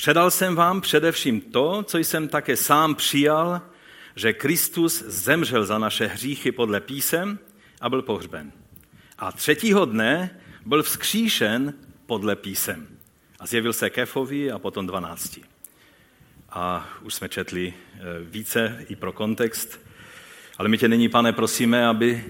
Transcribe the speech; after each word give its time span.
Předal 0.00 0.30
jsem 0.30 0.54
vám 0.54 0.80
především 0.80 1.40
to, 1.40 1.82
co 1.82 1.98
jsem 1.98 2.28
také 2.28 2.56
sám 2.56 2.94
přijal, 2.94 3.60
že 4.16 4.32
Kristus 4.32 5.02
zemřel 5.06 5.64
za 5.64 5.78
naše 5.78 6.06
hříchy 6.06 6.52
podle 6.52 6.80
písem 6.80 7.38
a 7.80 7.88
byl 7.88 8.02
pohřben. 8.02 8.52
A 9.18 9.32
třetího 9.32 9.84
dne 9.84 10.40
byl 10.66 10.82
vzkříšen 10.82 11.74
podle 12.06 12.36
písem. 12.36 12.88
A 13.40 13.46
zjevil 13.46 13.72
se 13.72 13.90
Kefovi 13.90 14.52
a 14.52 14.58
potom 14.58 14.86
dvanácti. 14.86 15.42
A 16.50 16.88
už 17.02 17.14
jsme 17.14 17.28
četli 17.28 17.74
eh, 17.74 17.98
více 18.20 18.84
i 18.88 18.96
pro 18.96 19.12
kontext. 19.12 19.80
Ale 20.58 20.68
my 20.68 20.78
tě 20.78 20.88
nyní, 20.88 21.08
pane, 21.08 21.32
prosíme, 21.32 21.86
aby 21.86 22.24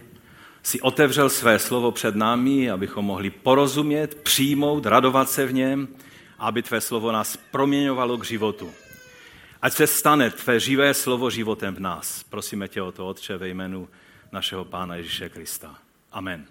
si 0.63 0.81
otevřel 0.81 1.31
své 1.31 1.59
slovo 1.59 1.93
před 1.93 2.17
námi, 2.17 2.71
abychom 2.71 3.05
mohli 3.05 3.31
porozumět, 3.31 4.15
přijmout, 4.15 4.87
radovat 4.87 5.31
se 5.31 5.47
v 5.47 5.53
něm, 5.53 5.89
aby 6.39 6.63
tvé 6.63 6.81
slovo 6.81 7.13
nás 7.13 7.37
proměňovalo 7.37 8.19
k 8.19 8.25
životu. 8.25 8.73
Ať 9.63 9.73
se 9.73 9.87
stane 9.87 10.31
tvé 10.31 10.61
živé 10.61 10.95
slovo 10.95 11.31
životem 11.31 11.75
v 11.75 11.81
nás. 11.81 12.23
Prosíme 12.23 12.69
tě 12.69 12.83
o 12.83 12.93
to, 12.93 13.09
Otče, 13.09 13.37
ve 13.37 13.49
jménu 13.49 13.89
našeho 14.33 14.65
Pána 14.65 14.97
Ježíše 14.97 15.29
Krista. 15.29 15.75
Amen. 16.13 16.47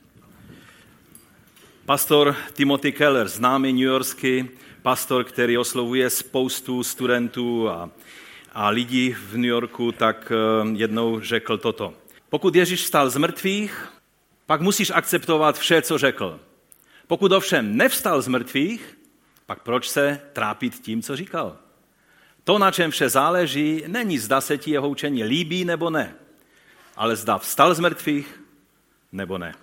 Pastor 1.85 2.35
Timothy 2.53 2.91
Keller, 2.91 3.27
známý 3.27 3.73
newyorský 3.73 4.49
pastor, 4.81 5.23
který 5.23 5.57
oslovuje 5.57 6.09
spoustu 6.09 6.83
studentů 6.83 7.69
a, 7.69 7.89
a 8.53 8.69
lidí 8.69 9.15
v 9.29 9.37
New 9.37 9.49
Yorku, 9.49 9.91
tak 9.91 10.31
eh, 10.31 10.67
jednou 10.75 11.19
řekl 11.19 11.57
toto. 11.57 11.93
Pokud 12.29 12.55
Ježíš 12.55 12.83
vstal 12.83 13.09
z 13.09 13.17
mrtvých, 13.17 13.87
pak 14.45 14.61
musíš 14.61 14.91
akceptovat 14.95 15.59
vše, 15.59 15.81
co 15.81 15.97
řekl. 15.97 16.39
Pokud 17.07 17.31
ovšem 17.31 17.77
nevstal 17.77 18.21
z 18.21 18.27
mrtvých, 18.27 18.96
pak 19.47 19.63
proč 19.63 19.89
se 19.89 20.21
trápit 20.33 20.79
tím, 20.79 21.01
co 21.01 21.15
říkal? 21.15 21.57
To, 22.43 22.59
na 22.59 22.71
čem 22.71 22.91
vše 22.91 23.09
záleží, 23.09 23.83
není 23.87 24.19
zda 24.19 24.41
se 24.41 24.57
ti 24.57 24.71
jeho 24.71 24.89
učení 24.89 25.23
líbí 25.23 25.65
nebo 25.65 25.89
ne, 25.89 26.15
ale 26.95 27.15
zda 27.15 27.37
vstal 27.37 27.75
z 27.75 27.79
mrtvých 27.79 28.43
nebo 29.11 29.37
ne. 29.37 29.55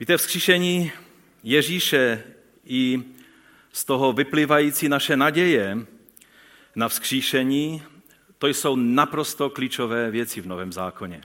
Víte, 0.00 0.16
vzkříšení 0.16 0.92
Ježíše 1.42 2.24
i 2.64 3.02
z 3.72 3.84
toho 3.84 4.12
vyplývající 4.12 4.88
naše 4.88 5.16
naděje 5.16 5.78
na 6.76 6.88
vzkříšení, 6.88 7.82
to 8.38 8.46
jsou 8.46 8.76
naprosto 8.76 9.50
klíčové 9.50 10.10
věci 10.10 10.40
v 10.40 10.46
Novém 10.46 10.72
zákoně. 10.72 11.22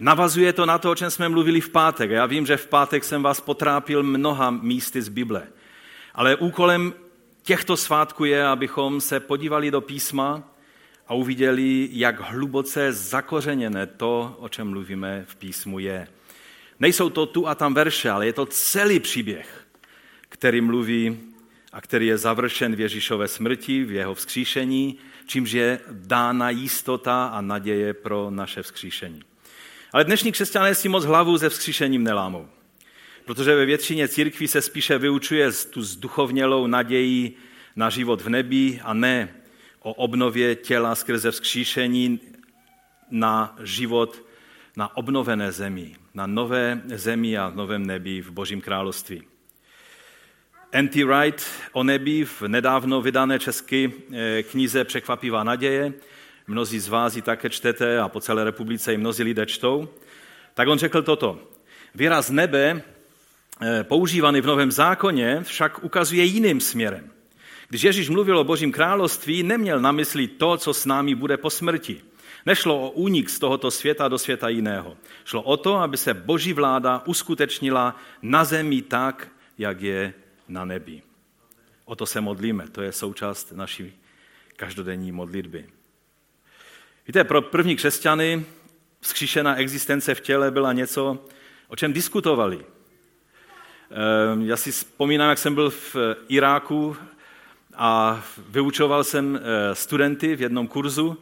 Navazuje 0.00 0.52
to 0.52 0.66
na 0.66 0.78
to, 0.78 0.90
o 0.90 0.94
čem 0.94 1.10
jsme 1.10 1.28
mluvili 1.28 1.60
v 1.60 1.68
pátek. 1.68 2.10
Já 2.10 2.26
vím, 2.26 2.46
že 2.46 2.56
v 2.56 2.66
pátek 2.66 3.04
jsem 3.04 3.22
vás 3.22 3.40
potrápil 3.40 4.02
mnoha 4.02 4.50
místy 4.50 5.02
z 5.02 5.08
Bible. 5.08 5.46
Ale 6.14 6.36
úkolem 6.36 6.94
těchto 7.42 7.76
svátků 7.76 8.24
je, 8.24 8.46
abychom 8.46 9.00
se 9.00 9.20
podívali 9.20 9.70
do 9.70 9.80
písma 9.80 10.42
a 11.06 11.14
uviděli, 11.14 11.88
jak 11.92 12.20
hluboce 12.20 12.92
zakořeněné 12.92 13.86
to, 13.86 14.36
o 14.38 14.48
čem 14.48 14.68
mluvíme 14.68 15.24
v 15.28 15.36
písmu, 15.36 15.78
je. 15.78 16.08
Nejsou 16.80 17.10
to 17.10 17.26
tu 17.26 17.48
a 17.48 17.54
tam 17.54 17.74
verše, 17.74 18.10
ale 18.10 18.26
je 18.26 18.32
to 18.32 18.46
celý 18.46 19.00
příběh, 19.00 19.66
který 20.28 20.60
mluví 20.60 21.20
a 21.72 21.80
který 21.80 22.06
je 22.06 22.18
završen 22.18 22.76
v 22.76 22.80
Ježíšové 22.80 23.28
smrti, 23.28 23.84
v 23.84 23.92
jeho 23.92 24.14
vzkříšení, 24.14 24.98
čímž 25.26 25.52
je 25.52 25.80
dána 25.90 26.50
jistota 26.50 27.26
a 27.26 27.40
naděje 27.40 27.94
pro 27.94 28.30
naše 28.30 28.62
vzkříšení. 28.62 29.29
Ale 29.92 30.04
dnešní 30.04 30.32
křesťané 30.32 30.74
si 30.74 30.88
moc 30.88 31.04
hlavu 31.04 31.38
se 31.38 31.48
vzkříšením 31.48 32.04
nelámou. 32.04 32.48
Protože 33.24 33.54
ve 33.54 33.66
většině 33.66 34.08
církví 34.08 34.48
se 34.48 34.62
spíše 34.62 34.98
vyučuje 34.98 35.52
tu 35.52 35.82
zduchovnělou 35.82 36.66
naději 36.66 37.36
na 37.76 37.90
život 37.90 38.20
v 38.20 38.28
nebi 38.28 38.80
a 38.84 38.94
ne 38.94 39.28
o 39.80 39.94
obnově 39.94 40.54
těla 40.54 40.94
skrze 40.94 41.30
vzkříšení 41.30 42.20
na 43.10 43.56
život 43.62 44.22
na 44.76 44.96
obnovené 44.96 45.52
zemi, 45.52 45.96
na 46.14 46.26
nové 46.26 46.82
zemi 46.94 47.38
a 47.38 47.52
novém 47.54 47.86
nebi 47.86 48.20
v 48.20 48.30
Božím 48.30 48.60
království. 48.60 49.22
N.T. 50.72 51.04
Wright 51.04 51.46
o 51.72 51.82
nebi 51.82 52.24
v 52.24 52.42
nedávno 52.42 53.02
vydané 53.02 53.38
české 53.38 53.88
eh, 54.12 54.42
knize 54.42 54.84
Překvapivá 54.84 55.44
naděje 55.44 55.92
mnozí 56.50 56.78
z 56.78 56.88
vás 56.88 57.16
ji 57.16 57.22
také 57.22 57.50
čtete 57.50 57.98
a 57.98 58.08
po 58.08 58.20
celé 58.20 58.44
republice 58.44 58.94
i 58.94 58.98
mnozí 58.98 59.22
lidé 59.22 59.46
čtou, 59.46 59.88
tak 60.54 60.68
on 60.68 60.78
řekl 60.78 61.02
toto. 61.02 61.38
Výraz 61.94 62.30
nebe, 62.30 62.82
eh, 63.62 63.84
používaný 63.84 64.40
v 64.40 64.46
Novém 64.46 64.72
zákoně, 64.72 65.40
však 65.42 65.84
ukazuje 65.84 66.24
jiným 66.24 66.60
směrem. 66.60 67.10
Když 67.68 67.82
Ježíš 67.82 68.08
mluvil 68.08 68.38
o 68.38 68.44
Božím 68.44 68.72
království, 68.72 69.42
neměl 69.42 69.80
na 69.80 69.92
mysli 69.92 70.26
to, 70.26 70.56
co 70.56 70.74
s 70.74 70.86
námi 70.86 71.14
bude 71.14 71.36
po 71.36 71.50
smrti. 71.50 72.02
Nešlo 72.46 72.80
o 72.80 72.90
únik 72.90 73.30
z 73.30 73.38
tohoto 73.38 73.70
světa 73.70 74.08
do 74.08 74.18
světa 74.18 74.48
jiného. 74.48 74.96
Šlo 75.24 75.42
o 75.42 75.56
to, 75.56 75.76
aby 75.76 75.96
se 75.96 76.14
Boží 76.14 76.52
vláda 76.52 77.02
uskutečnila 77.06 77.96
na 78.22 78.44
zemi 78.44 78.82
tak, 78.82 79.28
jak 79.58 79.80
je 79.80 80.14
na 80.48 80.64
nebi. 80.64 81.02
O 81.84 81.94
to 81.94 82.06
se 82.06 82.20
modlíme, 82.20 82.68
to 82.68 82.82
je 82.82 82.92
součást 82.92 83.52
naší 83.52 83.92
každodenní 84.56 85.12
modlitby. 85.12 85.79
Víte, 87.10 87.24
pro 87.24 87.42
první 87.42 87.76
křesťany 87.76 88.44
vzkříšená 89.00 89.56
existence 89.56 90.14
v 90.14 90.20
těle 90.20 90.50
byla 90.50 90.72
něco, 90.72 91.18
o 91.68 91.76
čem 91.76 91.92
diskutovali. 91.92 92.60
Ehm, 92.60 94.42
já 94.42 94.56
si 94.56 94.72
vzpomínám, 94.72 95.28
jak 95.28 95.38
jsem 95.38 95.54
byl 95.54 95.70
v 95.70 95.96
Iráku 96.28 96.96
a 97.74 98.22
vyučoval 98.48 99.04
jsem 99.04 99.40
eh, 99.42 99.74
studenty 99.74 100.36
v 100.36 100.40
jednom 100.40 100.68
kurzu. 100.68 101.16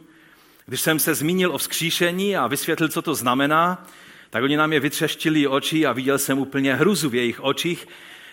Když 0.65 0.81
jsem 0.81 0.99
se 0.99 1.15
zmínil 1.15 1.51
o 1.51 1.57
vzkříšení 1.57 2.37
a 2.37 2.47
vysvětlil, 2.47 2.89
co 2.89 3.01
to 3.01 3.15
znamená, 3.15 3.87
tak 4.29 4.43
oni 4.43 4.57
nám 4.57 4.73
je 4.73 4.79
vytřeštili 4.79 5.47
oči 5.47 5.85
a 5.85 5.91
viděl 5.91 6.17
jsem 6.17 6.39
úplně 6.39 6.75
hruzu 6.75 7.09
v 7.09 7.15
jejich 7.15 7.43
očích, 7.43 7.87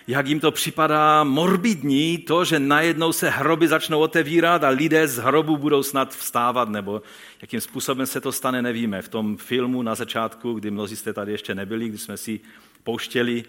jak 0.07 0.27
jim 0.27 0.39
to 0.39 0.51
připadá 0.51 1.23
morbidní, 1.23 2.17
to, 2.17 2.45
že 2.45 2.59
najednou 2.59 3.13
se 3.13 3.29
hroby 3.29 3.67
začnou 3.67 3.99
otevírat 3.99 4.63
a 4.63 4.69
lidé 4.69 5.07
z 5.07 5.17
hrobu 5.17 5.57
budou 5.57 5.83
snad 5.83 6.15
vstávat, 6.15 6.69
nebo 6.69 7.01
jakým 7.41 7.61
způsobem 7.61 8.05
se 8.05 8.21
to 8.21 8.31
stane, 8.31 8.61
nevíme. 8.61 9.01
V 9.01 9.09
tom 9.09 9.37
filmu 9.37 9.81
na 9.81 9.95
začátku, 9.95 10.53
kdy 10.53 10.71
mnozí 10.71 10.95
jste 10.95 11.13
tady 11.13 11.31
ještě 11.31 11.55
nebyli, 11.55 11.89
když 11.89 12.01
jsme 12.01 12.17
si 12.17 12.39
pouštěli 12.83 13.43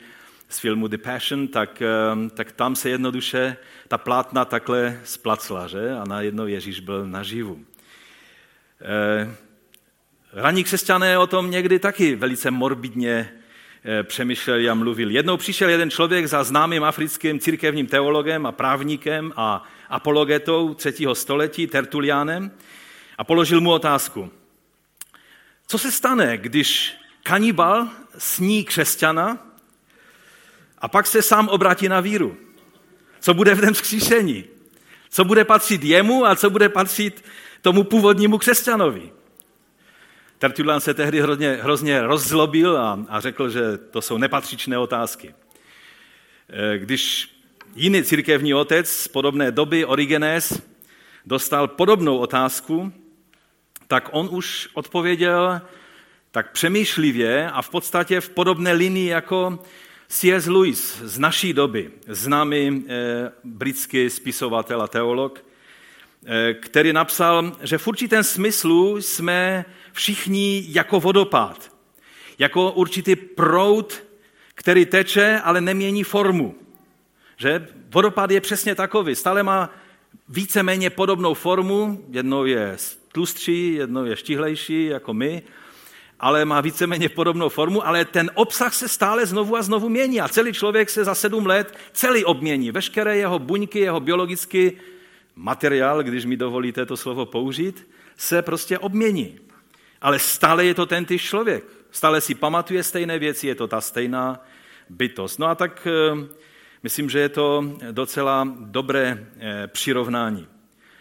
z 0.48 0.58
filmu 0.58 0.88
The 0.88 0.98
Passion, 0.98 1.48
tak, 1.48 1.82
ehm, 1.82 2.30
tak 2.30 2.52
tam 2.52 2.76
se 2.76 2.90
jednoduše 2.90 3.56
ta 3.88 3.98
plátna 3.98 4.44
takhle 4.44 5.00
splacla, 5.04 5.66
že? 5.66 5.90
A 5.90 6.04
najednou 6.04 6.46
Ježíš 6.46 6.80
byl 6.80 7.06
naživu. 7.06 7.64
Eh, 8.80 9.34
Raní 10.32 10.64
křesťané 10.64 11.18
o 11.18 11.26
tom 11.26 11.50
někdy 11.50 11.78
taky 11.78 12.16
velice 12.16 12.50
morbidně 12.50 13.32
Eh, 13.84 14.02
přemýšlel 14.02 14.70
a 14.70 14.74
mluvil. 14.74 15.10
Jednou 15.10 15.36
přišel 15.36 15.68
jeden 15.68 15.90
člověk 15.90 16.26
za 16.26 16.44
známým 16.44 16.84
africkým 16.84 17.40
církevním 17.40 17.86
teologem 17.86 18.46
a 18.46 18.52
právníkem 18.52 19.32
a 19.36 19.64
apologetou 19.88 20.74
třetího 20.74 21.14
století, 21.14 21.66
Tertulianem, 21.66 22.50
a 23.18 23.24
položil 23.24 23.60
mu 23.60 23.70
otázku. 23.70 24.30
Co 25.66 25.78
se 25.78 25.92
stane, 25.92 26.38
když 26.38 26.96
kanibal 27.22 27.88
sní 28.18 28.64
křesťana 28.64 29.46
a 30.78 30.88
pak 30.88 31.06
se 31.06 31.22
sám 31.22 31.48
obratí 31.48 31.88
na 31.88 32.00
víru? 32.00 32.36
Co 33.20 33.34
bude 33.34 33.54
v 33.54 33.60
tom 33.60 33.74
vzkříšení? 33.74 34.44
Co 35.10 35.24
bude 35.24 35.44
patřit 35.44 35.84
jemu 35.84 36.26
a 36.26 36.36
co 36.36 36.50
bude 36.50 36.68
patřit 36.68 37.24
tomu 37.62 37.84
původnímu 37.84 38.38
křesťanovi? 38.38 39.17
Tertulian 40.38 40.80
se 40.80 40.94
tehdy 40.94 41.20
hrozně, 41.20 41.58
hrozně 41.62 42.02
rozzlobil 42.02 42.76
a, 42.76 43.04
a 43.08 43.20
řekl, 43.20 43.50
že 43.50 43.78
to 43.78 44.02
jsou 44.02 44.18
nepatřičné 44.18 44.78
otázky. 44.78 45.34
E, 46.48 46.78
když 46.78 47.34
jiný 47.74 48.02
církevní 48.02 48.54
otec 48.54 48.88
z 48.90 49.08
podobné 49.08 49.50
doby, 49.50 49.84
Origenes, 49.84 50.62
dostal 51.26 51.68
podobnou 51.68 52.18
otázku, 52.18 52.92
tak 53.88 54.08
on 54.12 54.28
už 54.32 54.68
odpověděl 54.74 55.60
tak 56.30 56.52
přemýšlivě 56.52 57.50
a 57.50 57.62
v 57.62 57.70
podstatě 57.70 58.20
v 58.20 58.28
podobné 58.28 58.72
linii 58.72 59.08
jako 59.08 59.58
C.S. 60.08 60.46
Lewis 60.46 61.00
z 61.02 61.18
naší 61.18 61.52
doby, 61.52 61.90
známý 62.06 62.84
e, 62.88 63.32
britský 63.44 64.10
spisovatel 64.10 64.82
a 64.82 64.88
teolog, 64.88 65.44
který 66.60 66.92
napsal, 66.92 67.52
že 67.62 67.78
v 67.78 67.86
určitém 67.86 68.24
smyslu 68.24 69.02
jsme 69.02 69.64
všichni 69.92 70.64
jako 70.68 71.00
vodopád, 71.00 71.72
jako 72.38 72.72
určitý 72.72 73.16
proud, 73.16 74.02
který 74.54 74.86
teče, 74.86 75.40
ale 75.44 75.60
nemění 75.60 76.04
formu. 76.04 76.54
Že 77.36 77.68
vodopád 77.90 78.30
je 78.30 78.40
přesně 78.40 78.74
takový, 78.74 79.14
stále 79.14 79.42
má 79.42 79.70
víceméně 80.28 80.90
podobnou 80.90 81.34
formu, 81.34 82.04
jednou 82.10 82.44
je 82.44 82.76
tlustší, 83.12 83.74
jednou 83.74 84.04
je 84.04 84.16
štihlejší 84.16 84.84
jako 84.84 85.14
my, 85.14 85.42
ale 86.20 86.44
má 86.44 86.60
víceméně 86.60 87.08
podobnou 87.08 87.48
formu, 87.48 87.86
ale 87.86 88.04
ten 88.04 88.30
obsah 88.34 88.74
se 88.74 88.88
stále 88.88 89.26
znovu 89.26 89.56
a 89.56 89.62
znovu 89.62 89.88
mění 89.88 90.20
a 90.20 90.28
celý 90.28 90.52
člověk 90.52 90.90
se 90.90 91.04
za 91.04 91.14
sedm 91.14 91.46
let 91.46 91.78
celý 91.92 92.24
obmění. 92.24 92.70
Veškeré 92.70 93.16
jeho 93.16 93.38
buňky, 93.38 93.78
jeho 93.78 94.00
biologický 94.00 94.72
materiál, 95.38 96.02
když 96.02 96.24
mi 96.24 96.36
dovolíte 96.36 96.86
to 96.86 96.96
slovo 96.96 97.26
použít, 97.26 97.88
se 98.16 98.42
prostě 98.42 98.78
obmění. 98.78 99.38
Ale 100.00 100.18
stále 100.18 100.64
je 100.64 100.74
to 100.74 100.86
ten 100.86 101.04
tyž 101.04 101.22
člověk. 101.22 101.64
Stále 101.90 102.20
si 102.20 102.34
pamatuje 102.34 102.82
stejné 102.82 103.18
věci, 103.18 103.46
je 103.46 103.54
to 103.54 103.66
ta 103.66 103.80
stejná 103.80 104.44
bytost. 104.88 105.38
No 105.38 105.46
a 105.46 105.54
tak 105.54 105.86
eh, 105.86 106.26
myslím, 106.82 107.10
že 107.10 107.18
je 107.18 107.28
to 107.28 107.76
docela 107.90 108.48
dobré 108.58 109.26
eh, 109.38 109.66
přirovnání. 109.66 110.46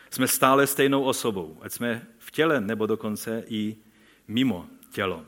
Jsme 0.09 0.27
stále 0.27 0.67
stejnou 0.67 1.03
osobou, 1.03 1.57
ať 1.61 1.71
jsme 1.71 2.01
v 2.19 2.31
těle 2.31 2.61
nebo 2.61 2.85
dokonce 2.85 3.43
i 3.47 3.75
mimo 4.27 4.65
tělo. 4.91 5.25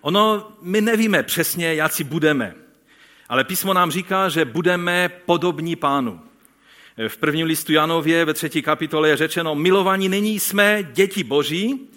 Ono, 0.00 0.52
my 0.62 0.80
nevíme 0.80 1.22
přesně, 1.22 1.82
si 1.86 2.04
budeme, 2.04 2.54
ale 3.28 3.44
písmo 3.44 3.74
nám 3.74 3.90
říká, 3.90 4.28
že 4.28 4.44
budeme 4.44 5.08
podobní 5.08 5.76
pánu. 5.76 6.27
V 7.08 7.16
prvním 7.16 7.46
listu 7.46 7.72
Janově 7.72 8.24
ve 8.24 8.34
třetí 8.34 8.62
kapitole 8.62 9.08
je 9.08 9.16
řečeno, 9.16 9.54
milovaní 9.54 10.08
nyní 10.08 10.40
jsme 10.40 10.82
děti 10.92 11.24
boží 11.24 11.88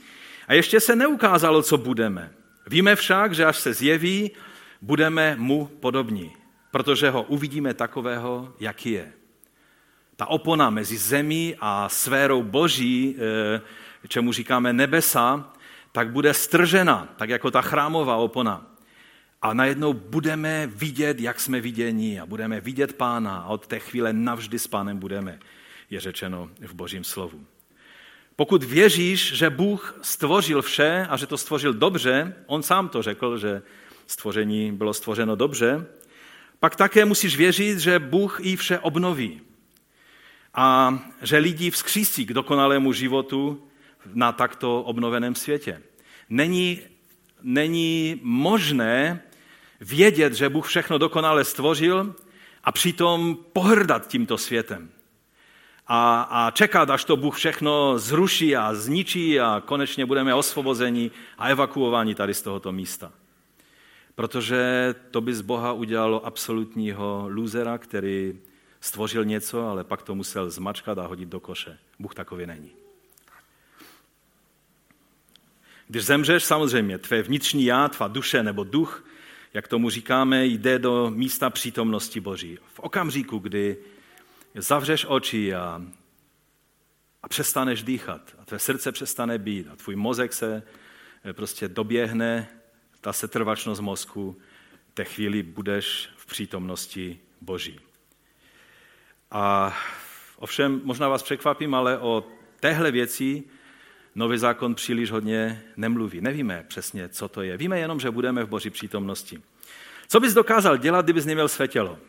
a 0.48 0.54
ještě 0.54 0.80
se 0.80 0.96
neukázalo, 0.96 1.64
co 1.64 1.78
budeme. 1.78 2.32
Víme 2.68 2.96
však, 2.96 3.34
že 3.36 3.46
až 3.46 3.58
se 3.58 3.74
zjeví, 3.74 4.32
budeme 4.82 5.36
mu 5.40 5.66
podobní, 5.66 6.32
protože 6.72 7.10
ho 7.10 7.24
uvidíme 7.24 7.74
takového, 7.74 8.54
jaký 8.60 8.92
je. 8.92 9.14
Ta 10.16 10.26
opona 10.26 10.70
mezi 10.70 10.98
zemí 10.98 11.56
a 11.60 11.90
sférou 11.90 12.44
boží, 12.44 13.16
eh, 13.18 13.62
čemu 14.08 14.34
říkáme 14.34 14.74
nebesa, 14.74 15.54
tak 15.92 16.12
bude 16.12 16.34
stržena, 16.34 17.08
tak 17.18 17.30
jako 17.30 17.52
ta 17.52 17.62
chrámová 17.62 18.16
opona. 18.16 18.71
A 19.42 19.54
najednou 19.54 19.94
budeme 19.94 20.68
vidět, 20.68 21.20
jak 21.20 21.40
jsme 21.40 21.62
viděni 21.62 22.20
a 22.20 22.26
budeme 22.26 22.62
vidět 22.62 22.94
pána 22.94 23.38
a 23.38 23.48
od 23.48 23.68
té 23.68 23.80
chvíle 23.80 24.14
navždy 24.14 24.60
s 24.60 24.68
pánem 24.68 25.00
budeme, 25.00 25.40
je 25.90 26.00
řečeno 26.00 26.50
v 26.60 26.74
božím 26.74 27.04
slovu. 27.04 27.46
Pokud 28.36 28.64
věříš, 28.64 29.34
že 29.34 29.50
Bůh 29.50 30.00
stvořil 30.02 30.62
vše 30.62 31.08
a 31.10 31.18
že 31.18 31.28
to 31.28 31.38
stvořil 31.38 31.74
dobře, 31.74 32.34
on 32.46 32.64
sám 32.64 32.90
to 32.90 33.02
řekl, 33.02 33.38
že 33.38 33.62
stvoření 34.08 34.72
bylo 34.72 34.94
stvořeno 34.94 35.36
dobře, 35.36 35.86
pak 36.60 36.76
také 36.76 37.06
musíš 37.06 37.38
věřit, 37.38 37.80
že 37.80 38.00
Bůh 38.00 38.40
i 38.42 38.56
vše 38.56 38.80
obnoví. 38.80 39.42
A 40.54 41.00
že 41.22 41.38
lidi 41.38 41.72
vzkřísí 41.72 42.26
k 42.26 42.34
dokonalému 42.34 42.94
životu 42.94 43.68
na 44.14 44.32
takto 44.32 44.84
obnoveném 44.84 45.36
světě. 45.36 45.82
Není, 46.30 46.80
není 47.42 48.20
možné 48.24 49.22
vědět, 49.82 50.34
že 50.34 50.50
Bůh 50.50 50.68
všechno 50.68 50.98
dokonale 50.98 51.44
stvořil 51.44 52.16
a 52.64 52.72
přitom 52.72 53.38
pohrdat 53.54 54.08
tímto 54.08 54.38
světem. 54.38 54.90
A, 55.88 56.22
a 56.22 56.52
čekat, 56.52 56.90
až 56.90 57.06
to 57.06 57.18
Bůh 57.18 57.36
všechno 57.36 58.00
zruší 58.00 58.56
a 58.56 58.74
zničí 58.74 59.40
a 59.40 59.64
konečně 59.66 60.06
budeme 60.06 60.34
osvobozeni 60.34 61.12
a 61.38 61.48
evakuováni 61.48 62.16
tady 62.16 62.34
z 62.34 62.42
tohoto 62.42 62.72
místa. 62.72 63.12
Protože 64.16 64.96
to 65.12 65.22
by 65.22 65.34
z 65.34 65.42
Boha 65.42 65.72
udělalo 65.74 66.26
absolutního 66.26 67.26
lůzera, 67.30 67.78
který 67.78 68.40
stvořil 68.82 69.26
něco, 69.26 69.68
ale 69.68 69.84
pak 69.84 70.02
to 70.02 70.16
musel 70.16 70.50
zmačkat 70.50 70.98
a 70.98 71.08
hodit 71.08 71.30
do 71.30 71.40
koše. 71.40 71.78
Bůh 72.00 72.16
takový 72.16 72.46
není. 72.46 72.72
Když 75.88 76.06
zemřeš, 76.06 76.44
samozřejmě, 76.44 76.98
tvé 76.98 77.22
vnitřní 77.22 77.66
já, 77.66 77.88
tvá 77.88 78.08
duše 78.08 78.44
nebo 78.44 78.64
duch, 78.64 79.04
jak 79.54 79.68
tomu 79.68 79.90
říkáme, 79.90 80.46
jde 80.46 80.80
do 80.80 81.12
místa 81.16 81.50
přítomnosti 81.50 82.20
Boží. 82.20 82.58
V 82.74 82.80
okamžiku, 82.80 83.38
kdy 83.40 83.78
zavřeš 84.56 85.06
oči 85.10 85.56
a, 85.56 85.82
a 87.24 87.28
přestaneš 87.28 87.84
dýchat, 87.84 88.36
a 88.40 88.46
tvé 88.46 88.60
srdce 88.60 88.92
přestane 88.92 89.38
být, 89.38 89.68
a 89.68 89.76
tvůj 89.76 89.96
mozek 89.96 90.34
se 90.34 90.64
eh, 91.24 91.34
prostě 91.34 91.68
doběhne, 91.68 92.48
ta 93.02 93.14
setrvačnost 93.14 93.82
mozku, 93.82 94.38
té 94.94 95.06
chvíli 95.06 95.44
budeš 95.44 96.10
v 96.16 96.26
přítomnosti 96.26 97.20
Boží. 97.42 97.80
A 99.32 99.78
ovšem, 100.36 100.82
možná 100.84 101.08
vás 101.08 101.24
překvapím, 101.24 101.76
ale 101.76 101.98
o 102.00 102.28
téhle 102.60 102.92
věci 102.92 103.44
Nový 104.16 104.38
zákon 104.38 104.76
příliš 104.76 105.12
hodně 105.12 105.64
nemluví. 105.78 106.22
Nevíme 106.22 106.66
přesně, 106.68 107.10
co 107.10 107.28
to 107.28 107.42
je. 107.42 107.58
Víme 107.58 107.80
jenom, 107.80 108.00
že 108.00 108.12
budeme 108.12 108.44
v 108.44 108.50
boží 108.50 108.70
přítomnosti. 108.70 109.42
Co 110.08 110.20
bys 110.20 110.34
dokázal 110.34 110.78
dělat, 110.78 111.06
kdybys 111.06 111.26
neměl 111.26 111.48
své 111.48 111.68
tělo? 111.68 112.00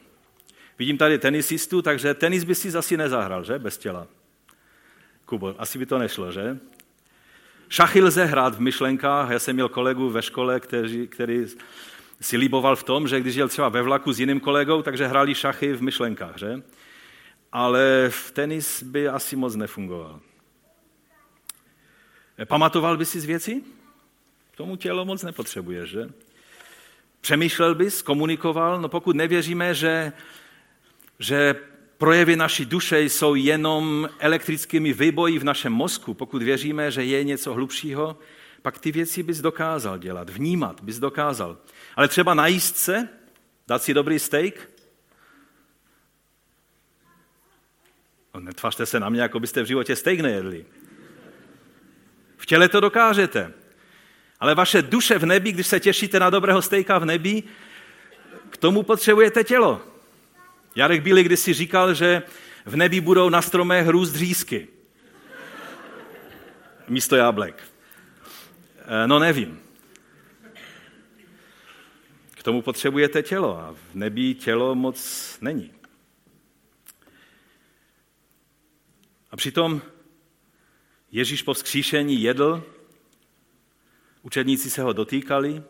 Vidím 0.79 0.99
tady 0.99 1.19
tenisistu, 1.19 1.83
takže 1.83 2.15
tenis 2.15 2.45
by 2.45 2.55
si 2.55 2.71
zase 2.71 2.97
nezahrál, 2.97 3.45
že? 3.45 3.59
Bez 3.59 3.79
těla. 3.79 4.07
Kubo, 5.27 5.55
asi 5.59 5.79
by 5.79 5.87
to 5.87 5.99
nešlo, 5.99 6.33
že? 6.33 6.59
Šachy 7.69 8.03
lze 8.03 8.25
hrát 8.25 8.55
v 8.55 8.61
myšlenkách. 8.61 9.31
Já 9.31 9.39
jsem 9.39 9.55
měl 9.55 9.69
kolegu 9.69 10.11
ve 10.11 10.23
škole, 10.23 10.61
který, 10.61 11.09
který 11.09 11.47
si 12.21 12.37
líboval 12.37 12.77
v 12.77 12.85
tom, 12.85 13.09
že 13.09 13.21
když 13.21 13.35
jel 13.35 13.49
třeba 13.49 13.69
ve 13.69 13.83
vlaku 13.83 14.13
s 14.13 14.21
jiným 14.21 14.41
kolegou, 14.41 14.83
takže 14.83 15.07
hráli 15.07 15.35
šachy 15.35 15.73
v 15.73 15.83
myšlenkách, 15.83 16.39
že? 16.39 16.63
Ale 17.53 18.07
v 18.09 18.31
tenis 18.31 18.83
by 18.83 19.09
asi 19.09 19.37
moc 19.37 19.57
nefungoval. 19.57 20.21
Pamatoval 22.45 22.97
by 22.97 23.05
si 23.05 23.21
z 23.21 23.25
věci? 23.25 23.63
K 24.53 24.57
tomu 24.57 24.77
tělo 24.77 25.05
moc 25.05 25.23
nepotřebuješ, 25.23 25.91
že? 25.91 26.11
Přemýšlel 27.21 27.75
bys, 27.75 28.03
komunikoval? 28.03 28.81
No 28.81 28.89
pokud 28.89 29.17
nevěříme, 29.17 29.75
že, 29.75 30.13
že 31.19 31.55
projevy 31.99 32.37
naší 32.37 32.65
duše 32.65 33.01
jsou 33.01 33.35
jenom 33.35 34.09
elektrickými 34.19 34.93
výboji 34.93 35.39
v 35.39 35.45
našem 35.45 35.73
mozku, 35.73 36.15
pokud 36.15 36.43
věříme, 36.43 36.91
že 36.91 37.05
je 37.05 37.25
něco 37.25 37.55
hlubšího, 37.55 38.19
pak 38.63 38.79
ty 38.79 38.93
věci 38.93 39.23
bys 39.23 39.41
dokázal 39.41 39.99
dělat, 39.99 40.31
vnímat 40.31 40.81
bys 40.81 40.99
dokázal. 40.99 41.59
Ale 41.97 42.09
třeba 42.09 42.35
najíst 42.35 42.77
se, 42.77 43.09
dát 43.69 43.83
si 43.83 43.95
dobrý 43.95 44.19
steak? 44.19 44.69
No, 48.35 48.41
netvařte 48.41 48.87
se 48.87 49.01
na 49.01 49.09
mě, 49.09 49.23
jako 49.23 49.41
byste 49.41 49.63
v 49.63 49.67
životě 49.67 49.97
steak 49.97 50.21
nejedli. 50.21 50.67
V 52.43 52.47
těle 52.47 52.69
to 52.69 52.81
dokážete. 52.81 53.53
Ale 54.41 54.55
vaše 54.55 54.83
duše 54.83 55.19
v 55.19 55.27
nebi, 55.27 55.53
když 55.53 55.67
se 55.67 55.81
těšíte 55.81 56.21
na 56.21 56.31
dobrého 56.31 56.63
stejka 56.63 56.99
v 56.99 57.05
nebi, 57.05 57.43
k 58.51 58.57
tomu 58.57 58.83
potřebujete 58.83 59.45
tělo. 59.45 59.81
Jarek 60.77 61.03
Bílý 61.03 61.23
kdysi 61.23 61.53
říkal, 61.53 61.95
že 61.95 62.23
v 62.65 62.77
nebi 62.77 63.01
budou 63.01 63.29
na 63.29 63.43
stromech 63.43 63.89
růst 63.89 64.15
řízky. 64.15 64.69
Místo 66.89 67.17
jablek. 67.17 67.63
E, 68.87 69.07
no 69.07 69.19
nevím. 69.19 69.61
K 72.31 72.43
tomu 72.43 72.63
potřebujete 72.63 73.23
tělo 73.23 73.59
a 73.59 73.75
v 73.93 73.95
nebi 73.95 74.35
tělo 74.35 74.75
moc 74.75 75.39
není. 75.41 75.73
A 79.31 79.37
přitom 79.37 79.83
Ježíš 81.13 81.43
po 81.43 81.55
vzkříšení 81.55 82.23
jedl, 82.23 82.65
učedníci 84.23 84.71
se 84.71 84.83
ho 84.83 84.93
dotýkali, 84.93 85.63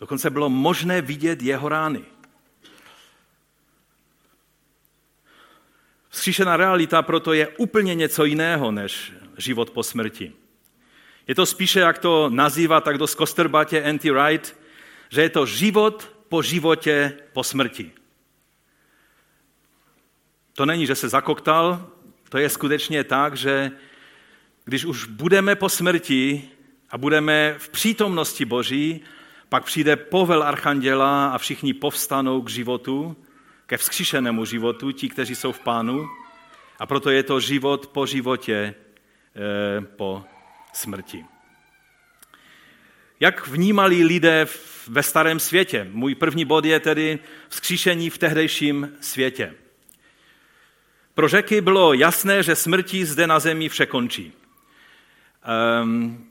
dokonce 0.00 0.30
bylo 0.30 0.48
možné 0.48 1.02
vidět 1.02 1.42
jeho 1.42 1.68
rány. 1.68 2.04
Vzkříšená 6.08 6.56
realita 6.56 7.02
proto 7.02 7.32
je 7.32 7.48
úplně 7.48 7.94
něco 7.94 8.24
jiného 8.24 8.70
než 8.70 9.12
život 9.38 9.70
po 9.70 9.82
smrti. 9.82 10.32
Je 11.26 11.34
to 11.34 11.46
spíše, 11.46 11.80
jak 11.80 11.98
to 11.98 12.30
nazývá 12.30 12.80
tak 12.80 12.98
do 12.98 13.06
skostrbatě 13.06 13.84
Anti 13.84 14.10
Wright, 14.10 14.56
že 15.08 15.22
je 15.22 15.30
to 15.30 15.46
život 15.46 16.16
po 16.28 16.42
životě 16.42 17.18
po 17.32 17.44
smrti. 17.44 17.92
To 20.52 20.66
není, 20.66 20.86
že 20.86 20.94
se 20.94 21.08
zakoktal, 21.08 21.90
to 22.28 22.38
je 22.38 22.48
skutečně 22.48 23.04
tak, 23.04 23.36
že 23.36 23.70
když 24.64 24.84
už 24.84 25.04
budeme 25.04 25.56
po 25.56 25.68
smrti 25.68 26.48
a 26.90 26.98
budeme 26.98 27.54
v 27.58 27.68
přítomnosti 27.68 28.44
Boží, 28.44 29.00
pak 29.48 29.64
přijde 29.64 29.96
povel 29.96 30.42
archanděla 30.42 31.28
a 31.28 31.38
všichni 31.38 31.74
povstanou 31.74 32.42
k 32.42 32.50
životu, 32.50 33.16
ke 33.66 33.76
vzkříšenému 33.76 34.44
životu, 34.44 34.92
ti, 34.92 35.08
kteří 35.08 35.34
jsou 35.34 35.52
v 35.52 35.60
pánu. 35.60 36.08
A 36.78 36.86
proto 36.86 37.10
je 37.10 37.22
to 37.22 37.40
život 37.40 37.86
po 37.86 38.06
životě, 38.06 38.74
eh, 39.36 39.80
po 39.80 40.24
smrti. 40.72 41.24
Jak 43.20 43.48
vnímali 43.48 44.04
lidé 44.04 44.46
ve 44.88 45.02
starém 45.02 45.40
světě? 45.40 45.88
Můj 45.92 46.14
první 46.14 46.44
bod 46.44 46.64
je 46.64 46.80
tedy 46.80 47.18
vzkříšení 47.48 48.10
v 48.10 48.18
tehdejším 48.18 48.92
světě. 49.00 49.54
Pro 51.14 51.28
řeky 51.28 51.60
bylo 51.60 51.94
jasné, 51.94 52.42
že 52.42 52.56
smrtí 52.56 53.04
zde 53.04 53.26
na 53.26 53.40
zemi 53.40 53.68
vše 53.68 53.86
končí. 53.86 54.32
Um, 55.42 56.24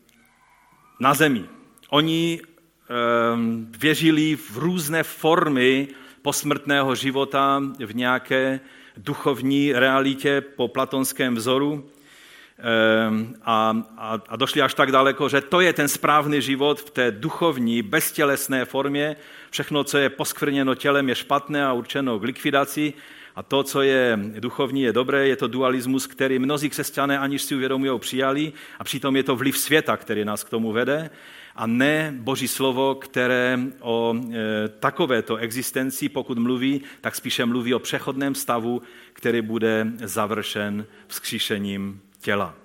na 0.99 1.13
zemi. 1.13 1.43
Oni 1.89 2.41
um, 2.41 3.67
věřili 3.77 4.35
v 4.35 4.57
různé 4.57 5.03
formy 5.03 5.87
posmrtného 6.21 6.95
života, 6.95 7.63
v 7.85 7.95
nějaké 7.95 8.59
duchovní 8.97 9.73
realitě 9.73 10.41
po 10.41 10.67
platonském 10.67 11.35
vzoru. 11.35 11.89
Ehm, 12.63 13.35
a, 13.41 13.83
a, 13.97 14.19
a 14.27 14.35
došli 14.35 14.61
až 14.61 14.73
tak 14.73 14.91
daleko, 14.91 15.29
že 15.29 15.41
to 15.41 15.61
je 15.61 15.73
ten 15.73 15.87
správný 15.87 16.41
život 16.41 16.81
v 16.81 16.89
té 16.89 17.11
duchovní, 17.11 17.81
beztělesné 17.81 18.65
formě. 18.65 19.15
Všechno, 19.49 19.83
co 19.83 19.97
je 19.97 20.09
poskvrněno 20.09 20.75
tělem, 20.75 21.09
je 21.09 21.15
špatné 21.15 21.65
a 21.65 21.73
určeno 21.73 22.19
k 22.19 22.23
likvidaci. 22.23 22.93
A 23.35 23.43
to, 23.43 23.63
co 23.63 23.81
je 23.81 24.19
duchovní, 24.39 24.81
je 24.81 24.93
dobré, 24.93 25.27
je 25.27 25.35
to 25.35 25.47
dualismus, 25.47 26.07
který 26.07 26.39
mnozí 26.39 26.69
křesťané, 26.69 27.19
aniž 27.19 27.41
si 27.41 27.55
uvědomují, 27.55 27.99
přijali. 27.99 28.53
A 28.79 28.83
přitom 28.83 29.15
je 29.15 29.23
to 29.23 29.35
vliv 29.35 29.57
světa, 29.57 29.97
který 29.97 30.25
nás 30.25 30.43
k 30.43 30.49
tomu 30.49 30.71
vede. 30.71 31.09
A 31.55 31.67
ne 31.67 32.13
Boží 32.17 32.47
slovo, 32.47 32.95
které 32.95 33.59
o 33.79 34.15
e, 34.15 34.67
takovéto 34.67 35.35
existenci, 35.35 36.09
pokud 36.09 36.37
mluví, 36.37 36.81
tak 37.01 37.15
spíše 37.15 37.45
mluví 37.45 37.73
o 37.73 37.79
přechodném 37.79 38.35
stavu, 38.35 38.81
který 39.13 39.41
bude 39.41 39.87
završen 40.03 40.85
vzkříšením 41.07 42.01
těla. 42.21 42.55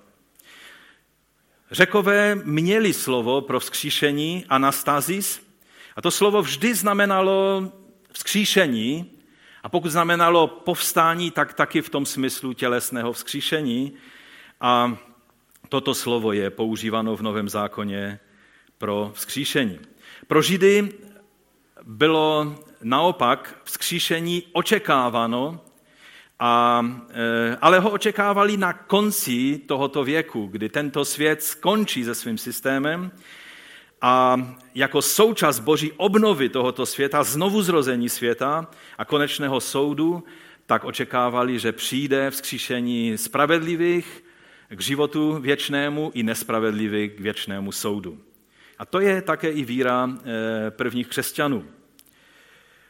Řekové 1.71 2.35
měli 2.43 2.93
slovo 2.93 3.41
pro 3.41 3.59
vzkříšení 3.59 4.45
anastazis 4.49 5.41
a 5.95 6.01
to 6.01 6.11
slovo 6.11 6.41
vždy 6.41 6.75
znamenalo 6.75 7.71
vzkříšení 8.11 9.16
a 9.67 9.69
pokud 9.69 9.91
znamenalo 9.91 10.47
povstání, 10.47 11.31
tak 11.31 11.53
taky 11.53 11.81
v 11.81 11.89
tom 11.89 12.05
smyslu 12.05 12.53
tělesného 12.53 13.13
vzkříšení 13.13 13.93
a 14.61 14.97
toto 15.69 15.93
slovo 15.93 16.31
je 16.31 16.49
používáno 16.49 17.15
v 17.15 17.21
Novém 17.21 17.49
zákoně 17.49 18.19
pro 18.77 19.11
vzkříšení. 19.13 19.79
Pro 20.27 20.41
Židy 20.41 20.89
bylo 21.83 22.55
naopak 22.83 23.59
vzkříšení 23.63 24.43
očekáváno 24.51 25.59
a, 26.39 26.85
e, 27.09 27.57
ale 27.61 27.79
ho 27.79 27.89
očekávali 27.91 28.57
na 28.57 28.73
konci 28.73 29.61
tohoto 29.65 30.03
věku, 30.03 30.47
kdy 30.51 30.69
tento 30.69 31.05
svět 31.05 31.43
skončí 31.43 32.03
se 32.03 32.15
svým 32.15 32.37
systémem 32.37 33.11
a 34.01 34.37
jako 34.75 35.01
součást 35.01 35.59
boží 35.59 35.91
obnovy 35.91 36.49
tohoto 36.49 36.85
světa, 36.85 37.23
znovu 37.23 37.61
zrození 37.61 38.09
světa 38.09 38.69
a 38.97 39.05
konečného 39.05 39.59
soudu, 39.59 40.23
tak 40.65 40.83
očekávali, 40.83 41.59
že 41.59 41.71
přijde 41.71 42.31
vzkříšení 42.31 43.17
spravedlivých 43.17 44.23
k 44.69 44.81
životu 44.81 45.39
věčnému 45.39 46.11
i 46.13 46.23
nespravedlivých 46.23 47.13
k 47.13 47.19
věčnému 47.19 47.71
soudu. 47.71 48.19
A 48.79 48.85
to 48.85 48.99
je 48.99 49.21
také 49.21 49.51
i 49.51 49.65
víra 49.65 50.09
e, 50.09 50.71
prvních 50.71 51.07
křesťanů. 51.07 51.65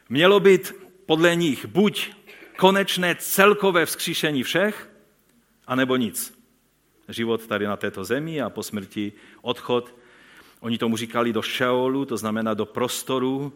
Mělo 0.10 0.40
být 0.40 0.76
podle 1.06 1.36
nich 1.36 1.66
buď 1.66 2.12
konečné 2.58 3.16
celkové 3.20 3.86
vzkříšení 3.86 4.44
všech, 4.44 4.90
anebo 5.68 5.96
nic. 5.96 6.40
Život 7.10 7.48
tady 7.48 7.66
na 7.66 7.78
této 7.78 8.04
zemi 8.04 8.42
a 8.42 8.50
po 8.50 8.64
smrti 8.64 9.14
odchod. 9.42 9.96
Oni 10.60 10.78
tomu 10.78 10.98
říkali 10.98 11.34
do 11.34 11.42
šeolu, 11.42 12.06
to 12.06 12.18
znamená 12.18 12.54
do 12.54 12.66
prostoru, 12.66 13.54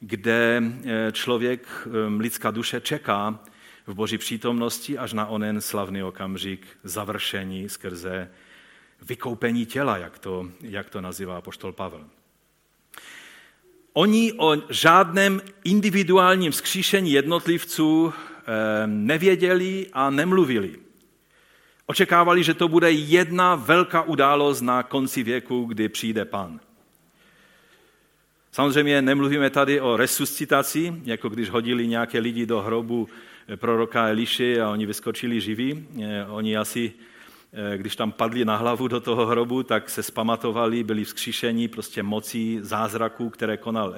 kde 0.00 0.62
eh, 0.62 1.12
člověk, 1.12 1.66
eh, 1.86 1.90
lidská 2.18 2.50
duše 2.50 2.80
čeká 2.80 3.38
v 3.86 3.94
boží 3.94 4.18
přítomnosti 4.18 4.98
až 4.98 5.12
na 5.12 5.26
onen 5.26 5.60
slavný 5.60 6.02
okamžik 6.02 6.66
završení 6.84 7.68
skrze 7.68 8.30
vykoupení 9.02 9.66
těla, 9.66 9.98
jak 9.98 10.18
to, 10.18 10.48
jak 10.60 10.90
to 10.90 11.00
nazývá 11.00 11.40
poštol 11.40 11.72
Pavel. 11.72 12.04
Oni 13.92 14.32
o 14.32 14.56
žádném 14.70 15.40
individuálním 15.64 16.52
vzkříšení 16.52 17.12
jednotlivců 17.12 18.12
Eh, 18.46 18.86
nevěděli 18.86 19.86
a 19.92 20.10
nemluvili. 20.10 20.76
Očekávali, 21.86 22.44
že 22.44 22.54
to 22.54 22.68
bude 22.68 22.90
jedna 22.90 23.54
velká 23.54 24.02
událost 24.02 24.60
na 24.60 24.82
konci 24.82 25.22
věku, 25.22 25.64
kdy 25.64 25.88
přijde 25.88 26.24
pán. 26.24 26.60
Samozřejmě 28.52 29.02
nemluvíme 29.02 29.50
tady 29.50 29.80
o 29.80 29.96
resuscitaci, 29.96 30.94
jako 31.04 31.28
když 31.28 31.50
hodili 31.50 31.86
nějaké 31.86 32.18
lidi 32.18 32.46
do 32.46 32.60
hrobu 32.62 33.08
proroka 33.56 34.08
Eliši 34.08 34.60
a 34.60 34.70
oni 34.70 34.86
vyskočili 34.86 35.40
živí. 35.40 35.86
Eh, 36.02 36.26
oni 36.28 36.56
asi, 36.56 36.92
eh, 37.52 37.78
když 37.78 37.96
tam 37.96 38.12
padli 38.12 38.44
na 38.44 38.56
hlavu 38.56 38.88
do 38.88 39.00
toho 39.00 39.26
hrobu, 39.26 39.62
tak 39.62 39.90
se 39.90 40.02
spamatovali, 40.02 40.84
byli 40.84 41.04
vzkříšení 41.04 41.68
prostě 41.68 42.02
mocí 42.02 42.58
zázraků, 42.62 43.30
které 43.30 43.56
konal 43.56 43.94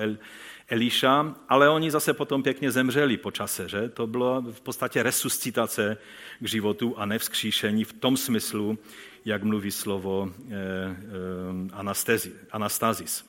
Eliša, 0.68 1.34
ale 1.48 1.68
oni 1.68 1.90
zase 1.90 2.14
potom 2.14 2.42
pěkně 2.42 2.70
zemřeli 2.70 3.16
po 3.16 3.30
čase, 3.30 3.68
že? 3.68 3.88
To 3.88 4.06
bylo 4.06 4.42
v 4.52 4.60
podstatě 4.60 5.02
resuscitace 5.02 5.96
k 6.40 6.48
životu 6.48 6.94
a 6.98 7.06
nevzkříšení 7.06 7.84
v 7.84 7.92
tom 7.92 8.16
smyslu, 8.16 8.78
jak 9.24 9.42
mluví 9.42 9.70
slovo 9.70 10.32
eh, 10.32 10.52
eh, 10.52 12.34
anastazis. 12.50 13.24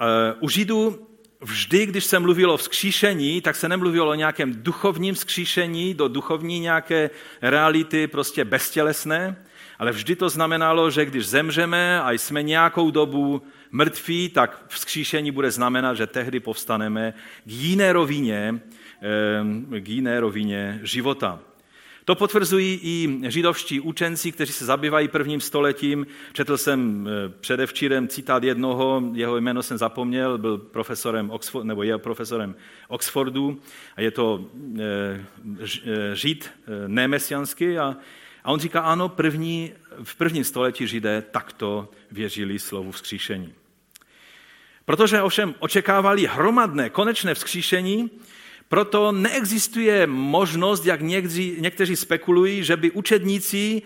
Eh, 0.00 0.34
u 0.40 0.48
Židů 0.48 1.06
vždy, 1.40 1.86
když 1.86 2.04
se 2.04 2.18
mluvilo 2.18 2.54
o 2.54 2.56
vzkříšení, 2.56 3.40
tak 3.40 3.56
se 3.56 3.68
nemluvilo 3.68 4.10
o 4.10 4.14
nějakém 4.14 4.62
duchovním 4.62 5.14
vzkříšení 5.14 5.94
do 5.94 6.08
duchovní 6.08 6.60
nějaké 6.60 7.10
reality, 7.42 8.06
prostě 8.06 8.44
beztělesné, 8.44 9.44
ale 9.78 9.92
vždy 9.92 10.16
to 10.16 10.28
znamenalo, 10.28 10.90
že 10.90 11.04
když 11.04 11.26
zemřeme 11.26 12.02
a 12.02 12.12
jsme 12.12 12.42
nějakou 12.42 12.90
dobu 12.90 13.42
mrtví, 13.72 14.28
tak 14.28 14.64
vzkříšení 14.68 15.30
bude 15.30 15.50
znamenat, 15.50 15.94
že 15.94 16.06
tehdy 16.06 16.40
povstaneme 16.40 17.14
k 17.44 17.50
jiné 17.50 17.92
rovině, 17.92 18.60
k 19.80 19.88
jiné 19.88 20.20
rovině 20.20 20.80
života. 20.82 21.40
To 22.04 22.14
potvrzují 22.14 22.80
i 22.82 23.20
židovští 23.30 23.80
učenci, 23.80 24.32
kteří 24.32 24.52
se 24.52 24.64
zabývají 24.64 25.08
prvním 25.08 25.40
stoletím. 25.40 26.06
Četl 26.32 26.56
jsem 26.56 27.08
eh, 27.08 27.28
předevčírem 27.40 28.08
citát 28.08 28.44
jednoho, 28.44 29.02
jeho 29.12 29.36
jméno 29.36 29.62
jsem 29.62 29.78
zapomněl, 29.78 30.38
byl 30.38 30.58
profesorem 30.58 31.30
Oxford, 31.30 31.66
nebo 31.66 31.82
je 31.82 31.98
profesorem 31.98 32.54
Oxfordu 32.88 33.60
a 33.96 34.00
je 34.00 34.10
to 34.10 34.44
eh, 34.78 35.24
eh, 35.62 36.16
žid 36.16 36.50
nemesianský 36.86 37.78
a 37.78 37.96
a 38.44 38.52
on 38.52 38.60
říká, 38.60 38.80
ano, 38.80 39.08
první, 39.08 39.72
v 40.02 40.16
prvním 40.16 40.44
století 40.44 40.86
židé 40.86 41.22
takto 41.22 41.88
věřili 42.10 42.58
slovu 42.58 42.90
vzkříšení. 42.90 43.54
Protože 44.90 45.22
ovšem 45.22 45.54
očekávali 45.58 46.26
hromadné 46.26 46.90
konečné 46.90 47.34
vzkříšení, 47.34 48.10
proto 48.68 49.12
neexistuje 49.12 50.06
možnost, 50.06 50.86
jak 50.86 51.00
někteří, 51.00 51.56
někteří 51.58 51.96
spekulují, 51.96 52.64
že 52.64 52.76
by 52.76 52.90
učedníci 52.90 53.82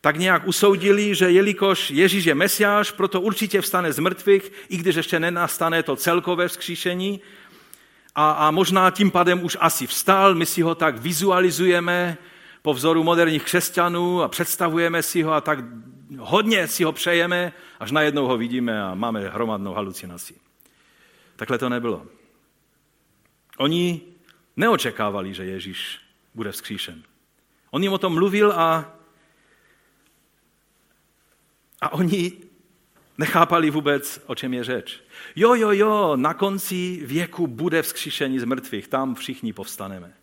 tak 0.00 0.16
nějak 0.16 0.46
usoudili, 0.46 1.14
že 1.14 1.30
jelikož 1.30 1.90
Ježíš 1.90 2.24
je 2.24 2.34
mesiáš, 2.34 2.90
proto 2.90 3.20
určitě 3.20 3.60
vstane 3.60 3.92
z 3.92 3.98
mrtvých, 3.98 4.52
i 4.68 4.76
když 4.76 4.96
ještě 4.96 5.20
nenastane 5.20 5.82
to 5.82 5.96
celkové 5.96 6.48
vzkříšení. 6.48 7.20
A, 8.14 8.30
a 8.30 8.50
možná 8.50 8.90
tím 8.90 9.10
pádem 9.10 9.44
už 9.44 9.56
asi 9.60 9.86
vstal, 9.86 10.34
my 10.34 10.46
si 10.46 10.62
ho 10.62 10.74
tak 10.74 10.98
vizualizujeme 10.98 12.16
po 12.62 12.74
vzoru 12.74 13.04
moderních 13.04 13.42
křesťanů 13.42 14.22
a 14.22 14.28
představujeme 14.28 15.02
si 15.02 15.22
ho 15.22 15.32
a 15.32 15.40
tak 15.40 15.58
hodně 16.18 16.68
si 16.68 16.84
ho 16.84 16.92
přejeme, 16.92 17.52
až 17.80 17.90
najednou 17.90 18.26
ho 18.26 18.38
vidíme 18.38 18.82
a 18.82 18.94
máme 18.94 19.28
hromadnou 19.28 19.72
halucinaci. 19.72 20.34
Takhle 21.36 21.58
to 21.58 21.68
nebylo. 21.68 22.06
Oni 23.56 24.02
neočekávali, 24.56 25.34
že 25.34 25.44
Ježíš 25.44 26.00
bude 26.34 26.52
vzkříšen. 26.52 27.02
On 27.70 27.82
jim 27.82 27.92
o 27.92 27.98
tom 27.98 28.14
mluvil 28.14 28.52
a, 28.52 28.96
a 31.80 31.92
oni 31.92 32.32
nechápali 33.18 33.70
vůbec, 33.70 34.20
o 34.26 34.34
čem 34.34 34.54
je 34.54 34.64
řeč. 34.64 35.00
Jo, 35.36 35.54
jo, 35.54 35.70
jo, 35.72 36.16
na 36.16 36.34
konci 36.34 37.00
věku 37.04 37.46
bude 37.46 37.82
vzkříšení 37.82 38.38
z 38.38 38.44
mrtvých, 38.44 38.88
tam 38.88 39.14
všichni 39.14 39.52
povstaneme. 39.52 40.14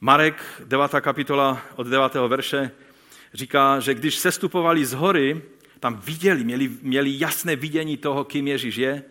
Marek, 0.00 0.62
9. 0.64 0.90
kapitola 1.00 1.62
od 1.76 1.86
9. 1.86 2.14
verše, 2.14 2.70
říká, 3.34 3.80
že 3.80 3.94
když 3.94 4.16
sestupovali 4.16 4.86
z 4.86 4.92
hory, 4.92 5.42
tam 5.80 5.96
viděli, 5.96 6.44
měli, 6.44 6.70
měli 6.82 7.18
jasné 7.18 7.56
vidění 7.56 7.96
toho, 7.96 8.24
kým 8.24 8.48
Ježíš 8.48 8.76
je 8.76 9.02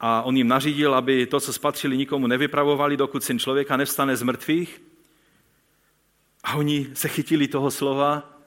a 0.00 0.22
on 0.22 0.36
jim 0.36 0.48
nařídil, 0.48 0.94
aby 0.94 1.26
to, 1.26 1.40
co 1.40 1.52
spatřili, 1.52 1.96
nikomu 1.96 2.26
nevypravovali, 2.26 2.96
dokud 2.96 3.24
syn 3.24 3.38
člověka 3.38 3.76
nevstane 3.76 4.16
z 4.16 4.22
mrtvých. 4.22 4.82
A 6.44 6.54
oni 6.54 6.88
se 6.94 7.08
chytili 7.08 7.48
toho 7.48 7.70
slova 7.70 8.40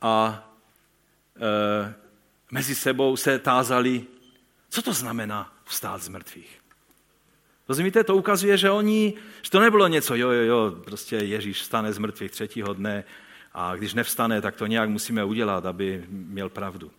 a 0.00 0.44
e, 1.36 1.94
mezi 2.50 2.74
sebou 2.74 3.16
se 3.16 3.38
tázali, 3.38 4.04
co 4.68 4.82
to 4.82 4.92
znamená 4.92 5.52
vstát 5.64 6.02
z 6.02 6.08
mrtvých. 6.08 6.60
Rozumíte, 7.68 8.04
to 8.04 8.16
ukazuje, 8.16 8.56
že 8.56 8.70
oni, 8.70 9.14
že 9.42 9.50
to 9.50 9.60
nebylo 9.60 9.88
něco, 9.88 10.14
jo, 10.14 10.30
jo, 10.30 10.42
jo, 10.42 10.70
prostě 10.84 11.16
Ježíš 11.16 11.62
stane 11.62 11.92
z 11.92 11.98
mrtvých 11.98 12.30
třetího 12.30 12.74
dne 12.74 13.04
a 13.54 13.76
když 13.76 13.94
nevstane, 13.94 14.40
tak 14.40 14.56
to 14.56 14.66
nějak 14.66 14.88
musíme 14.88 15.24
udělat, 15.24 15.66
aby 15.66 16.04
měl 16.08 16.48
pravdu. 16.48 16.90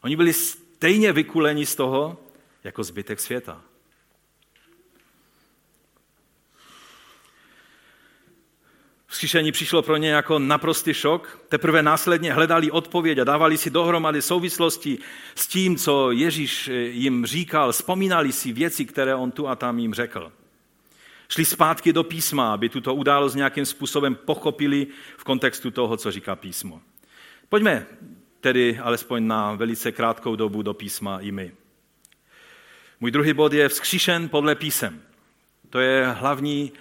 Oni 0.00 0.16
byli 0.16 0.32
stejně 0.32 1.12
vykuleni 1.12 1.66
z 1.66 1.74
toho, 1.74 2.18
jako 2.64 2.84
zbytek 2.84 3.20
světa. 3.20 3.62
Vzkříšení 9.06 9.52
přišlo 9.52 9.82
pro 9.82 9.96
ně 9.96 10.10
jako 10.10 10.38
naprostý 10.38 10.94
šok. 10.94 11.38
Teprve 11.48 11.82
následně 11.82 12.32
hledali 12.32 12.70
odpověď 12.70 13.18
a 13.18 13.24
dávali 13.24 13.58
si 13.58 13.70
dohromady 13.70 14.22
souvislosti 14.22 14.98
s 15.34 15.46
tím, 15.46 15.76
co 15.76 16.10
Ježíš 16.10 16.70
jim 16.90 17.26
říkal. 17.26 17.72
Vzpomínali 17.72 18.32
si 18.32 18.52
věci, 18.52 18.84
které 18.84 19.14
on 19.14 19.30
tu 19.30 19.48
a 19.48 19.56
tam 19.56 19.78
jim 19.78 19.94
řekl. 19.94 20.32
Šli 21.34 21.44
zpátky 21.44 21.92
do 21.92 22.04
písma, 22.04 22.54
aby 22.54 22.68
tuto 22.68 22.94
událost 22.94 23.34
nějakým 23.34 23.66
způsobem 23.66 24.14
pochopili 24.14 24.86
v 25.16 25.24
kontextu 25.24 25.70
toho, 25.70 25.96
co 25.96 26.10
říká 26.10 26.36
písmo. 26.36 26.80
Pojďme 27.48 27.86
tedy 28.40 28.78
alespoň 28.78 29.26
na 29.26 29.54
velice 29.54 29.92
krátkou 29.92 30.36
dobu 30.36 30.62
do 30.62 30.74
písma 30.74 31.18
i 31.18 31.32
my. 31.32 31.52
Můj 33.00 33.10
druhý 33.10 33.32
bod 33.32 33.52
je 33.52 33.68
vzkříšen 33.68 34.28
podle 34.28 34.54
písem. 34.54 35.02
To 35.70 35.80
je 35.80 36.06
hlavní 36.06 36.72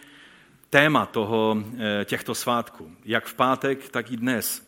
téma 0.70 1.06
toho, 1.06 1.64
eh, 1.78 2.06
těchto 2.06 2.36
svátků, 2.36 2.92
jak 3.06 3.26
v 3.26 3.34
pátek, 3.34 3.90
tak 3.90 4.12
i 4.12 4.18
dnes. 4.18 4.68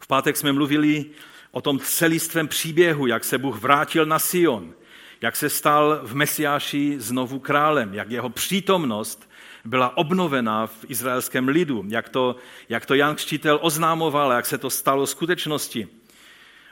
V 0.00 0.06
pátek 0.06 0.36
jsme 0.36 0.52
mluvili 0.52 1.06
o 1.50 1.60
tom 1.60 1.78
celistvém 1.78 2.48
příběhu, 2.48 3.06
jak 3.06 3.24
se 3.24 3.38
Bůh 3.38 3.58
vrátil 3.60 4.06
na 4.06 4.18
Sion, 4.18 4.74
jak 5.20 5.36
se 5.36 5.48
stal 5.48 6.00
v 6.02 6.14
Mesiáši 6.14 7.00
znovu 7.00 7.38
králem, 7.38 7.94
jak 7.94 8.10
jeho 8.10 8.28
přítomnost 8.28 9.30
byla 9.64 9.96
obnovena 9.96 10.66
v 10.66 10.84
izraelském 10.88 11.48
lidu, 11.48 11.84
jak 11.88 12.08
to, 12.08 12.36
jak 12.68 12.86
to 12.86 12.94
Jan 12.94 13.14
Křtitel 13.14 13.58
oznámoval, 13.62 14.32
jak 14.32 14.46
se 14.46 14.58
to 14.58 14.70
stalo 14.70 15.06
skutečnosti. 15.06 15.88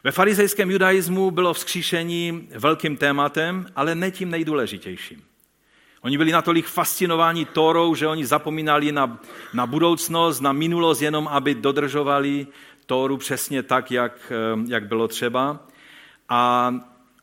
Ve 0.04 0.12
farizejském 0.12 0.70
judaismu 0.70 1.30
bylo 1.30 1.54
vzkříšení 1.54 2.48
velkým 2.50 2.96
tématem, 2.96 3.66
ale 3.76 3.94
ne 3.94 4.10
tím 4.10 4.30
nejdůležitějším. 4.30 5.22
Oni 6.00 6.18
byli 6.18 6.32
natolik 6.32 6.66
fascinováni 6.66 7.44
Tórou, 7.44 7.94
že 7.94 8.06
oni 8.06 8.26
zapomínali 8.26 8.92
na, 8.92 9.18
na 9.54 9.66
budoucnost, 9.66 10.40
na 10.40 10.52
minulost, 10.52 11.02
jenom 11.02 11.28
aby 11.28 11.54
dodržovali 11.54 12.46
Tóru 12.86 13.16
přesně 13.16 13.62
tak, 13.62 13.90
jak, 13.90 14.32
eh, 14.32 14.64
jak 14.68 14.86
bylo 14.88 15.08
třeba. 15.08 15.66
A, 16.28 16.74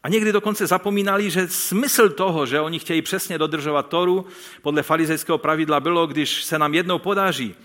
a 0.03 0.09
někdy 0.09 0.31
dokonce 0.31 0.67
zapomínali, 0.67 1.29
že 1.29 1.47
smysl 1.47 2.09
toho, 2.09 2.45
že 2.45 2.59
oni 2.59 2.79
chtějí 2.79 3.01
přesně 3.01 3.37
dodržovat 3.37 3.89
Tóru, 3.89 4.25
podle 4.61 4.83
farizejského 4.83 5.37
pravidla 5.37 5.79
bylo, 5.79 6.07
když 6.07 6.43
se 6.43 6.59
nám 6.59 6.73
jednou 6.73 6.99
podaří 6.99 7.55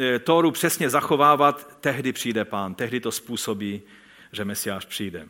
eh, 0.00 0.18
Tóru 0.18 0.50
přesně 0.50 0.90
zachovávat, 0.90 1.78
tehdy 1.80 2.12
přijde 2.12 2.44
pán, 2.44 2.74
tehdy 2.74 3.00
to 3.00 3.12
způsobí, 3.12 3.82
že 4.32 4.44
Mesiáš 4.44 4.84
přijde. 4.84 5.28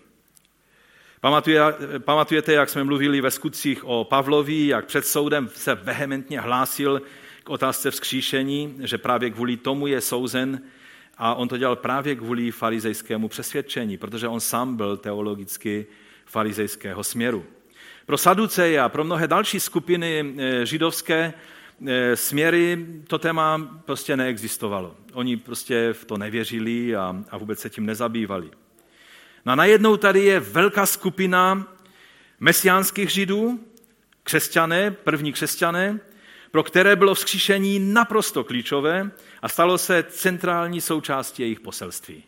Pamatujete, 2.05 2.53
jak 2.53 2.69
jsme 2.69 2.85
mluvili 2.85 3.21
ve 3.21 3.31
skutcích 3.31 3.85
o 3.85 4.05
Pavlovi, 4.05 4.67
jak 4.67 4.87
před 4.87 5.07
soudem 5.07 5.51
se 5.55 5.75
vehementně 5.75 6.41
hlásil 6.41 7.03
k 7.45 7.51
otázce 7.51 7.91
vzkříšení, 7.91 8.77
že 8.81 8.99
právě 8.99 9.31
kvůli 9.31 9.57
tomu 9.57 9.87
je 9.87 10.01
souzen 10.01 10.63
a 11.19 11.35
on 11.35 11.49
to 11.49 11.57
dělal 11.57 11.77
právě 11.77 12.17
kvůli 12.17 12.51
farizejskému 12.51 13.29
přesvědčení, 13.29 13.99
protože 13.99 14.29
on 14.29 14.41
sám 14.41 14.77
byl 14.77 14.97
teologicky 14.97 15.87
farizejského 16.27 17.05
směru. 17.05 17.45
Pro 18.07 18.19
Saduceje 18.19 18.81
a 18.81 18.89
pro 18.89 19.05
mnohé 19.05 19.29
další 19.29 19.61
skupiny 19.61 20.35
eh, 20.39 20.67
židovské 20.67 21.35
eh, 21.87 22.17
směry 22.17 22.87
to 23.07 23.19
téma 23.19 23.59
prostě 23.85 24.17
neexistovalo. 24.17 24.97
Oni 25.13 25.37
prostě 25.37 25.93
v 25.93 26.05
to 26.05 26.17
nevěřili 26.17 26.97
a, 26.97 27.17
a 27.31 27.39
vůbec 27.39 27.59
se 27.59 27.71
tím 27.71 27.87
nezabývali. 27.87 28.51
No 29.45 29.53
a 29.53 29.55
najednou 29.55 29.97
tady 29.97 30.25
je 30.25 30.41
velká 30.41 30.87
skupina 30.87 31.67
mesiánských 32.41 33.11
židů, 33.11 33.61
křesťané, 34.23 34.91
první 34.91 35.33
křesťané, 35.33 36.01
pro 36.51 36.63
které 36.63 36.97
bylo 36.97 37.15
vzkříšení 37.15 37.79
naprosto 37.79 38.45
klíčové 38.45 39.11
a 39.43 39.49
stalo 39.49 39.79
se 39.79 40.05
centrální 40.09 40.81
součástí 40.81 41.43
jejich 41.43 41.61
poselství. 41.61 42.25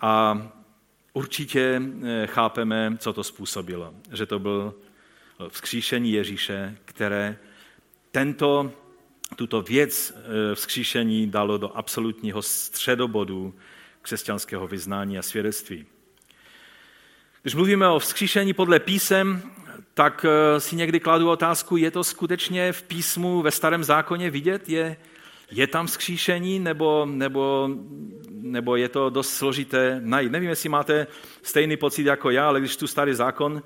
A 0.00 0.42
určitě 1.12 1.82
eh, 2.04 2.26
chápeme, 2.26 2.96
co 2.98 3.12
to 3.12 3.24
způsobilo. 3.24 3.94
Že 4.12 4.26
to 4.26 4.38
byl 4.38 4.74
vzkříšení 5.48 6.12
Ježíše, 6.12 6.76
které 6.84 7.36
tento, 8.10 8.72
tuto 9.36 9.62
věc 9.62 10.14
eh, 10.16 10.54
vzkříšení 10.54 11.30
dalo 11.30 11.58
do 11.58 11.76
absolutního 11.76 12.42
středobodu 12.42 13.54
křesťanského 14.02 14.68
vyznání 14.68 15.18
a 15.18 15.22
svědectví. 15.22 15.86
Když 17.42 17.54
mluvíme 17.54 17.88
o 17.88 17.98
vzkříšení 17.98 18.52
podle 18.52 18.80
písem, 18.80 19.42
tak 19.94 20.26
eh, 20.28 20.60
si 20.60 20.76
někdy 20.76 21.00
kladu 21.00 21.30
otázku, 21.30 21.76
je 21.76 21.90
to 21.90 22.04
skutečně 22.04 22.72
v 22.72 22.82
písmu 22.82 23.42
ve 23.42 23.50
starém 23.50 23.84
zákoně 23.84 24.30
vidět? 24.30 24.68
Je, 24.68 24.96
je 25.52 25.66
tam 25.66 25.86
vzkříšení 25.86 26.58
nebo, 26.58 27.06
nebo, 27.06 27.68
nebo 28.30 28.76
je 28.76 28.88
to 28.88 29.10
dost 29.10 29.34
složité 29.34 30.00
najít? 30.04 30.32
Nevím, 30.32 30.48
jestli 30.48 30.68
máte 30.68 31.06
stejný 31.42 31.76
pocit 31.76 32.06
jako 32.06 32.30
já, 32.30 32.48
ale 32.48 32.60
když 32.60 32.76
tu 32.76 32.86
starý 32.86 33.14
zákon, 33.14 33.62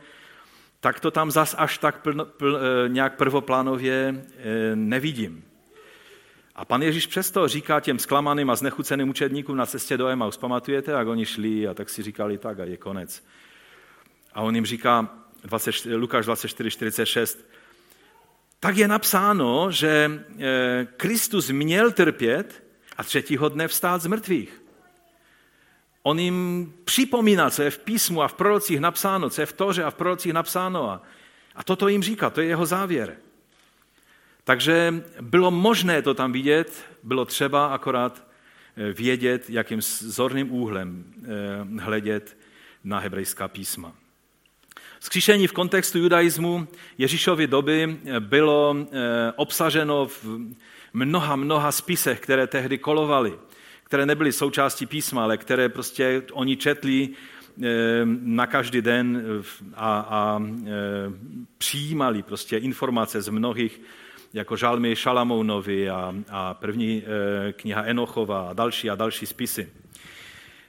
tak 0.80 1.00
to 1.00 1.10
tam 1.10 1.30
zas 1.30 1.54
až 1.58 1.78
tak 1.78 2.02
pl, 2.02 2.24
pl, 2.24 2.58
eh, 2.58 2.88
nějak 2.88 3.16
prvoplánově 3.16 4.24
eh, 4.24 4.76
nevidím. 4.76 5.44
A 6.54 6.64
pan 6.64 6.82
Ježíš 6.82 7.06
přesto 7.06 7.48
říká 7.48 7.80
těm 7.80 7.98
zklamaným 7.98 8.50
a 8.50 8.56
znechuceným 8.56 9.08
učedníkům 9.08 9.56
na 9.56 9.66
cestě 9.66 9.96
do 9.96 10.08
Emaus, 10.08 10.36
pamatujete, 10.36 10.92
jak 10.92 11.08
oni 11.08 11.26
šli 11.26 11.68
a 11.68 11.74
tak 11.74 11.88
si 11.88 12.02
říkali 12.02 12.38
tak 12.38 12.60
a 12.60 12.64
je 12.64 12.76
konec. 12.76 13.24
A 14.34 14.42
on 14.42 14.54
jim 14.54 14.66
říká, 14.66 15.08
20, 15.44 15.74
Lukáš 15.96 16.24
24, 16.24 16.70
46, 16.70 17.48
tak 18.60 18.76
je 18.76 18.88
napsáno, 18.88 19.70
že 19.70 20.10
eh, 20.38 20.86
Kristus 20.96 21.50
měl 21.50 21.92
trpět 21.92 22.64
a 22.96 23.04
třetího 23.04 23.48
dne 23.48 23.68
vstát 23.68 24.02
z 24.02 24.06
mrtvých. 24.06 24.62
On 26.02 26.18
jim 26.18 26.72
připomíná, 26.84 27.50
co 27.50 27.62
je 27.62 27.70
v 27.70 27.78
písmu 27.78 28.22
a 28.22 28.28
v 28.28 28.34
prorocích 28.34 28.80
napsáno, 28.80 29.30
co 29.30 29.40
je 29.42 29.46
v 29.46 29.52
Toře 29.52 29.84
a 29.84 29.90
v 29.90 29.94
prorocích 29.94 30.32
napsáno. 30.32 31.02
A, 31.54 31.64
toto 31.64 31.88
jim 31.88 32.02
říká, 32.02 32.30
to 32.30 32.40
je 32.40 32.46
jeho 32.46 32.66
závěr. 32.66 33.16
Takže 34.44 35.04
bylo 35.20 35.50
možné 35.50 36.02
to 36.02 36.14
tam 36.14 36.32
vidět, 36.32 36.84
bylo 37.02 37.24
třeba 37.24 37.66
akorát 37.66 38.26
eh, 38.76 38.92
vědět, 38.92 39.50
jakým 39.50 39.80
zorným 39.98 40.52
úhlem 40.52 41.04
eh, 41.22 41.80
hledět 41.80 42.36
na 42.84 42.98
hebrejská 42.98 43.48
písma. 43.48 43.92
Skříšení 45.06 45.46
v 45.46 45.52
kontextu 45.52 45.98
judaismu 45.98 46.68
Ježíšovy 46.98 47.46
doby 47.46 47.98
eh, 48.06 48.20
bylo 48.20 48.76
obsaženo 49.36 50.06
v 50.06 50.24
mnoha, 50.92 51.36
mnoha 51.36 51.72
spisech, 51.72 52.20
které 52.20 52.46
tehdy 52.46 52.78
kolovaly, 52.78 53.38
které 53.84 54.06
nebyly 54.06 54.32
součástí 54.32 54.86
písma, 54.86 55.22
ale 55.22 55.36
které 55.36 55.68
prostě 55.68 56.22
oni 56.32 56.56
četli 56.56 57.08
na 58.20 58.46
každý 58.46 58.82
den 58.82 59.22
a, 59.74 60.06
a 60.10 60.42
přijímali 61.58 62.22
prostě 62.22 62.56
informace 62.56 63.22
z 63.22 63.28
mnohých 63.28 63.80
jako 64.32 64.56
žalmy 64.56 64.96
Šalamounovi 64.96 65.90
a, 65.90 66.14
a 66.28 66.54
první 66.54 67.02
kniha 67.52 67.84
Enochova 67.84 68.48
a 68.50 68.52
další 68.52 68.90
a 68.90 68.94
další 68.94 69.26
spisy. 69.26 69.68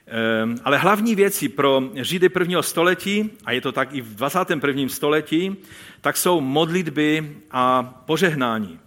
E, 0.08 0.60
ale 0.64 0.78
hlavní 0.78 1.14
věci 1.14 1.48
pro 1.48 1.82
Židy 1.94 2.28
prvního 2.28 2.62
století, 2.62 3.30
a 3.44 3.52
je 3.52 3.60
to 3.60 3.72
tak 3.72 3.94
i 3.94 4.00
v 4.00 4.14
21. 4.14 4.88
století, 4.88 5.56
tak 6.00 6.16
jsou 6.16 6.40
modlitby 6.40 7.36
a 7.50 7.82
požehnání. 7.82 8.78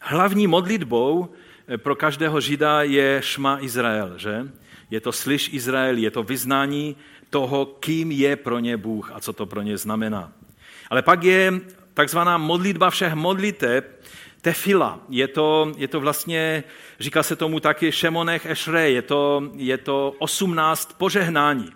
Hlavní 0.00 0.46
modlitbou 0.46 1.28
eh, 1.68 1.78
pro 1.78 1.96
každého 1.96 2.40
Žida 2.40 2.82
je 2.82 3.18
Šma 3.24 3.58
Izrael, 3.60 4.18
že? 4.18 4.48
Je 4.90 5.00
to 5.00 5.12
slyš 5.12 5.50
Izrael, 5.52 5.96
je 5.98 6.10
to 6.10 6.22
vyznání 6.22 6.96
toho, 7.30 7.66
kým 7.66 8.10
je 8.10 8.36
pro 8.36 8.58
ně 8.58 8.76
Bůh 8.76 9.12
a 9.14 9.20
co 9.20 9.32
to 9.32 9.46
pro 9.46 9.62
ně 9.62 9.78
znamená. 9.78 10.32
Ale 10.90 11.02
pak 11.02 11.22
je 11.24 11.60
takzvaná 11.94 12.38
modlitba 12.38 12.90
všech 12.90 13.14
modliteb, 13.14 14.04
tefila. 14.46 15.00
Je 15.08 15.28
to, 15.28 15.72
je 15.76 15.88
to 15.88 16.00
vlastně, 16.00 16.64
říká 17.00 17.22
se 17.22 17.36
tomu 17.36 17.60
taky 17.60 17.92
šemonech 17.92 18.46
ešre, 18.46 18.90
je 18.90 19.02
to, 19.02 19.50
je 19.56 19.78
to 19.78 20.14
18 20.18 20.94
požehnání. 20.98 21.72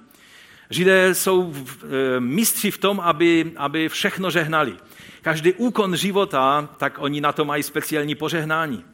Židé 0.70 1.14
jsou 1.14 1.50
e, 1.50 2.20
mistři 2.20 2.70
v 2.70 2.78
tom, 2.78 3.00
aby, 3.00 3.52
aby 3.56 3.88
všechno 3.88 4.30
žehnali. 4.30 4.74
Každý 5.22 5.52
úkon 5.52 5.96
života, 5.96 6.68
tak 6.78 6.98
oni 6.98 7.20
na 7.20 7.32
to 7.32 7.44
mají 7.44 7.62
speciální 7.62 8.14
požehnání. 8.14 8.84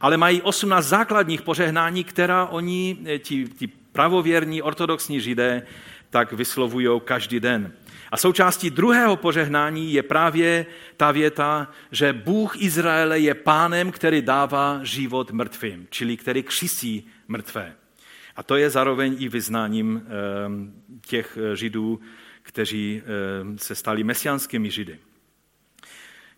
Ale 0.00 0.16
mají 0.16 0.42
18 0.42 0.86
základních 0.86 1.42
požehnání, 1.42 2.04
která 2.04 2.46
oni, 2.46 2.96
e, 3.06 3.18
ti, 3.18 3.46
ti 3.46 3.66
pravověrní, 3.92 4.62
ortodoxní 4.62 5.20
židé, 5.20 5.62
tak 6.10 6.32
vyslovují 6.32 7.00
každý 7.04 7.40
den. 7.40 7.72
A 8.12 8.16
součástí 8.16 8.70
druhého 8.70 9.16
požehnání 9.16 9.92
je 9.92 10.02
právě 10.02 10.66
ta 10.96 11.12
věta, 11.12 11.68
že 11.90 12.12
Bůh 12.12 12.62
Izraele 12.62 13.18
je 13.18 13.34
pánem, 13.34 13.92
který 13.92 14.22
dává 14.22 14.80
život 14.82 15.30
mrtvým, 15.30 15.86
čili 15.90 16.16
který 16.16 16.42
křisí 16.42 17.08
mrtvé. 17.28 17.74
A 18.36 18.42
to 18.42 18.56
je 18.56 18.70
zároveň 18.70 19.16
i 19.18 19.28
vyznáním 19.28 20.02
ehm, 20.06 20.72
těch 21.06 21.38
eh, 21.40 21.56
židů, 21.56 22.00
kteří 22.42 23.02
ehm, 23.04 23.58
se 23.58 23.74
stali 23.74 24.04
mesianskými 24.04 24.70
židy. 24.70 24.98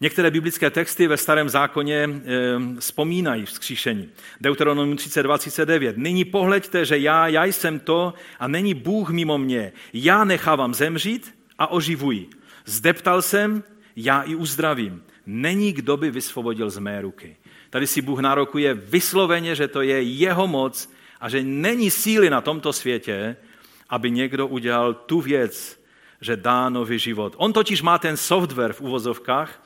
Některé 0.01 0.31
biblické 0.31 0.71
texty 0.71 1.07
ve 1.07 1.17
starém 1.17 1.49
zákoně 1.49 1.97
e, 1.97 2.11
vzpomínají 2.81 3.47
vzkříšení. 3.47 4.09
Deuteronomium 4.41 4.97
32, 4.97 5.39
39. 5.39 5.97
Nyní 5.97 6.25
pohleďte, 6.25 6.85
že 6.85 6.99
já, 6.99 7.29
já 7.29 7.45
jsem 7.45 7.79
to 7.79 8.15
a 8.39 8.49
není 8.49 8.75
Bůh 8.75 9.11
mimo 9.11 9.39
mě. 9.39 9.73
Já 9.93 10.25
nechávám 10.25 10.75
zemřít 10.75 11.44
a 11.65 11.73
oživuji. 11.73 12.31
Zdeptal 12.65 13.23
jsem, 13.23 13.65
já 13.97 14.23
i 14.23 14.35
uzdravím. 14.35 15.03
Není 15.27 15.73
kdo 15.73 15.97
by 15.97 16.11
vysvobodil 16.11 16.71
z 16.71 16.79
mé 16.79 17.01
ruky. 17.01 17.37
Tady 17.71 17.87
si 17.87 18.03
Bůh 18.03 18.21
nárokuje 18.21 18.75
vysloveně, 18.75 19.55
že 19.55 19.69
to 19.69 19.83
je 19.83 20.03
jeho 20.03 20.47
moc 20.47 20.93
a 21.21 21.29
že 21.29 21.43
není 21.43 21.91
síly 21.91 22.31
na 22.31 22.41
tomto 22.41 22.73
světě, 22.73 23.37
aby 23.89 24.11
někdo 24.11 24.47
udělal 24.47 24.95
tu 24.95 25.21
věc, 25.21 25.81
že 26.21 26.37
dá 26.37 26.69
nový 26.69 26.99
život. 26.99 27.35
On 27.37 27.53
totiž 27.53 27.83
má 27.83 27.99
ten 27.99 28.17
software 28.17 28.73
v 28.73 28.81
uvozovkách, 28.81 29.63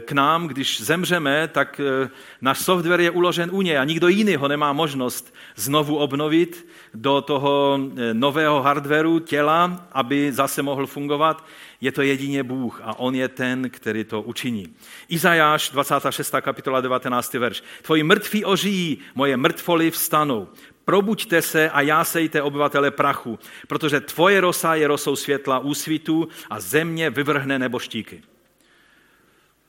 k 0.00 0.12
nám, 0.12 0.48
když 0.48 0.80
zemřeme, 0.80 1.48
tak 1.48 1.80
eh, 1.80 2.10
náš 2.40 2.58
software 2.58 3.00
je 3.00 3.10
uložen 3.10 3.50
u 3.52 3.62
něj 3.62 3.78
a 3.78 3.84
nikdo 3.84 4.08
jiný 4.08 4.36
ho 4.36 4.48
nemá 4.48 4.72
možnost 4.72 5.34
znovu 5.56 5.96
obnovit 5.96 6.66
do 6.94 7.20
toho 7.20 7.78
eh, 7.80 8.14
nového 8.14 8.62
hardwareu 8.62 9.18
těla, 9.18 9.88
aby 9.92 10.32
zase 10.32 10.62
mohl 10.62 10.86
fungovat. 10.86 11.44
Je 11.80 11.92
to 11.92 12.02
jedině 12.02 12.42
Bůh 12.42 12.80
a 12.84 12.98
On 12.98 13.14
je 13.14 13.28
ten, 13.28 13.70
který 13.70 14.04
to 14.04 14.22
učiní. 14.22 14.74
Izajáš, 15.08 15.70
26. 15.70 16.34
kapitola, 16.40 16.80
19. 16.80 17.34
verš. 17.34 17.62
Tvoji 17.82 18.02
mrtví 18.02 18.44
ožijí, 18.44 18.98
moje 19.14 19.36
mrtvoly 19.36 19.90
vstanou. 19.90 20.48
Probuďte 20.84 21.42
se 21.42 21.70
a 21.70 21.80
jásejte 21.80 22.42
obyvatele 22.42 22.90
prachu, 22.90 23.38
protože 23.68 24.00
tvoje 24.00 24.40
rosa 24.40 24.74
je 24.74 24.86
rosou 24.86 25.16
světla 25.16 25.58
úsvitu 25.58 26.28
a 26.50 26.60
země 26.60 27.10
vyvrhne 27.10 27.58
neboštíky. 27.58 28.22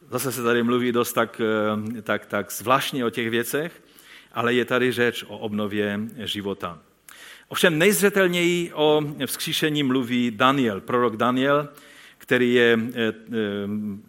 Zase 0.09 0.31
se 0.31 0.43
tady 0.43 0.63
mluví 0.63 0.91
dost 0.91 1.13
tak, 1.13 1.41
eh, 1.97 2.01
tak, 2.01 2.25
tak 2.25 2.51
zvláštně 2.51 3.05
o 3.05 3.09
těch 3.09 3.29
věcech, 3.29 3.83
ale 4.33 4.53
je 4.53 4.65
tady 4.65 4.91
řeč 4.91 5.23
o 5.27 5.37
obnově 5.37 5.99
života. 6.17 6.79
Ovšem 7.47 7.77
nejzřetelněji 7.77 8.73
o 8.73 9.01
vzkříšení 9.25 9.83
mluví 9.83 10.31
Daniel, 10.31 10.81
prorok 10.81 11.15
Daniel, 11.15 11.69
který 12.17 12.53
je 12.53 12.79
eh, 12.79 12.99
eh, 12.99 13.13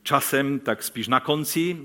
časem 0.02 0.58
tak 0.58 0.82
spíš 0.82 1.08
na 1.08 1.20
konci 1.20 1.76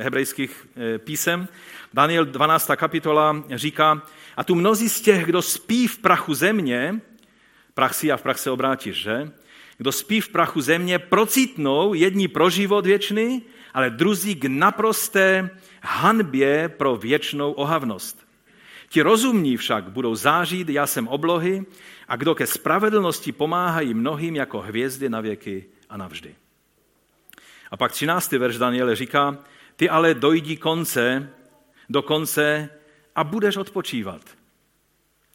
hebrejských 0.00 0.66
písem. 0.98 1.48
Daniel 1.94 2.24
12. 2.24 2.70
kapitola 2.76 3.44
říká, 3.54 4.02
a 4.36 4.44
tu 4.44 4.54
mnozí 4.54 4.88
z 4.88 5.00
těch, 5.00 5.24
kdo 5.24 5.42
spí 5.42 5.86
v 5.86 5.98
prachu 5.98 6.34
země, 6.34 7.00
prach 7.74 7.94
si 7.94 8.12
a 8.12 8.16
v 8.16 8.22
prach 8.22 8.38
se 8.38 8.50
obrátíš, 8.50 8.96
že? 8.96 9.30
Kdo 9.76 9.92
spí 9.92 10.20
v 10.20 10.28
prachu 10.28 10.60
země, 10.60 10.98
procitnou 10.98 11.94
jedni 11.94 12.28
pro 12.28 12.50
život 12.50 12.86
věčný, 12.86 13.42
ale 13.74 13.90
druzí 13.90 14.34
k 14.34 14.44
naprosté 14.44 15.50
hanbě 15.82 16.68
pro 16.68 16.96
věčnou 16.96 17.52
ohavnost. 17.52 18.26
Ti 18.88 19.02
rozumní 19.02 19.56
však 19.56 19.84
budou 19.90 20.14
zářit 20.14 20.68
jsem 20.84 21.08
oblohy 21.08 21.64
a 22.08 22.16
kdo 22.16 22.34
ke 22.34 22.46
spravedlnosti 22.46 23.32
pomáhají 23.32 23.94
mnohým 23.94 24.36
jako 24.36 24.60
hvězdy 24.60 25.08
na 25.08 25.20
věky 25.20 25.64
a 25.88 25.96
navždy. 25.96 26.34
A 27.70 27.76
pak 27.76 27.92
13. 27.92 28.32
verš 28.32 28.58
Daniele 28.58 28.96
říká, 28.96 29.38
ty 29.76 29.88
ale 29.88 30.14
dojdi 30.14 30.56
konce, 30.56 31.30
do 31.88 32.02
konce 32.02 32.70
a 33.14 33.24
budeš 33.24 33.56
odpočívat. 33.56 34.22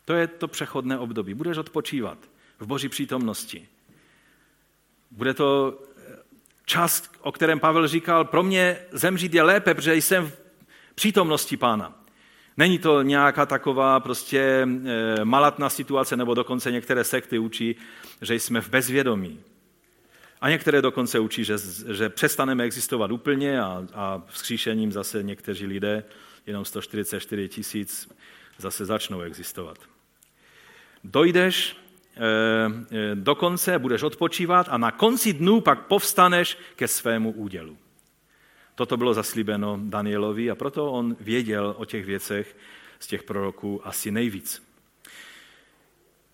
To 0.06 0.14
je 0.14 0.28
to 0.28 0.48
přechodné 0.48 0.98
období. 0.98 1.34
Budeš 1.34 1.58
odpočívat 1.58 2.18
v 2.60 2.66
boží 2.66 2.90
přítomnosti. 2.90 3.68
Bude 5.12 5.34
to 5.34 5.80
čas, 6.66 7.12
o 7.22 7.32
kterém 7.32 7.60
Pavel 7.60 7.88
říkal, 7.88 8.26
pro 8.26 8.44
mě 8.44 8.78
zemřít 8.92 9.34
je 9.34 9.42
lépe, 9.44 9.74
protože 9.74 9.96
jsem 9.96 10.28
v 10.28 10.40
přítomnosti 10.96 11.58
pána. 11.58 12.04
Není 12.58 12.80
to 12.80 13.02
nějaká 13.02 13.46
taková 13.46 14.00
prostě 14.00 14.68
eh, 14.68 15.26
malatná 15.26 15.70
situace, 15.70 16.18
nebo 16.18 16.34
dokonce 16.34 16.72
některé 16.72 17.04
sekty 17.04 17.40
učí, 17.40 17.76
že 18.22 18.36
jsme 18.36 18.62
v 18.62 18.70
bezvědomí. 18.70 19.40
A 20.42 20.50
některé 20.50 20.82
dokonce 20.82 21.20
učí, 21.20 21.44
že, 21.44 21.56
že 21.94 22.10
přestaneme 22.10 22.64
existovat 22.64 23.12
úplně 23.12 23.62
a, 23.62 23.88
a 23.94 24.22
vzkříšením 24.28 24.92
zase 24.92 25.24
někteří 25.24 25.66
lidé, 25.66 26.04
jenom 26.46 26.66
144 26.66 27.50
tisíc, 27.50 28.10
zase 28.58 28.86
začnou 28.86 29.22
existovat. 29.22 29.78
Dojdeš 31.04 31.76
Eh, 31.76 31.80
eh, 31.80 31.91
do 33.14 33.36
konce, 33.36 33.80
budeš 33.80 34.04
odpočívat 34.04 34.68
a 34.70 34.78
na 34.78 34.92
konci 34.92 35.34
dnů 35.34 35.62
pak 35.62 35.86
povstaneš 35.86 36.58
ke 36.76 36.88
svému 36.88 37.32
údělu. 37.32 37.78
Toto 38.76 38.98
bylo 38.98 39.14
zaslíbeno 39.14 39.80
Danielovi 39.84 40.52
a 40.52 40.56
proto 40.56 40.92
on 40.92 41.16
věděl 41.20 41.76
o 41.78 41.86
těch 41.86 42.06
věcech 42.06 42.58
z 43.00 43.08
těch 43.08 43.24
proroků 43.24 43.88
asi 43.88 44.12
nejvíc. 44.12 44.72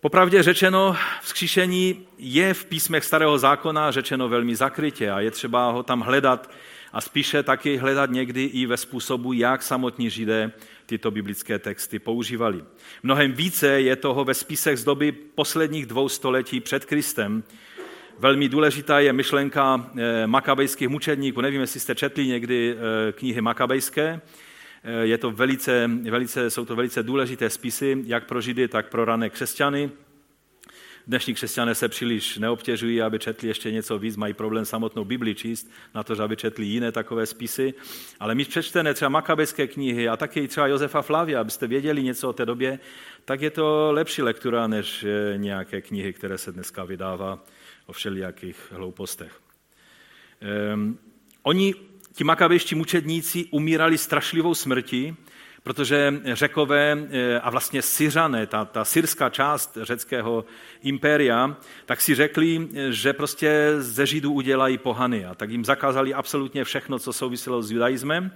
Popravdě 0.02 0.44
řečeno, 0.44 0.96
vzkříšení 1.22 2.08
je 2.18 2.54
v 2.54 2.66
písmech 2.66 3.04
starého 3.06 3.38
zákona 3.38 3.92
řečeno 3.92 4.30
velmi 4.30 4.56
zakrytě 4.56 5.12
a 5.12 5.20
je 5.20 5.32
třeba 5.32 5.72
ho 5.72 5.84
tam 5.84 6.02
hledat 6.02 6.52
a 6.94 7.02
spíše 7.02 7.44
taky 7.44 7.78
hledat 7.78 8.12
někdy 8.12 8.44
i 8.44 8.66
ve 8.66 8.78
způsobu, 8.78 9.34
jak 9.34 9.64
samotní 9.64 10.10
židé 10.10 10.52
tyto 10.86 11.12
biblické 11.12 11.60
texty 11.60 12.00
používali. 12.00 12.64
Mnohem 13.04 13.32
více 13.32 13.68
je 13.68 13.96
toho 13.96 14.24
ve 14.26 14.34
spisech 14.34 14.78
z 14.78 14.84
doby 14.84 15.12
posledních 15.12 15.86
dvou 15.86 16.10
století 16.10 16.60
před 16.60 16.86
Kristem. 16.86 17.44
Velmi 18.20 18.50
důležitá 18.50 19.00
je 19.00 19.14
myšlenka 19.14 19.92
eh, 19.98 20.28
makabejských 20.28 20.90
mučedníků. 20.90 21.42
Nevím, 21.42 21.62
jestli 21.62 21.80
jste 21.80 21.96
četli 21.96 22.28
někdy 22.28 22.76
eh, 22.76 23.12
knihy 23.12 23.42
makabejské. 23.42 24.22
Eh, 24.84 25.06
je 25.06 25.18
to 25.18 25.32
velice, 25.32 25.90
velice, 26.10 26.50
jsou 26.50 26.66
to 26.66 26.76
velice 26.76 27.04
důležité 27.04 27.50
spisy, 27.50 28.04
jak 28.06 28.26
pro 28.26 28.42
židy, 28.42 28.68
tak 28.68 28.90
pro 28.90 29.06
rané 29.06 29.30
křesťany. 29.30 29.92
Dnešní 31.08 31.34
křesťané 31.34 31.76
se 31.76 31.90
příliš 31.90 32.38
neobtěžují, 32.38 33.02
aby 33.02 33.20
četli 33.20 33.48
ještě 33.48 33.72
něco 33.72 34.00
víc, 34.00 34.16
mají 34.16 34.34
problém 34.34 34.66
samotnou 34.66 35.06
Bibli 35.06 35.36
číst, 35.36 35.72
na 35.96 36.04
to, 36.04 36.16
že 36.16 36.24
aby 36.24 36.36
četli 36.36 36.66
jiné 36.66 36.92
takové 36.92 37.26
spisy. 37.26 37.74
Ale 38.20 38.36
my 38.36 38.46
přečteme 38.46 38.94
třeba 38.94 39.10
makabejské 39.10 39.68
knihy 39.68 40.10
a 40.10 40.18
taky 40.18 40.48
třeba 40.48 40.68
Josefa 40.68 41.02
Flavia, 41.02 41.42
abyste 41.42 41.68
věděli 41.68 42.04
něco 42.04 42.30
o 42.30 42.34
té 42.34 42.46
době, 42.46 42.80
tak 43.26 43.42
je 43.42 43.50
to 43.50 43.92
lepší 43.92 44.22
lektura 44.22 44.68
než 44.68 45.04
eh, 45.04 45.38
nějaké 45.38 45.82
knihy, 45.82 46.14
které 46.14 46.38
se 46.38 46.52
dneska 46.52 46.84
vydává 46.84 47.44
o 47.86 47.94
všelijakých 47.94 48.58
hloupostech. 48.72 49.40
Um, 50.74 51.00
oni, 51.44 51.76
ti 52.14 52.24
makabejští 52.24 52.76
mučedníci, 52.76 53.46
umírali 53.52 53.98
strašlivou 53.98 54.56
smrtí, 54.56 55.16
protože 55.68 56.14
řekové 56.24 56.98
eh, 57.12 57.40
a 57.40 57.50
vlastně 57.50 57.82
Syřané, 57.82 58.48
ta, 58.48 58.66
ta 58.66 58.86
syrská 58.86 59.30
část 59.30 59.78
řeckého 59.82 60.46
impéria, 60.84 61.58
tak 61.86 62.02
si 62.02 62.16
řekli, 62.16 62.68
že 62.90 63.14
prostě 63.14 63.74
ze 63.78 64.06
Židů 64.06 64.34
udělají 64.34 64.78
pohany 64.78 65.26
a 65.26 65.36
tak 65.36 65.50
jim 65.50 65.66
zakázali 65.66 66.14
absolutně 66.14 66.64
všechno, 66.64 67.00
co 67.00 67.14
souviselo 67.14 67.64
s 67.64 67.72
judaismem. 67.72 68.32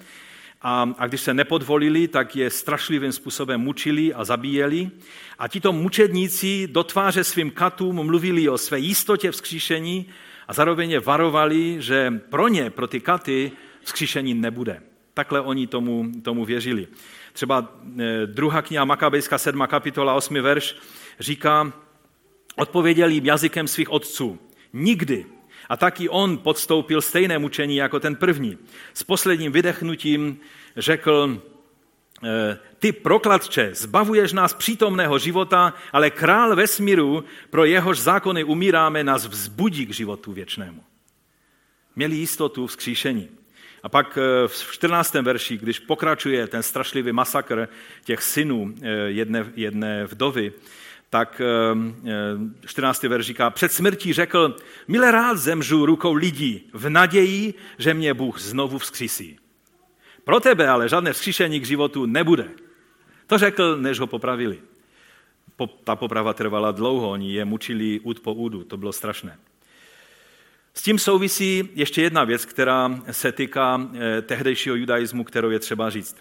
A, 0.62 0.90
a 0.98 1.08
když 1.08 1.22
se 1.22 1.34
nepodvolili, 1.34 2.08
tak 2.08 2.36
je 2.36 2.50
strašlivým 2.50 3.12
způsobem 3.12 3.62
mučili 3.62 4.14
a 4.14 4.24
zabíjeli. 4.24 4.92
A 5.40 5.48
tito 5.48 5.74
mučedníci 5.74 6.68
do 6.68 6.84
tváře 6.84 7.24
svým 7.24 7.52
katům 7.52 7.96
mluvili 8.06 8.50
o 8.50 8.58
své 8.58 8.80
jistotě 8.80 9.32
vzkříšení 9.32 10.06
a 10.48 10.54
zároveň 10.54 10.92
je 10.92 11.00
varovali, 11.00 11.76
že 11.80 12.14
pro 12.30 12.48
ně, 12.48 12.70
pro 12.70 12.88
ty 12.88 13.00
katy, 13.00 13.52
vzkříšení 13.84 14.34
nebude. 14.34 14.82
Takhle 15.14 15.42
oni 15.42 15.68
tomu, 15.68 16.12
tomu 16.24 16.46
věřili. 16.46 16.88
Třeba 17.34 17.74
eh, 18.00 18.26
druhá 18.26 18.62
kniha 18.62 18.86
Makabejská, 18.86 19.38
sedma 19.38 19.68
kapitola, 19.68 20.14
osmi 20.14 20.42
verš, 20.42 20.76
říká, 21.20 21.74
odpověděl 22.56 23.10
jim 23.10 23.26
jazykem 23.26 23.68
svých 23.68 23.90
otců. 23.90 24.40
Nikdy. 24.74 25.26
A 25.70 25.78
taky 25.78 26.10
on 26.10 26.38
podstoupil 26.38 27.02
stejné 27.02 27.40
mučení 27.40 27.76
jako 27.76 28.00
ten 28.00 28.16
první. 28.16 28.58
S 28.94 29.04
posledním 29.04 29.52
vydechnutím 29.52 30.40
řekl, 30.78 31.42
eh, 32.24 32.58
ty 32.80 32.92
prokladče, 32.92 33.70
zbavuješ 33.74 34.34
nás 34.34 34.54
přítomného 34.54 35.20
života, 35.20 35.74
ale 35.92 36.10
král 36.10 36.56
vesmíru, 36.56 37.24
pro 37.50 37.66
jehož 37.66 38.00
zákony 38.00 38.44
umíráme, 38.44 39.04
nás 39.04 39.26
vzbudí 39.26 39.86
k 39.86 39.94
životu 39.94 40.32
věčnému. 40.32 40.84
Měli 41.96 42.16
jistotu 42.16 42.68
vzkříšení. 42.68 43.41
A 43.84 43.90
pak 43.90 44.18
eh, 44.18 44.48
v 44.48 44.72
14. 44.72 45.14
verši, 45.14 45.58
když 45.58 45.80
pokračuje 45.80 46.48
ten 46.48 46.64
strašlivý 46.64 47.12
masakr 47.12 47.68
těch 48.04 48.24
synů 48.24 48.74
eh, 48.82 48.90
jedné, 48.90 49.52
jedné 49.56 50.06
vdovy, 50.06 50.54
tak 51.10 51.42
14. 52.66 53.04
verš 53.04 53.26
říká, 53.26 53.50
před 53.50 53.72
smrtí 53.72 54.14
řekl, 54.14 54.56
milé 54.88 55.12
rád 55.12 55.38
zemřu 55.38 55.86
rukou 55.86 56.14
lidí 56.14 56.70
v 56.74 56.90
naději, 56.90 57.54
že 57.78 57.94
mě 57.94 58.14
Bůh 58.14 58.40
znovu 58.40 58.78
vzkřísí. 58.78 59.40
Pro 60.24 60.40
tebe 60.40 60.70
ale 60.70 60.90
žádné 60.90 61.14
vzkříšení 61.14 61.60
k 61.60 61.66
životu 61.66 62.06
nebude. 62.06 62.50
To 63.28 63.38
řekl, 63.38 63.78
než 63.78 64.00
ho 64.00 64.08
popravili. 64.08 64.60
Ta 65.84 65.96
poprava 65.96 66.34
trvala 66.34 66.72
dlouho, 66.72 67.10
oni 67.10 67.34
je 67.34 67.46
mučili 67.46 68.00
úd 68.00 68.20
po 68.20 68.34
údu, 68.34 68.64
to 68.64 68.78
bylo 68.78 68.94
strašné. 68.94 69.38
S 70.74 70.82
tím 70.82 71.00
souvisí 71.00 71.70
ještě 71.74 72.02
jedna 72.02 72.24
věc, 72.24 72.46
která 72.46 73.02
se 73.12 73.32
týká 73.32 73.90
eh, 73.94 74.22
tehdejšího 74.22 74.76
judaismu, 74.76 75.24
kterou 75.24 75.50
je 75.50 75.60
třeba 75.60 75.90
říct. 75.90 76.16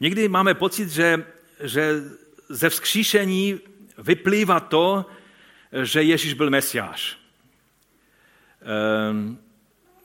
Někdy 0.00 0.28
máme 0.28 0.54
pocit, 0.54 0.88
že, 0.88 1.24
že 1.64 2.02
ze 2.48 2.70
vzkříšení 2.70 3.60
vyplývá 3.98 4.60
to, 4.60 5.06
že 5.82 6.02
Ježíš 6.02 6.34
byl 6.34 6.50
mesiáš. 6.50 7.18
Ehm, 8.62 9.38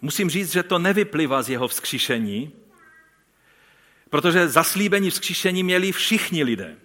musím 0.02 0.30
říct, 0.30 0.52
že 0.52 0.64
to 0.64 0.80
nevyplývá 0.80 1.42
z 1.42 1.50
jeho 1.50 1.68
vzkříšení, 1.68 2.52
protože 4.10 4.48
zaslíbení 4.48 5.10
vzkříšení 5.10 5.64
měli 5.64 5.92
všichni 5.92 6.44
lidé. 6.44 6.76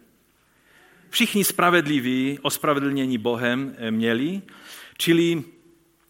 Všichni 1.10 1.44
spravedliví, 1.44 2.38
ospravedlnění 2.42 3.18
Bohem 3.18 3.74
eh, 3.78 3.90
měli, 3.90 4.42
čili 4.96 5.44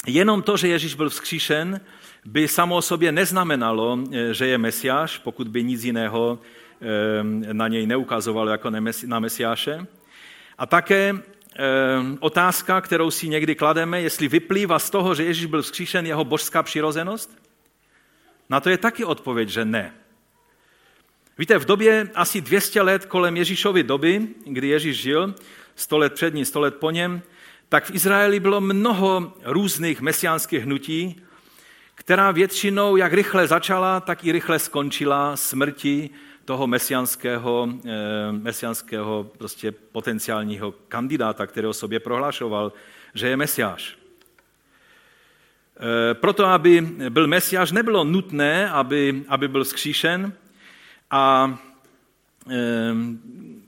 jenom 0.07 0.43
to, 0.43 0.57
že 0.57 0.69
Ježíš 0.69 0.95
byl 0.95 1.11
vzkříšen, 1.11 1.81
by 2.25 2.49
samo 2.49 2.77
o 2.77 2.83
sobě 2.83 3.13
neznamenalo, 3.13 3.99
eh, 4.13 4.35
že 4.35 4.47
je 4.47 4.59
mesiáš, 4.59 5.19
pokud 5.19 5.49
by 5.49 5.65
nic 5.65 5.85
jiného 5.85 6.39
eh, 6.81 7.53
na 7.53 7.69
něj 7.69 7.87
neukazovalo 7.87 8.51
jako 8.51 8.71
na 9.07 9.21
mesiáše. 9.21 9.87
A 10.59 10.67
také 10.67 11.15
otázka, 12.21 12.81
kterou 12.81 13.11
si 13.11 13.29
někdy 13.29 13.55
klademe, 13.55 14.01
jestli 14.01 14.29
vyplývá 14.29 14.79
z 14.79 14.91
toho, 14.91 15.15
že 15.15 15.25
Ježíš 15.25 15.47
byl 15.47 15.63
vzkříšen 15.63 16.07
jeho 16.07 16.25
božská 16.25 16.63
přirozenost? 16.63 17.39
Na 18.51 18.61
to 18.61 18.71
je 18.71 18.79
taky 18.79 19.05
odpověď, 19.05 19.49
že 19.49 19.65
ne. 19.65 19.95
Víte, 21.39 21.59
v 21.59 21.65
době 21.65 22.11
asi 22.15 22.41
200 22.41 22.83
let 22.83 23.07
kolem 23.07 23.37
Ježíšovy 23.37 23.83
doby, 23.83 24.29
kdy 24.45 24.69
Ježíš 24.69 25.01
žil, 25.01 25.35
100 25.79 25.99
let 25.99 26.13
před 26.13 26.35
ní, 26.35 26.45
100 26.45 26.61
let 26.61 26.75
po 26.75 26.91
něm, 26.91 27.23
tak 27.69 27.85
v 27.85 27.95
Izraeli 27.95 28.41
bylo 28.41 28.61
mnoho 28.61 29.33
různých 29.45 30.01
mesiánských 30.01 30.63
hnutí, 30.63 31.23
která 31.95 32.31
většinou 32.31 32.97
jak 32.97 33.13
rychle 33.13 33.47
začala, 33.47 34.01
tak 34.01 34.25
i 34.25 34.33
rychle 34.33 34.59
skončila 34.59 35.37
smrti 35.37 36.11
toho 36.45 36.67
mesiánského, 36.67 37.69
eh, 37.85 38.33
mesiánského 38.33 39.31
prostě 39.39 39.73
potenciálního 39.73 40.73
kandidáta, 40.73 41.47
kterého 41.47 41.73
sobě 41.73 42.01
prohlašoval, 42.01 42.73
že 43.15 43.29
je 43.29 43.37
mesiáš. 43.37 43.99
Eh, 45.77 46.15
proto, 46.15 46.47
aby 46.47 46.81
byl 47.09 47.27
mesiáš, 47.27 47.73
nebylo 47.73 48.05
nutné, 48.05 48.71
aby, 48.71 49.25
aby 49.29 49.49
byl 49.49 49.65
skříšen, 49.65 50.33
a 51.11 51.59
v 52.47 53.68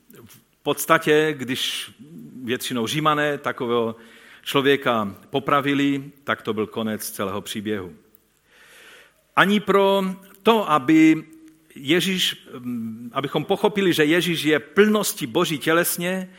podstatě, 0.63 1.35
když 1.39 1.93
většinou 2.45 2.87
římané 2.87 3.39
takového 3.39 3.97
člověka 4.43 5.15
popravili, 5.31 6.05
tak 6.25 6.43
to 6.43 6.55
byl 6.55 6.67
konec 6.67 7.11
celého 7.11 7.41
příběhu. 7.41 7.95
Ani 9.37 9.61
pro 9.61 10.05
to, 10.43 10.71
aby 10.71 11.25
Ježíš, 11.75 12.49
abychom 13.13 13.45
pochopili, 13.45 13.93
že 13.93 14.05
Ježíš 14.05 14.45
je 14.45 14.59
plnosti 14.59 15.27
Boží 15.27 15.59
tělesně, 15.59 16.31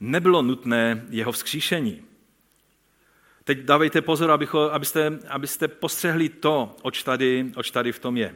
nebylo 0.00 0.42
nutné 0.42 1.06
jeho 1.10 1.32
vzkříšení. 1.32 2.02
Teď 3.44 3.58
dávejte 3.58 4.00
pozor, 4.00 4.30
abyste, 4.70 5.18
abyste 5.28 5.68
postřehli 5.68 6.28
to, 6.28 6.76
oč 6.82 7.02
tady, 7.02 7.52
oč 7.56 7.70
tady 7.70 7.92
v 7.92 7.98
tom 7.98 8.16
je. 8.16 8.34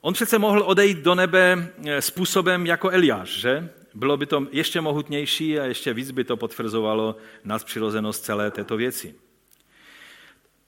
On 0.00 0.14
přece 0.14 0.38
mohl 0.38 0.62
odejít 0.62 0.98
do 0.98 1.14
nebe 1.14 1.72
eh, 1.84 2.02
způsobem 2.02 2.66
jako 2.66 2.90
Eliáš, 2.90 3.28
že? 3.28 3.70
Bylo 3.94 4.16
by 4.16 4.26
to 4.26 4.46
ještě 4.50 4.80
mohutnější 4.80 5.58
a 5.58 5.64
ještě 5.64 5.94
víc 5.94 6.10
by 6.10 6.24
to 6.24 6.36
potvrzovalo 6.36 7.16
nadpřirozenost 7.44 8.24
celé 8.24 8.50
této 8.50 8.76
věci. 8.76 9.14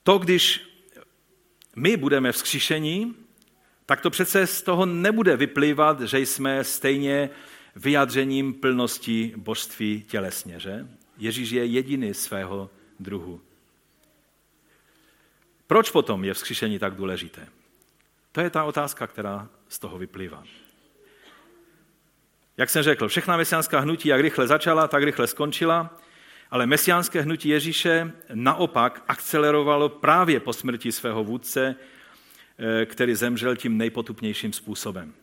To, 0.02 0.18
když 0.18 0.68
my 1.76 1.96
budeme 1.96 2.32
vzkříšení, 2.32 3.14
tak 3.87 4.00
to 4.00 4.11
přece 4.11 4.46
z 4.46 4.62
toho 4.62 4.87
nebude 4.87 5.37
vyplývat, 5.37 6.00
že 6.00 6.18
jsme 6.18 6.64
stejně 6.64 7.30
vyjádřením 7.76 8.54
plnosti 8.54 9.32
božství 9.37 10.04
tělesně, 10.08 10.61
že? 10.61 10.87
Ježíš 11.18 11.50
je 11.50 11.64
jediný 11.64 12.14
svého 12.14 12.70
druhu. 13.00 13.40
Proč 15.66 15.90
potom 15.90 16.24
je 16.24 16.35
vzkříšení 16.35 16.78
tak 16.78 16.94
důležité? 16.94 17.48
To 18.32 18.40
je 18.40 18.50
ta 18.50 18.64
otázka, 18.64 19.06
která 19.06 19.48
z 19.68 19.78
toho 19.78 19.98
vyplývá. 19.98 20.44
Jak 22.56 22.70
jsem 22.70 22.82
řekl, 22.82 23.08
všechna 23.08 23.36
mesiánská 23.36 23.80
hnutí, 23.80 24.08
jak 24.08 24.20
rychle 24.20 24.46
začala, 24.46 24.88
tak 24.88 25.02
rychle 25.02 25.26
skončila, 25.26 25.96
ale 26.50 26.66
mesiánské 26.66 27.22
hnutí 27.22 27.48
Ježíše 27.48 28.12
naopak 28.34 29.04
akcelerovalo 29.08 29.88
právě 29.88 30.40
po 30.40 30.52
smrti 30.52 30.92
svého 30.92 31.24
vůdce, 31.24 31.76
eh, 32.58 32.86
který 32.86 33.14
zemřel 33.14 33.56
tím 33.56 33.78
nejpotupnějším 33.78 34.52
způsobem. 34.52 35.14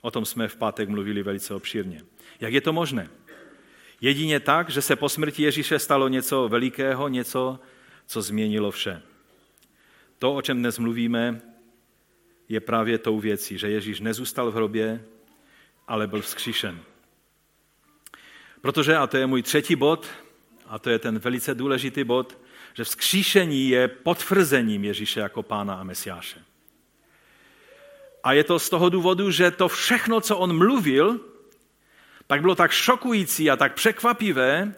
O 0.00 0.10
tom 0.10 0.24
jsme 0.24 0.48
v 0.48 0.56
pátek 0.56 0.88
mluvili 0.88 1.22
velice 1.22 1.54
obšírně. 1.54 2.02
Jak 2.40 2.52
je 2.52 2.60
to 2.60 2.72
možné? 2.72 3.08
Jedině 4.00 4.40
tak, 4.40 4.70
že 4.70 4.82
se 4.82 4.96
po 4.96 5.08
smrti 5.08 5.42
Ježíše 5.42 5.78
stalo 5.78 6.08
něco 6.08 6.48
velikého, 6.48 7.08
něco, 7.08 7.60
co 8.06 8.22
změnilo 8.22 8.70
vše. 8.70 9.02
To, 10.18 10.34
o 10.34 10.42
čem 10.42 10.58
dnes 10.58 10.78
mluvíme, 10.78 11.40
je 12.48 12.60
právě 12.60 12.98
tou 12.98 13.20
věcí, 13.20 13.58
že 13.58 13.70
Ježíš 13.70 14.00
nezůstal 14.00 14.50
v 14.50 14.54
hrobě, 14.54 15.04
ale 15.88 16.06
byl 16.06 16.22
vzkříšen. 16.22 16.80
Protože, 18.60 18.96
a 18.96 19.06
to 19.06 19.16
je 19.16 19.26
můj 19.26 19.42
třetí 19.42 19.76
bod, 19.76 20.06
a 20.66 20.78
to 20.78 20.90
je 20.90 20.98
ten 20.98 21.18
velice 21.18 21.54
důležitý 21.54 22.04
bod, 22.04 22.38
že 22.74 22.84
vzkříšení 22.84 23.68
je 23.68 23.88
potvrzením 23.88 24.84
Ježíše 24.84 25.20
jako 25.20 25.42
pána 25.42 25.74
a 25.74 25.82
mesiáše. 25.82 26.42
A 28.24 28.32
je 28.32 28.44
to 28.44 28.58
z 28.58 28.70
toho 28.70 28.88
důvodu, 28.88 29.30
že 29.30 29.50
to 29.50 29.68
všechno, 29.68 30.20
co 30.20 30.38
on 30.38 30.58
mluvil, 30.58 31.20
tak 32.26 32.40
bylo 32.40 32.54
tak 32.54 32.70
šokující 32.70 33.50
a 33.50 33.56
tak 33.56 33.74
překvapivé 33.74 34.74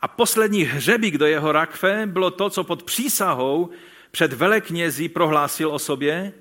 a 0.00 0.08
poslední 0.08 0.62
hřebík 0.62 1.18
do 1.18 1.26
jeho 1.26 1.52
rakve 1.52 2.06
bylo 2.06 2.30
to, 2.30 2.50
co 2.50 2.64
pod 2.64 2.82
přísahou 2.82 3.70
před 4.10 4.32
veleknězí 4.32 5.08
prohlásil 5.08 5.70
o 5.70 5.78
sobě 5.78 6.32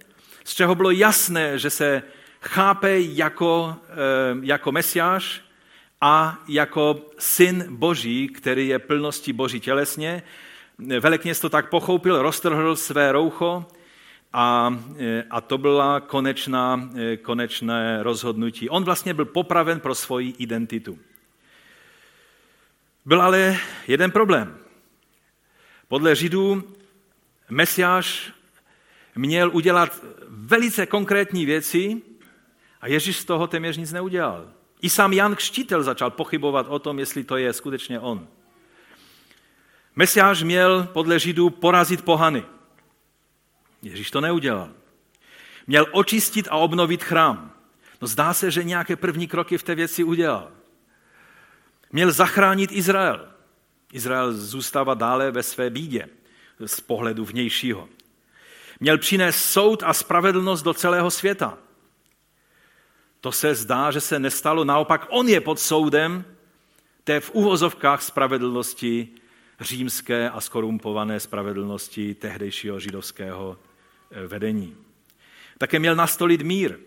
z 0.44 0.54
čeho 0.54 0.76
bylo 0.76 0.92
jasné, 0.92 1.60
že 1.60 1.70
se 1.70 2.04
chápe 2.42 3.00
jako, 3.00 3.76
eh, 3.90 3.96
jako 4.42 4.72
mesiáš 4.72 5.42
a 6.02 6.40
jako 6.48 7.06
syn 7.20 7.66
Boží, 7.70 8.28
který 8.28 8.68
je 8.68 8.80
plností 8.80 9.34
Boží 9.34 9.60
tělesně. 9.60 10.24
Velekněz 11.00 11.40
to 11.40 11.50
tak 11.50 11.70
pochopil, 11.70 12.22
roztrhl 12.22 12.76
své 12.76 13.12
roucho 13.12 13.66
a, 14.34 14.78
eh, 15.00 15.24
a 15.30 15.42
to 15.42 15.58
byla 15.58 16.00
konečná, 16.00 16.90
eh, 16.96 17.18
konečné 17.18 18.04
rozhodnutí. 18.04 18.70
On 18.70 18.84
vlastně 18.84 19.14
byl 19.14 19.26
popraven 19.26 19.80
pro 19.80 19.96
svoji 19.96 20.34
identitu. 20.38 21.00
Byl 23.06 23.22
ale 23.22 23.58
jeden 23.88 24.12
problém. 24.12 24.58
Podle 25.88 26.16
Židů 26.16 26.64
Mesiáš 27.50 28.34
měl 29.16 29.50
udělat 29.54 30.04
velice 30.28 30.86
konkrétní 30.86 31.46
věci 31.46 32.02
a 32.88 32.90
Ježíš 32.90 33.18
z 33.18 33.26
toho 33.26 33.48
téměř 33.48 33.78
nic 33.78 33.92
neudělal. 33.92 34.48
I 34.82 34.90
sám 34.90 35.14
Jan 35.14 35.36
Křtitel 35.36 35.84
začal 35.84 36.12
pochybovat 36.12 36.66
o 36.70 36.80
tom, 36.80 37.00
jestli 37.00 37.24
to 37.24 37.38
je 37.38 37.54
skutečně 37.54 38.00
on. 38.00 38.28
Mesiáš 39.96 40.44
měl 40.44 40.88
podle 40.94 41.20
Židů 41.20 41.50
porazit 41.50 42.02
pohany. 42.06 42.46
Ježíš 43.82 44.12
to 44.12 44.22
neudělal. 44.22 44.70
Měl 45.68 45.86
očistit 45.92 46.48
a 46.52 46.56
obnovit 46.56 47.04
chrám. 47.04 47.52
No 48.02 48.08
zdá 48.08 48.34
se, 48.34 48.52
že 48.52 48.64
nějaké 48.64 48.96
první 48.96 49.28
kroky 49.28 49.58
v 49.58 49.64
té 49.64 49.76
věci 49.76 50.04
udělal. 50.04 50.52
Měl 51.92 52.12
zachránit 52.12 52.72
Izrael. 52.72 53.28
Izrael 53.94 54.34
zůstává 54.34 54.94
dále 54.94 55.32
ve 55.32 55.44
své 55.44 55.70
bídě 55.70 56.08
z 56.66 56.80
pohledu 56.80 57.26
vnějšího. 57.26 57.90
Měl 58.80 58.98
přinést 58.98 59.52
soud 59.52 59.84
a 59.86 59.94
spravedlnost 59.94 60.64
do 60.64 60.74
celého 60.74 61.12
světa. 61.12 61.58
To 63.22 63.32
se 63.32 63.56
zdá, 63.56 63.92
že 63.92 64.02
se 64.02 64.20
nestalo, 64.20 64.64
naopak 64.64 65.08
on 65.10 65.30
je 65.30 65.42
pod 65.42 65.60
soudem 65.60 66.26
té 67.04 67.20
v 67.20 67.32
úvozovkách 67.34 68.02
spravedlnosti 68.02 69.08
římské 69.60 70.30
a 70.30 70.42
skorumpované 70.42 71.20
spravedlnosti 71.20 72.14
tehdejšího 72.14 72.80
židovského 72.80 73.58
eh, 74.12 74.28
vedení. 74.28 74.76
Také 75.58 75.80
měl 75.80 75.96
nastolit 75.96 76.42
mír. 76.42 76.78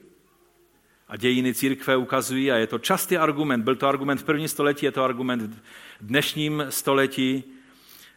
A 1.08 1.16
dějiny 1.16 1.54
církve 1.54 1.96
ukazují, 1.96 2.52
a 2.52 2.56
je 2.56 2.66
to 2.66 2.78
častý 2.78 3.16
argument, 3.16 3.62
byl 3.62 3.76
to 3.76 3.86
argument 3.86 4.20
v 4.20 4.24
prvním 4.24 4.48
století, 4.48 4.86
je 4.86 4.92
to 4.92 5.04
argument 5.04 5.42
v 5.42 5.60
dnešním 6.00 6.66
století, 6.68 7.44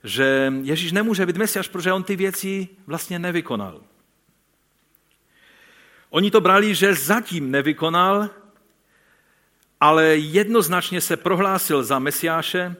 že 0.04 0.54
Ježíš 0.62 0.92
nemůže 0.92 1.26
být 1.26 1.38
mesiáš, 1.38 1.68
protože 1.68 1.94
on 1.94 2.04
ty 2.04 2.16
věci 2.16 2.68
vlastně 2.88 3.20
nevykonal. 3.20 3.82
Oni 6.14 6.32
to 6.32 6.42
brali, 6.42 6.76
že 6.76 6.94
zatím 6.94 7.52
nevykonal, 7.52 8.30
ale 9.82 10.06
jednoznačně 10.16 11.02
se 11.02 11.18
prohlásil 11.18 11.84
za 11.84 12.00
mesiáše 12.00 12.76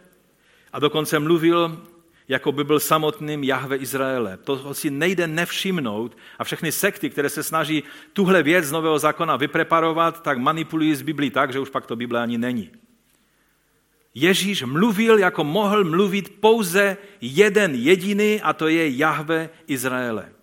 a 0.74 0.80
dokonce 0.80 1.20
mluvil, 1.20 1.82
jako 2.28 2.52
by 2.52 2.64
byl 2.64 2.80
samotným 2.80 3.44
Jahve 3.44 3.78
Izraele. 3.78 4.38
To 4.38 4.74
si 4.74 4.90
nejde 4.90 5.28
nevšimnout 5.28 6.18
a 6.40 6.44
všechny 6.44 6.72
sekty, 6.72 7.10
které 7.10 7.30
se 7.30 7.44
snaží 7.44 7.84
tuhle 8.14 8.44
věc 8.44 8.66
z 8.66 8.72
Nového 8.72 9.00
zákona 9.00 9.36
vypreparovat, 9.36 10.24
tak 10.24 10.38
manipulují 10.38 10.96
z 10.96 11.02
Biblii 11.02 11.30
tak, 11.30 11.54
že 11.54 11.60
už 11.60 11.70
pak 11.70 11.86
to 11.86 11.96
Bible 11.96 12.22
ani 12.22 12.38
není. 12.38 12.70
Ježíš 14.14 14.64
mluvil, 14.64 15.20
jako 15.20 15.44
mohl 15.44 15.84
mluvit 15.84 16.38
pouze 16.40 16.98
jeden 17.22 17.76
jediný, 17.76 18.42
a 18.42 18.54
to 18.54 18.68
je 18.68 18.98
Jahve 18.98 19.50
Izraele. 19.68 20.43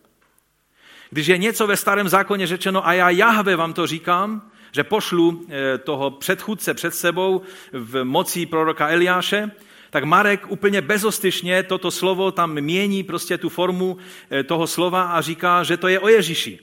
Když 1.11 1.27
je 1.27 1.39
něco 1.39 1.67
ve 1.67 1.77
starém 1.77 2.09
zákoně 2.09 2.47
řečeno, 2.47 2.87
a 2.87 2.93
já 2.93 3.11
Jahve 3.11 3.57
vám 3.57 3.73
to 3.73 3.87
říkám, 3.87 4.51
že 4.73 4.85
pošlu 4.85 5.47
eh, 5.49 5.79
toho 5.79 6.11
předchůdce 6.11 6.75
před 6.75 6.95
sebou 6.95 7.43
v 7.73 8.05
moci 8.05 8.47
proroka 8.47 8.89
Eliáše, 8.89 9.51
tak 9.91 10.05
Marek 10.05 10.51
úplně 10.51 10.81
bezostyšně 10.81 11.63
toto 11.63 11.91
slovo 11.91 12.31
tam 12.31 12.55
mění 12.55 13.03
prostě 13.03 13.39
tu 13.39 13.49
formu 13.49 13.99
eh, 14.31 14.43
toho 14.43 14.67
slova 14.67 15.03
a 15.03 15.21
říká, 15.21 15.63
že 15.63 15.77
to 15.77 15.89
je 15.89 16.01
o 16.01 16.09
Ježíši. 16.09 16.59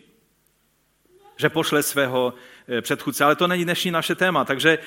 Že 1.37 1.49
pošle 1.49 1.83
svého 1.83 2.33
eh, 2.67 2.81
předchůdce. 2.81 3.23
Ale 3.23 3.35
to 3.35 3.47
není 3.47 3.63
dnešní 3.63 3.91
naše 3.91 4.15
téma. 4.15 4.45
Takže 4.45 4.77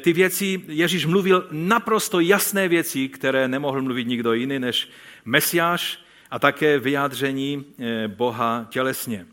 ty 0.00 0.12
věci, 0.12 0.62
Ježíš 0.68 1.06
mluvil 1.06 1.48
naprosto 1.50 2.20
jasné 2.20 2.68
věci, 2.68 3.08
které 3.08 3.48
nemohl 3.48 3.82
mluvit 3.82 4.06
nikdo 4.06 4.32
jiný 4.32 4.58
než 4.58 4.88
Mesiáš 5.24 6.07
a 6.30 6.38
také 6.38 6.78
vyjádření 6.78 7.64
Boha 8.06 8.66
tělesně. 8.70 9.26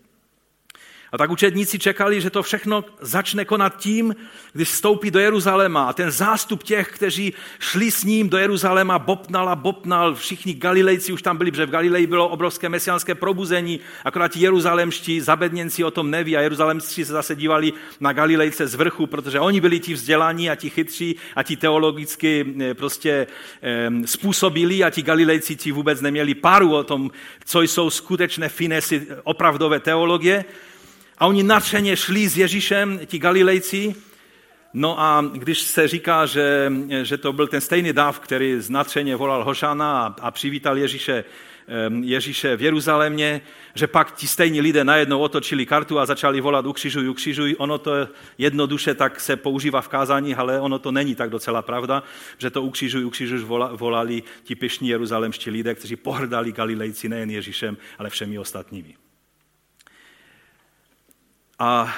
A 1.16 1.18
tak 1.18 1.32
učedníci 1.32 1.80
čekali, 1.80 2.22
že 2.22 2.30
to 2.30 2.44
všechno 2.44 2.86
začne 3.02 3.46
konat 3.46 3.78
tím, 3.78 4.16
když 4.54 4.70
vstoupí 4.70 5.12
do 5.12 5.20
Jeruzaléma. 5.20 5.84
A 5.88 5.94
ten 5.94 6.12
zástup 6.12 6.64
těch, 6.64 6.92
kteří 6.92 7.34
šli 7.60 7.92
s 7.92 8.04
ním 8.04 8.30
do 8.30 8.38
Jeruzaléma, 8.38 9.00
bopnal 9.00 9.50
a 9.50 9.56
bopnal. 9.56 10.16
Všichni 10.16 10.54
Galilejci 10.54 11.14
už 11.14 11.22
tam 11.22 11.38
byli, 11.38 11.52
protože 11.52 11.66
v 11.66 11.70
Galileji 11.70 12.08
bylo 12.08 12.28
obrovské 12.28 12.70
mesiánské 12.70 13.16
probuzení. 13.16 13.80
Akorát 14.04 14.28
ti 14.28 14.40
jeruzalemští 14.40 15.22
zabedněnci 15.22 15.84
o 15.84 15.92
tom 15.92 16.12
neví 16.12 16.38
a 16.38 16.42
jeruzalemští 16.42 17.06
se 17.06 17.14
zase 17.14 17.36
dívali 17.36 17.74
na 18.00 18.14
Galilejce 18.14 18.68
z 18.68 18.76
vrchu, 18.76 19.08
protože 19.08 19.40
oni 19.40 19.62
byli 19.62 19.80
ti 19.80 19.94
vzdělaní 19.94 20.50
a 20.50 20.56
ti 20.56 20.70
chytří 20.70 21.16
a 21.36 21.44
ti 21.44 21.56
teologicky 21.56 22.56
eh, 22.62 22.74
prostě 22.74 23.28
způsobili 24.06 24.84
a 24.84 24.90
ti 24.90 25.02
Galilejci 25.02 25.56
ti 25.56 25.72
vůbec 25.72 26.02
neměli 26.02 26.36
páru 26.36 26.76
o 26.76 26.84
tom, 26.84 27.12
co 27.46 27.62
jsou 27.62 27.90
skutečné 27.90 28.50
finesy 28.50 29.08
opravdové 29.24 29.80
teologie. 29.80 30.46
A 31.18 31.28
oni 31.28 31.44
nadšeně 31.44 31.98
šli 31.98 32.30
s 32.30 32.38
Ježíšem, 32.38 33.00
ti 33.06 33.20
Galilejci. 33.20 33.96
No 34.74 35.00
a 35.00 35.26
když 35.34 35.62
se 35.62 35.88
říká, 35.88 36.26
že, 36.26 36.72
že 37.04 37.18
to 37.18 37.34
byl 37.34 37.48
ten 37.48 37.62
stejný 37.62 37.94
dáv, 37.94 38.20
který 38.20 38.56
znatřeně 38.62 39.16
volal 39.16 39.44
Hošana 39.44 40.02
a, 40.02 40.16
a 40.22 40.32
přivítal 40.32 40.78
Ježíše, 40.78 41.24
Ježíše 42.02 42.58
v 42.58 42.62
Jeruzalémě, 42.62 43.42
že 43.76 43.88
pak 43.88 44.16
ti 44.16 44.28
stejní 44.28 44.62
lidé 44.62 44.84
najednou 44.84 45.20
otočili 45.20 45.66
kartu 45.66 46.00
a 46.00 46.06
začali 46.06 46.42
volat 46.42 46.66
ukřižuj, 46.66 47.10
ukřižuj. 47.10 47.56
Ono 47.58 47.78
to 47.78 47.92
jednoduše 48.38 48.94
tak 48.94 49.20
se 49.20 49.36
používá 49.36 49.82
v 49.82 49.88
kázání, 49.88 50.36
ale 50.36 50.60
ono 50.60 50.80
to 50.80 50.92
není 50.92 51.16
tak 51.16 51.30
docela 51.30 51.62
pravda, 51.62 52.04
že 52.38 52.50
to 52.50 52.62
ukřižuj, 52.62 53.06
ukřižuj 53.06 53.40
volali 53.72 54.24
ti 54.44 54.56
pišní 54.56 54.90
jeruzalemští 54.90 55.50
lidé, 55.50 55.76
kteří 55.76 55.96
pohrdali 55.96 56.52
Galilejci 56.52 57.10
nejen 57.10 57.30
Ježíšem, 57.30 57.78
ale 57.98 58.10
všemi 58.10 58.40
ostatními. 58.40 59.05
A, 61.60 61.94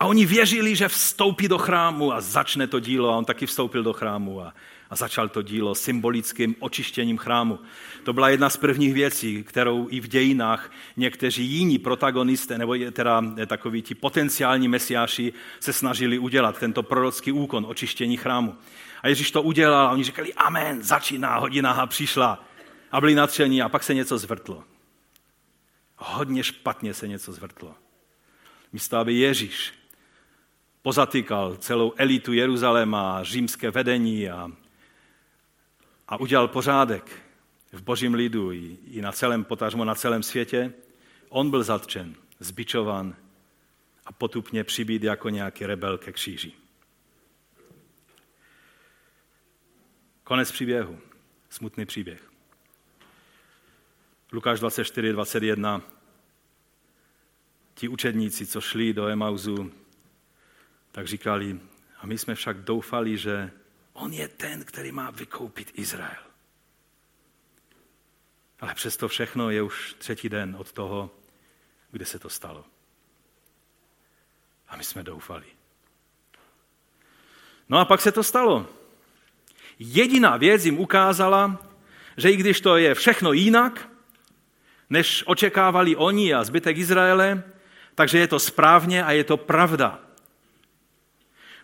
a 0.00 0.06
oni 0.06 0.26
věřili, 0.26 0.76
že 0.76 0.88
vstoupí 0.88 1.48
do 1.48 1.58
chrámu 1.58 2.12
a 2.12 2.20
začne 2.20 2.66
to 2.66 2.80
dílo. 2.80 3.10
A 3.10 3.16
on 3.16 3.24
taky 3.24 3.46
vstoupil 3.46 3.82
do 3.82 3.92
chrámu 3.92 4.40
a, 4.40 4.54
a 4.90 4.96
začal 4.96 5.28
to 5.28 5.42
dílo 5.42 5.74
symbolickým 5.74 6.56
očištěním 6.58 7.18
chrámu. 7.18 7.58
To 8.04 8.12
byla 8.12 8.28
jedna 8.28 8.50
z 8.50 8.56
prvních 8.56 8.94
věcí, 8.94 9.44
kterou 9.44 9.86
i 9.90 10.00
v 10.00 10.08
dějinách 10.08 10.72
někteří 10.96 11.44
jiní 11.46 11.78
protagonisté, 11.78 12.58
nebo 12.58 12.74
teda 12.92 13.24
takoví 13.46 13.82
ti 13.82 13.94
potenciální 13.94 14.68
mesiáši 14.68 15.32
se 15.60 15.72
snažili 15.72 16.18
udělat, 16.18 16.58
tento 16.58 16.82
prorocký 16.82 17.32
úkon 17.32 17.66
očištění 17.68 18.16
chrámu. 18.16 18.56
A 19.02 19.08
Ježíš 19.08 19.30
to 19.30 19.42
udělal 19.42 19.86
a 19.86 19.90
oni 19.90 20.04
říkali, 20.04 20.34
amen, 20.34 20.82
začíná, 20.82 21.38
hodina 21.38 21.86
přišla. 21.86 22.44
A 22.92 23.00
byli 23.00 23.14
natření 23.14 23.62
a 23.62 23.68
pak 23.68 23.82
se 23.82 23.94
něco 23.94 24.18
zvrtlo. 24.18 24.64
Hodně 25.96 26.44
špatně 26.44 26.94
se 26.94 27.08
něco 27.08 27.32
zvrtlo. 27.32 27.74
Místo, 28.72 28.96
aby 28.96 29.14
Ježíš 29.14 29.74
pozatýkal 30.82 31.56
celou 31.56 31.92
elitu 31.96 32.32
Jeruzaléma, 32.32 33.24
římské 33.24 33.70
vedení 33.70 34.30
a, 34.30 34.50
a 36.08 36.16
udělal 36.16 36.48
pořádek 36.48 37.22
v 37.72 37.82
božím 37.82 38.14
lidu 38.14 38.52
i, 38.52 38.78
i 38.86 39.00
na 39.00 39.12
celém, 39.12 39.44
potažmo 39.44 39.84
na 39.84 39.94
celém 39.94 40.22
světě, 40.22 40.72
on 41.28 41.50
byl 41.50 41.62
zatčen, 41.62 42.14
zbičovan 42.40 43.16
a 44.06 44.12
potupně 44.12 44.64
přibít 44.64 45.02
jako 45.02 45.28
nějaký 45.28 45.66
rebel 45.66 45.98
ke 45.98 46.12
kříži. 46.12 46.52
Konec 50.24 50.52
příběhu. 50.52 50.98
Smutný 51.50 51.86
příběh. 51.86 52.30
Lukáš 54.32 54.60
24, 54.60 55.12
21 55.12 55.97
ti 57.78 57.88
učedníci, 57.88 58.46
co 58.46 58.60
šli 58.60 58.92
do 58.92 59.06
Emauzu, 59.06 59.72
tak 60.92 61.06
říkali, 61.06 61.60
a 61.98 62.06
my 62.06 62.18
jsme 62.18 62.34
však 62.34 62.56
doufali, 62.56 63.16
že 63.16 63.50
on 63.92 64.12
je 64.12 64.28
ten, 64.28 64.64
který 64.64 64.92
má 64.92 65.10
vykoupit 65.10 65.72
Izrael. 65.74 66.22
Ale 68.60 68.74
přesto 68.74 69.08
všechno 69.08 69.50
je 69.50 69.62
už 69.62 69.94
třetí 69.98 70.28
den 70.28 70.56
od 70.58 70.72
toho, 70.72 71.10
kde 71.90 72.04
se 72.06 72.18
to 72.18 72.28
stalo. 72.28 72.64
A 74.68 74.76
my 74.76 74.84
jsme 74.84 75.02
doufali. 75.02 75.46
No 77.68 77.78
a 77.78 77.84
pak 77.84 78.00
se 78.00 78.12
to 78.12 78.22
stalo. 78.22 78.66
Jediná 79.78 80.36
věc 80.36 80.64
jim 80.64 80.78
ukázala, 80.78 81.66
že 82.16 82.30
i 82.30 82.36
když 82.36 82.60
to 82.60 82.76
je 82.76 82.94
všechno 82.94 83.32
jinak, 83.32 83.88
než 84.90 85.24
očekávali 85.26 85.96
oni 85.96 86.34
a 86.34 86.44
zbytek 86.44 86.76
Izraele, 86.76 87.57
takže 87.98 88.18
je 88.18 88.28
to 88.28 88.38
správně 88.38 89.04
a 89.04 89.12
je 89.12 89.24
to 89.24 89.36
pravda. 89.36 89.98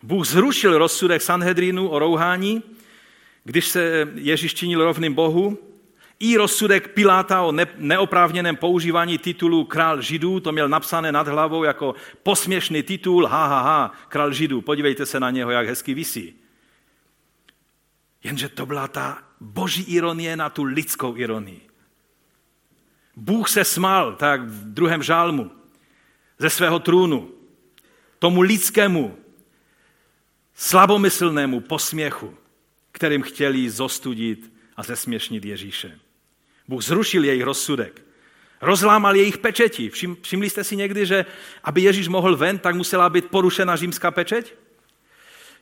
Bůh 0.03 0.27
zrušil 0.27 0.79
rozsudek 0.79 1.23
Sanhedrinu 1.23 1.89
o 1.89 1.99
rouhání, 1.99 2.63
když 3.45 3.69
se 3.69 4.09
Ježíš 4.15 4.55
činil 4.55 4.85
rovným 4.85 5.15
Bohu, 5.15 5.59
i 6.21 6.37
rozsudek 6.37 6.89
Piláta 6.89 7.43
o 7.43 7.55
neoprávněném 7.79 8.57
používání 8.57 9.19
titulu 9.19 9.65
král 9.65 10.03
židů, 10.03 10.41
to 10.41 10.53
měl 10.53 10.69
napsané 10.69 11.13
nad 11.13 11.29
hlavou 11.29 11.65
jako 11.65 11.95
posměšný 12.23 12.83
titul, 12.83 13.27
ha, 13.27 13.47
ha, 13.47 13.61
ha, 13.63 13.93
král 14.09 14.33
židů, 14.33 14.61
podívejte 14.61 15.07
se 15.07 15.21
na 15.21 15.31
něho, 15.31 15.51
jak 15.51 15.67
hezky 15.67 15.95
visí. 15.95 16.35
Jenže 18.25 18.49
to 18.49 18.67
byla 18.67 18.89
ta 18.89 19.19
boží 19.41 19.83
ironie 19.83 20.37
na 20.37 20.51
tu 20.51 20.63
lidskou 20.63 21.17
ironii. 21.17 21.61
Bůh 23.17 23.49
se 23.49 23.65
smál, 23.65 24.13
tak 24.13 24.41
v 24.43 24.75
druhém 24.75 25.03
žálmu 25.03 25.64
ze 26.39 26.51
svého 26.51 26.79
trůnu, 26.79 27.31
tomu 28.19 28.41
lidskému, 28.41 29.19
slabomyslnému 30.55 31.61
posměchu, 31.61 32.37
kterým 32.93 33.23
chtěli 33.23 33.71
zostudit 33.71 34.53
a 34.77 34.83
zesměšnit 34.83 35.45
Ježíše. 35.45 35.99
Bůh 36.69 36.83
zrušil 36.83 37.25
jejich 37.25 37.43
rozsudek. 37.43 38.03
Rozlámal 38.61 39.17
jejich 39.17 39.39
pečeti. 39.39 39.91
Všim, 39.91 40.17
všimli 40.23 40.51
jste 40.51 40.65
si 40.65 40.77
někdy, 40.77 41.07
že 41.07 41.27
aby 41.65 41.81
Ježíš 41.83 42.09
mohl 42.09 42.37
ven, 42.37 42.59
tak 42.59 42.75
musela 42.75 43.11
být 43.11 43.25
porušena 43.25 43.77
římská 43.77 44.11
pečeť? 44.11 44.55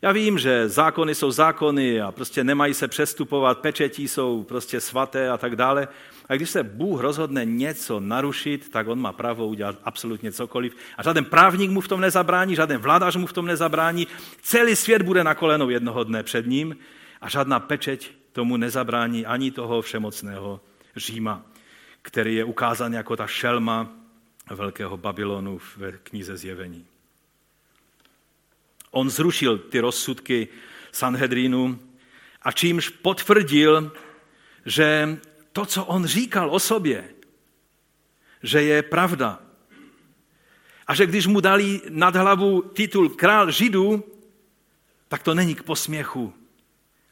Já 0.05 0.13
vím, 0.13 0.39
že 0.39 0.69
zákony 0.69 1.15
jsou 1.15 1.31
zákony 1.31 2.01
a 2.01 2.13
prostě 2.13 2.45
nemají 2.45 2.75
se 2.75 2.89
přestupovat, 2.89 3.59
pečetí 3.59 4.09
jsou 4.09 4.43
prostě 4.43 4.81
svaté 4.81 5.31
a 5.31 5.39
tak 5.39 5.57
dále, 5.57 5.89
a 6.29 6.35
když 6.35 6.51
se 6.51 6.63
Bůh 6.63 7.01
rozhodne 7.01 7.45
něco 7.45 8.01
narušit, 8.01 8.69
tak 8.71 8.89
on 8.89 9.01
má 9.01 9.13
právo 9.13 9.47
udělat 9.47 9.79
absolutně 9.85 10.33
cokoliv. 10.33 10.77
A 10.99 11.03
žádný 11.03 11.25
právník 11.25 11.71
mu 11.71 11.81
v 11.81 11.89
tom 11.89 12.01
nezabrání, 12.01 12.55
žádný 12.55 12.77
vládař 12.77 13.17
mu 13.17 13.27
v 13.27 13.33
tom 13.33 13.47
nezabrání. 13.47 14.07
Celý 14.43 14.77
svět 14.77 15.03
bude 15.03 15.25
na 15.25 15.35
kolenou 15.35 15.71
jednoho 15.71 16.05
dne 16.05 16.23
před 16.23 16.47
ním 16.47 16.77
a 17.21 17.29
žádná 17.29 17.61
pečeť 17.61 18.11
tomu 18.33 18.57
nezabrání 18.57 19.27
ani 19.27 19.51
toho 19.51 19.83
všemocného 19.83 20.61
Říma, 20.97 21.43
který 22.03 22.35
je 22.35 22.45
ukázán 22.45 22.93
jako 22.93 23.17
ta 23.17 23.27
šelma 23.27 23.93
velkého 24.51 24.97
Babylonu 24.97 25.59
v 25.59 25.79
knize 26.03 26.37
Zjevení. 26.37 26.92
On 28.93 29.11
zrušil 29.11 29.59
ty 29.59 29.81
rozsudky 29.81 30.49
Sanhedrinu 30.93 31.81
a 32.43 32.53
čímž 32.53 32.89
potvrdil, 32.89 33.93
že 34.67 35.19
to, 35.53 35.67
co 35.67 35.85
on 35.85 36.07
říkal 36.07 36.51
o 36.51 36.61
sobě, 36.61 37.09
že 38.43 38.63
je 38.63 38.83
pravda. 38.83 39.43
A 40.87 40.95
že 40.95 41.07
když 41.07 41.27
mu 41.27 41.41
dali 41.41 41.81
nad 41.89 42.17
hlavu 42.17 42.63
titul 42.63 43.09
král 43.09 43.51
židů, 43.51 44.05
tak 45.09 45.23
to 45.23 45.35
není 45.35 45.55
k 45.55 45.63
posměchu, 45.63 46.35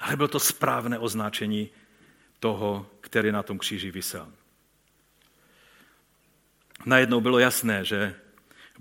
ale 0.01 0.16
bylo 0.16 0.28
to 0.28 0.41
správné 0.41 0.99
označení 0.99 1.70
toho, 2.41 2.87
který 3.01 3.33
na 3.33 3.43
tom 3.43 3.59
kříži 3.59 3.91
vysel. 3.91 4.33
Najednou 6.85 7.20
bylo 7.20 7.39
jasné, 7.39 7.85
že 7.85 8.14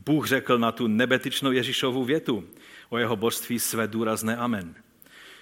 Bůh 0.05 0.27
řekl 0.27 0.57
na 0.57 0.71
tu 0.71 0.87
nebetičnou 0.87 1.51
Ježíšovu 1.51 2.03
větu 2.03 2.49
o 2.89 2.97
jeho 2.97 3.15
božství 3.15 3.59
své 3.59 3.87
důrazné 3.87 4.37
amen. 4.37 4.75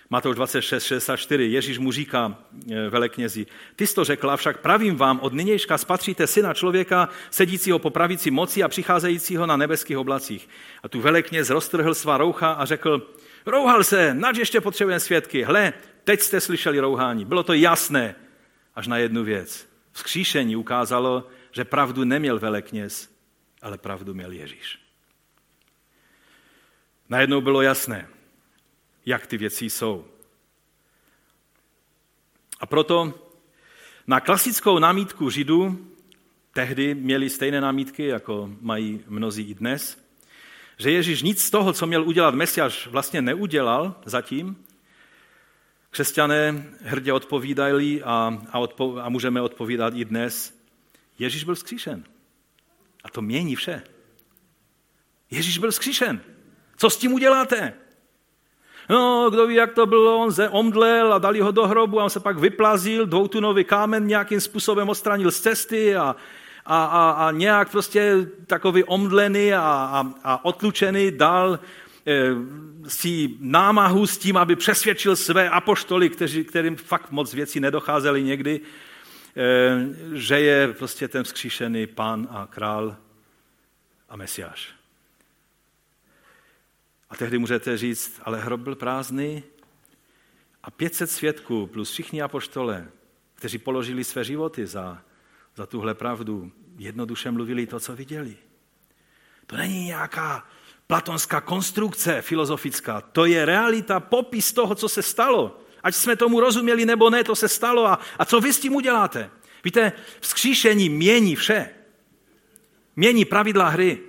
Matouš 0.09 0.35
26, 0.35 0.83
64, 0.83 1.43
Ježíš 1.43 1.77
mu 1.77 1.91
říká 1.91 2.37
e, 2.71 2.89
veleknězi, 2.89 3.45
ty 3.75 3.87
jsi 3.87 3.95
to 3.95 4.03
řekla, 4.03 4.37
však 4.37 4.61
pravím 4.61 4.95
vám, 4.95 5.19
od 5.19 5.33
nynějška 5.33 5.77
spatříte 5.77 6.27
syna 6.27 6.53
člověka, 6.53 7.09
sedícího 7.29 7.79
po 7.79 7.89
pravici 7.89 8.31
moci 8.31 8.63
a 8.63 8.67
přicházejícího 8.67 9.45
na 9.45 9.57
nebeských 9.57 9.97
oblacích. 9.97 10.49
A 10.83 10.89
tu 10.89 11.01
velekněz 11.01 11.49
roztrhl 11.49 11.93
svá 11.93 12.17
roucha 12.17 12.51
a 12.51 12.65
řekl, 12.65 13.13
rouhal 13.45 13.83
se, 13.83 14.13
nač 14.13 14.37
ještě 14.37 14.61
potřebujeme 14.61 14.99
svědky. 14.99 15.43
Hle, 15.43 15.73
teď 16.03 16.21
jste 16.21 16.41
slyšeli 16.41 16.79
rouhání. 16.79 17.25
Bylo 17.25 17.43
to 17.43 17.53
jasné, 17.53 18.15
až 18.75 18.87
na 18.87 18.97
jednu 18.97 19.23
věc. 19.23 19.67
Vzkříšení 19.91 20.55
ukázalo, 20.55 21.27
že 21.51 21.65
pravdu 21.65 22.03
neměl 22.03 22.39
velekněz, 22.39 23.09
ale 23.61 23.77
pravdu 23.77 24.13
měl 24.13 24.31
Ježíš. 24.31 24.86
Najednou 27.09 27.41
bylo 27.41 27.61
jasné, 27.61 28.07
jak 29.05 29.27
ty 29.27 29.37
věci 29.37 29.65
jsou. 29.65 30.05
A 32.59 32.65
proto 32.65 33.13
na 34.07 34.19
klasickou 34.19 34.79
námítku 34.79 35.29
Židů, 35.29 35.91
tehdy 36.53 36.95
měli 36.95 37.29
stejné 37.29 37.61
námítky, 37.61 38.05
jako 38.05 38.49
mají 38.61 39.03
mnozí 39.07 39.49
i 39.49 39.53
dnes, 39.53 40.07
že 40.77 40.91
Ježíš 40.91 41.21
nic 41.21 41.43
z 41.43 41.49
toho, 41.49 41.73
co 41.73 41.87
měl 41.87 42.03
udělat 42.03 42.35
Mesiáš, 42.35 42.87
vlastně 42.87 43.21
neudělal 43.21 43.95
zatím, 44.05 44.65
křesťané 45.89 46.65
hrdě 46.81 47.13
odpovídají 47.13 48.03
a, 48.03 48.41
a, 48.51 48.59
odpo, 48.59 48.97
a 48.97 49.09
můžeme 49.09 49.41
odpovídat 49.41 49.93
i 49.95 50.05
dnes, 50.05 50.57
Ježíš 51.19 51.43
byl 51.43 51.55
vzkříšen. 51.55 52.03
A 53.03 53.09
to 53.09 53.21
mění 53.21 53.55
vše. 53.55 53.83
Ježíš 55.31 55.57
byl 55.57 55.71
vzkříšen. 55.71 56.21
Co 56.77 56.89
s 56.89 56.97
tím 56.97 57.13
uděláte? 57.13 57.73
No, 58.89 59.29
kdo 59.29 59.47
ví, 59.47 59.55
jak 59.55 59.73
to 59.73 59.85
bylo, 59.85 60.17
on 60.17 60.31
se 60.31 60.49
omdlel 60.49 61.13
a 61.13 61.17
dali 61.17 61.39
ho 61.39 61.51
do 61.51 61.67
hrobu 61.67 61.99
a 61.99 62.03
on 62.03 62.09
se 62.09 62.19
pak 62.19 62.37
vyplazil, 62.37 63.05
dvoutunový 63.05 63.63
kámen 63.63 64.07
nějakým 64.07 64.41
způsobem 64.41 64.89
odstranil 64.89 65.31
z 65.31 65.39
cesty 65.39 65.95
a, 65.95 66.15
a, 66.65 66.85
a, 66.85 67.11
a 67.11 67.31
nějak 67.31 67.71
prostě 67.71 68.27
takový 68.47 68.83
omdlený 68.83 69.53
a, 69.53 69.61
a, 69.61 70.13
a 70.23 70.45
otlučený 70.45 71.11
dal 71.11 71.59
e, 72.07 72.29
si 72.87 73.29
námahu 73.39 74.07
s 74.07 74.17
tím, 74.17 74.37
aby 74.37 74.55
přesvědčil 74.55 75.15
své 75.15 75.49
apoštoly, 75.49 76.09
kteří, 76.09 76.43
kterým 76.43 76.75
fakt 76.75 77.11
moc 77.11 77.33
věcí 77.33 77.59
nedocházely 77.59 78.23
někdy, 78.23 78.61
e, 79.35 80.17
že 80.17 80.39
je 80.39 80.73
prostě 80.73 81.07
ten 81.07 81.23
vzkříšený 81.23 81.87
pán 81.87 82.27
a 82.31 82.47
král 82.51 82.95
a 84.09 84.15
mesiáš. 84.15 84.76
A 87.09 87.15
tehdy 87.15 87.37
můžete 87.37 87.77
říct, 87.77 88.21
ale 88.23 88.39
hrob 88.39 88.61
byl 88.61 88.75
prázdný 88.75 89.43
a 90.63 90.71
500 90.71 91.11
svědků 91.11 91.67
plus 91.67 91.91
všichni 91.91 92.21
apoštole, 92.21 92.87
kteří 93.35 93.57
položili 93.57 94.03
své 94.03 94.23
životy 94.23 94.65
za, 94.65 95.01
za 95.55 95.65
tuhle 95.65 95.93
pravdu, 95.93 96.51
jednoduše 96.77 97.31
mluvili 97.31 97.67
to, 97.67 97.79
co 97.79 97.95
viděli. 97.95 98.37
To 99.45 99.57
není 99.57 99.85
nějaká 99.85 100.47
platonská 100.87 101.41
konstrukce 101.41 102.21
filozofická, 102.21 103.01
to 103.01 103.25
je 103.25 103.45
realita, 103.45 103.99
popis 103.99 104.53
toho, 104.53 104.75
co 104.75 104.89
se 104.89 105.01
stalo. 105.01 105.59
Ať 105.83 105.95
jsme 105.95 106.15
tomu 106.15 106.39
rozuměli 106.39 106.85
nebo 106.85 107.09
ne, 107.09 107.23
to 107.23 107.35
se 107.35 107.49
stalo. 107.49 107.87
A, 107.87 107.99
a 108.19 108.25
co 108.25 108.41
vy 108.41 108.53
s 108.53 108.59
tím 108.59 108.75
uděláte? 108.75 109.29
Víte, 109.63 109.91
vzkříšení 110.19 110.89
mění 110.89 111.35
vše. 111.35 111.69
Mění 112.95 113.25
pravidla 113.25 113.69
hry. 113.69 113.99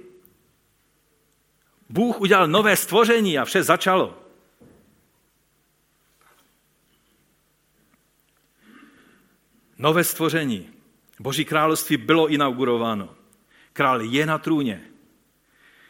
Bůh 1.89 2.21
udělal 2.21 2.47
nové 2.47 2.77
stvoření 2.77 3.39
a 3.39 3.45
vše 3.45 3.63
začalo. 3.63 4.23
Nové 9.79 10.05
stvoření. 10.05 10.71
Boží 11.21 11.45
království 11.45 11.97
bylo 11.97 12.29
inaugurováno. 12.29 13.15
Král 13.73 14.03
je 14.03 14.27
na 14.27 14.39
trůně 14.39 14.91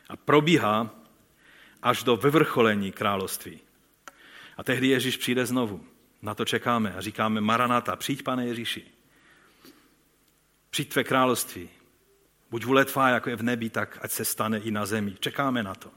a 0.09 0.17
probíhá 0.17 0.91
až 1.83 2.03
do 2.03 2.17
vyvrcholení 2.17 2.93
království. 2.93 3.61
A 4.57 4.65
tehdy 4.65 4.89
Ježíš 4.89 5.17
přijde 5.17 5.47
znovu. 5.47 5.85
Na 6.23 6.35
to 6.35 6.45
čekáme 6.45 6.95
a 6.95 7.01
říkáme, 7.01 7.41
Maranata, 7.41 7.97
přijď, 7.97 8.23
pane 8.23 8.47
Ježíši. 8.47 8.85
Přijď 10.71 10.89
tvé 10.89 11.05
království. 11.05 11.71
Buď 12.51 12.65
vůle 12.65 12.85
tvá, 12.85 13.09
jako 13.09 13.31
je 13.31 13.37
v 13.37 13.43
nebi, 13.43 13.71
tak 13.71 13.99
ať 14.03 14.11
se 14.11 14.25
stane 14.25 14.59
i 14.59 14.71
na 14.71 14.87
zemi. 14.87 15.15
Čekáme 15.21 15.63
na 15.63 15.75
to. 15.75 15.91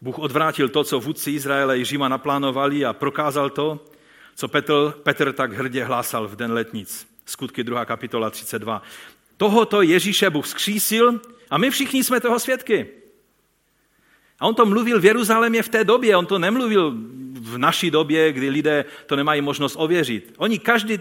Bůh 0.00 0.18
odvrátil 0.18 0.68
to, 0.68 0.84
co 0.84 1.00
vůdci 1.00 1.30
Izraele 1.30 1.78
i 1.78 1.84
Říma 1.84 2.08
naplánovali 2.08 2.84
a 2.84 2.92
prokázal 2.92 3.50
to, 3.50 3.84
co 4.34 4.48
Petr, 4.48 4.94
Petr 5.02 5.32
tak 5.32 5.52
hrdě 5.52 5.84
hlásal 5.84 6.28
v 6.28 6.36
den 6.36 6.52
letnic. 6.52 7.08
Skutky 7.26 7.64
2. 7.64 7.84
kapitola 7.84 8.30
32. 8.30 8.82
Tohoto 9.36 9.82
Ježíše 9.82 10.30
Bůh 10.30 10.46
skřísil 10.46 11.20
a 11.50 11.58
my 11.58 11.70
všichni 11.70 12.04
jsme 12.04 12.20
toho 12.20 12.38
svědky. 12.38 12.86
A 14.40 14.46
on 14.46 14.54
to 14.54 14.66
mluvil 14.66 15.00
v 15.00 15.04
Jeruzalémě 15.04 15.62
v 15.62 15.68
té 15.68 15.84
době, 15.84 16.16
on 16.16 16.26
to 16.26 16.38
nemluvil 16.38 16.94
v 17.40 17.58
naší 17.58 17.90
době, 17.90 18.32
kdy 18.32 18.50
lidé 18.50 18.84
to 19.06 19.16
nemají 19.16 19.40
možnost 19.40 19.76
ověřit. 19.78 20.34
Oni 20.36 20.58
každý 20.58 20.98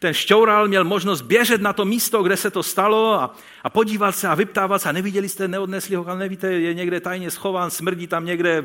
ten 0.00 0.14
šťoural 0.14 0.68
měl 0.68 0.84
možnost 0.84 1.22
běžet 1.22 1.60
na 1.60 1.72
to 1.72 1.84
místo, 1.84 2.22
kde 2.22 2.36
se 2.36 2.50
to 2.50 2.62
stalo 2.62 3.14
a, 3.14 3.36
a 3.62 3.70
podívat 3.70 4.12
se 4.12 4.28
a 4.28 4.34
vyptávat 4.34 4.82
se. 4.82 4.88
A 4.88 4.92
neviděli 4.92 5.28
jste, 5.28 5.48
neodnesli 5.48 5.96
ho, 5.96 6.16
nevíte, 6.16 6.52
je 6.52 6.74
někde 6.74 7.00
tajně 7.00 7.30
schován, 7.30 7.70
smrdí 7.70 8.06
tam 8.06 8.24
někde 8.24 8.64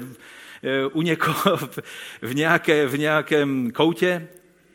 e, 0.64 0.86
u 0.88 1.02
někoho 1.02 1.58
v, 2.22 2.36
nějaké, 2.36 2.88
v 2.88 2.98
nějakém 2.98 3.72
koutě. 3.72 4.28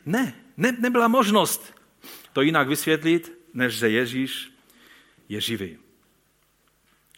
Ne, 0.05 0.33
ne, 0.57 0.77
nebyla 0.79 1.07
možnost 1.07 1.73
to 2.33 2.41
jinak 2.41 2.67
vysvětlit, 2.67 3.37
než 3.53 3.73
že 3.73 3.89
Ježíš 3.89 4.51
je 5.29 5.41
živý. 5.41 5.77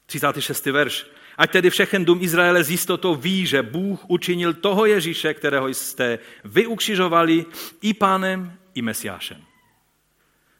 36. 0.05 0.65
verš. 0.65 1.05
Ať 1.37 1.51
tedy 1.51 1.69
všechen 1.69 2.05
dům 2.05 2.21
Izraele 2.21 2.63
z 2.63 2.71
jistotou 2.71 3.15
ví, 3.15 3.45
že 3.45 3.63
Bůh 3.63 3.99
učinil 4.07 4.53
toho 4.53 4.85
Ježíše, 4.85 5.33
kterého 5.33 5.67
jste 5.67 6.19
vy 6.43 6.67
ukřižovali, 6.67 7.45
i 7.81 7.93
pánem, 7.93 8.57
i 8.75 8.81
mesiášem. 8.81 9.41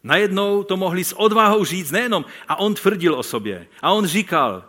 Najednou 0.03 0.63
to 0.63 0.77
mohli 0.77 1.03
s 1.03 1.13
odvahou 1.13 1.65
říct 1.65 1.91
nejenom, 1.91 2.25
a 2.47 2.59
on 2.59 2.73
tvrdil 2.73 3.15
o 3.15 3.23
sobě, 3.23 3.67
a 3.81 3.91
on 3.91 4.05
říkal, 4.05 4.63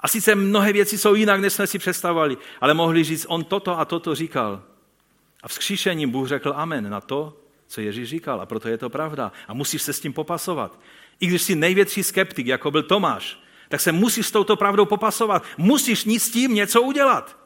a 0.00 0.08
sice 0.08 0.34
mnohé 0.34 0.72
věci 0.72 0.98
jsou 0.98 1.14
jinak, 1.14 1.40
než 1.40 1.52
jsme 1.52 1.66
si 1.66 1.78
představovali, 1.78 2.36
ale 2.60 2.74
mohli 2.74 3.04
říct, 3.04 3.26
on 3.28 3.44
toto 3.44 3.78
a 3.78 3.84
toto 3.84 4.14
říkal. 4.14 4.62
A 5.42 5.48
vzkříšením 5.48 6.10
Bůh 6.10 6.28
řekl 6.28 6.52
amen 6.56 6.90
na 6.90 7.00
to, 7.00 7.40
co 7.66 7.80
Ježíš 7.80 8.08
říkal. 8.08 8.40
A 8.40 8.46
proto 8.46 8.68
je 8.68 8.78
to 8.78 8.90
pravda. 8.90 9.32
A 9.48 9.54
musíš 9.54 9.82
se 9.82 9.92
s 9.92 10.00
tím 10.00 10.12
popasovat. 10.12 10.80
I 11.20 11.26
když 11.26 11.42
jsi 11.42 11.54
největší 11.54 12.02
skeptik, 12.02 12.46
jako 12.46 12.70
byl 12.70 12.82
Tomáš, 12.82 13.40
tak 13.68 13.80
se 13.80 13.92
musíš 13.92 14.26
s 14.26 14.30
touto 14.30 14.56
pravdou 14.56 14.84
popasovat. 14.84 15.44
Musíš 15.58 16.04
nic 16.04 16.22
s 16.22 16.30
tím 16.30 16.54
něco 16.54 16.82
udělat. 16.82 17.37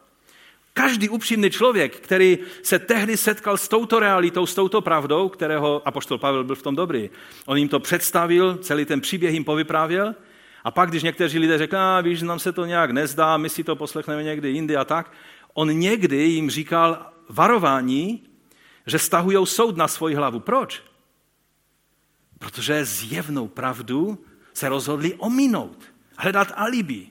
Každý 0.75 1.09
upřímný 1.09 1.51
člověk, 1.51 1.97
který 1.97 2.39
se 2.63 2.79
tehdy 2.79 3.17
setkal 3.17 3.57
s 3.57 3.69
touto 3.69 4.01
realitou, 4.01 4.47
s 4.47 4.55
touto 4.55 4.81
pravdou, 4.81 5.29
kterého 5.29 5.83
apoštol 5.89 6.19
Pavel 6.19 6.45
byl 6.45 6.57
v 6.57 6.63
tom 6.63 6.77
dobrý, 6.77 7.11
on 7.47 7.57
jim 7.57 7.69
to 7.69 7.81
představil, 7.81 8.57
celý 8.57 8.85
ten 8.85 9.01
příběh 9.01 9.35
jim 9.35 9.45
povyprávěl, 9.45 10.15
a 10.65 10.71
pak, 10.71 10.91
když 10.91 11.03
někteří 11.03 11.39
lidé 11.39 11.59
řekli, 11.59 11.79
a 11.79 12.01
víš, 12.01 12.23
nám 12.23 12.39
se 12.39 12.53
to 12.53 12.65
nějak 12.65 12.91
nezdá, 12.91 13.37
my 13.37 13.49
si 13.49 13.65
to 13.65 13.77
poslechneme 13.77 14.23
někdy 14.23 14.51
jindy 14.51 14.77
a 14.77 14.85
tak, 14.85 15.13
on 15.55 15.79
někdy 15.79 16.17
jim 16.17 16.51
říkal 16.51 17.07
varování, 17.29 18.23
že 18.87 18.99
stahují 18.99 19.47
soud 19.47 19.77
na 19.77 19.89
svoji 19.89 20.15
hlavu. 20.15 20.41
Proč? 20.41 20.83
Protože 22.39 22.85
zjevnou 22.85 23.49
pravdu 23.49 24.25
se 24.55 24.69
rozhodli 24.69 25.15
ominout, 25.15 25.79
hledat 26.19 26.53
alibi. 26.55 27.07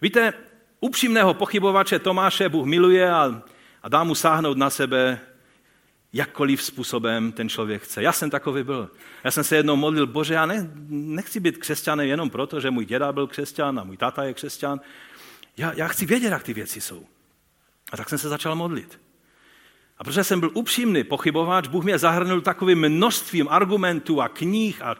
Víte, 0.00 0.32
upřímného 0.84 1.34
pochybovače 1.34 1.98
Tomáše 1.98 2.48
Bůh 2.48 2.66
miluje 2.66 3.10
a, 3.10 3.42
a 3.82 3.88
dá 3.88 4.04
mu 4.04 4.14
sáhnout 4.14 4.58
na 4.58 4.70
sebe 4.70 5.20
jakkoliv 6.12 6.62
způsobem 6.62 7.32
ten 7.32 7.48
člověk 7.48 7.82
chce. 7.82 8.02
Já 8.02 8.12
jsem 8.12 8.30
takový 8.30 8.62
byl. 8.62 8.90
Já 9.24 9.30
jsem 9.30 9.44
se 9.44 9.56
jednou 9.56 9.76
modlil, 9.76 10.06
bože, 10.06 10.34
já 10.34 10.46
ne, 10.46 10.70
nechci 10.88 11.40
být 11.40 11.58
křesťanem 11.58 12.08
jenom 12.08 12.30
proto, 12.30 12.60
že 12.60 12.70
můj 12.70 12.84
děda 12.84 13.12
byl 13.12 13.26
křesťan 13.26 13.78
a 13.78 13.84
můj 13.84 13.96
táta 13.96 14.24
je 14.24 14.34
křesťan. 14.34 14.80
Já, 15.56 15.72
já 15.72 15.88
chci 15.88 16.06
vědět, 16.06 16.30
jak 16.30 16.42
ty 16.42 16.52
věci 16.52 16.80
jsou. 16.80 17.06
A 17.92 17.96
tak 17.96 18.08
jsem 18.08 18.18
se 18.18 18.28
začal 18.28 18.54
modlit. 18.54 19.00
A 19.98 20.04
protože 20.04 20.24
jsem 20.24 20.40
byl 20.40 20.50
upřímný 20.54 21.04
pochybovač, 21.04 21.68
Bůh 21.68 21.84
mě 21.84 21.98
zahrnul 21.98 22.40
takovým 22.40 22.88
množstvím 22.88 23.48
argumentů 23.48 24.20
a 24.20 24.28
knih 24.28 24.82
a, 24.82 24.96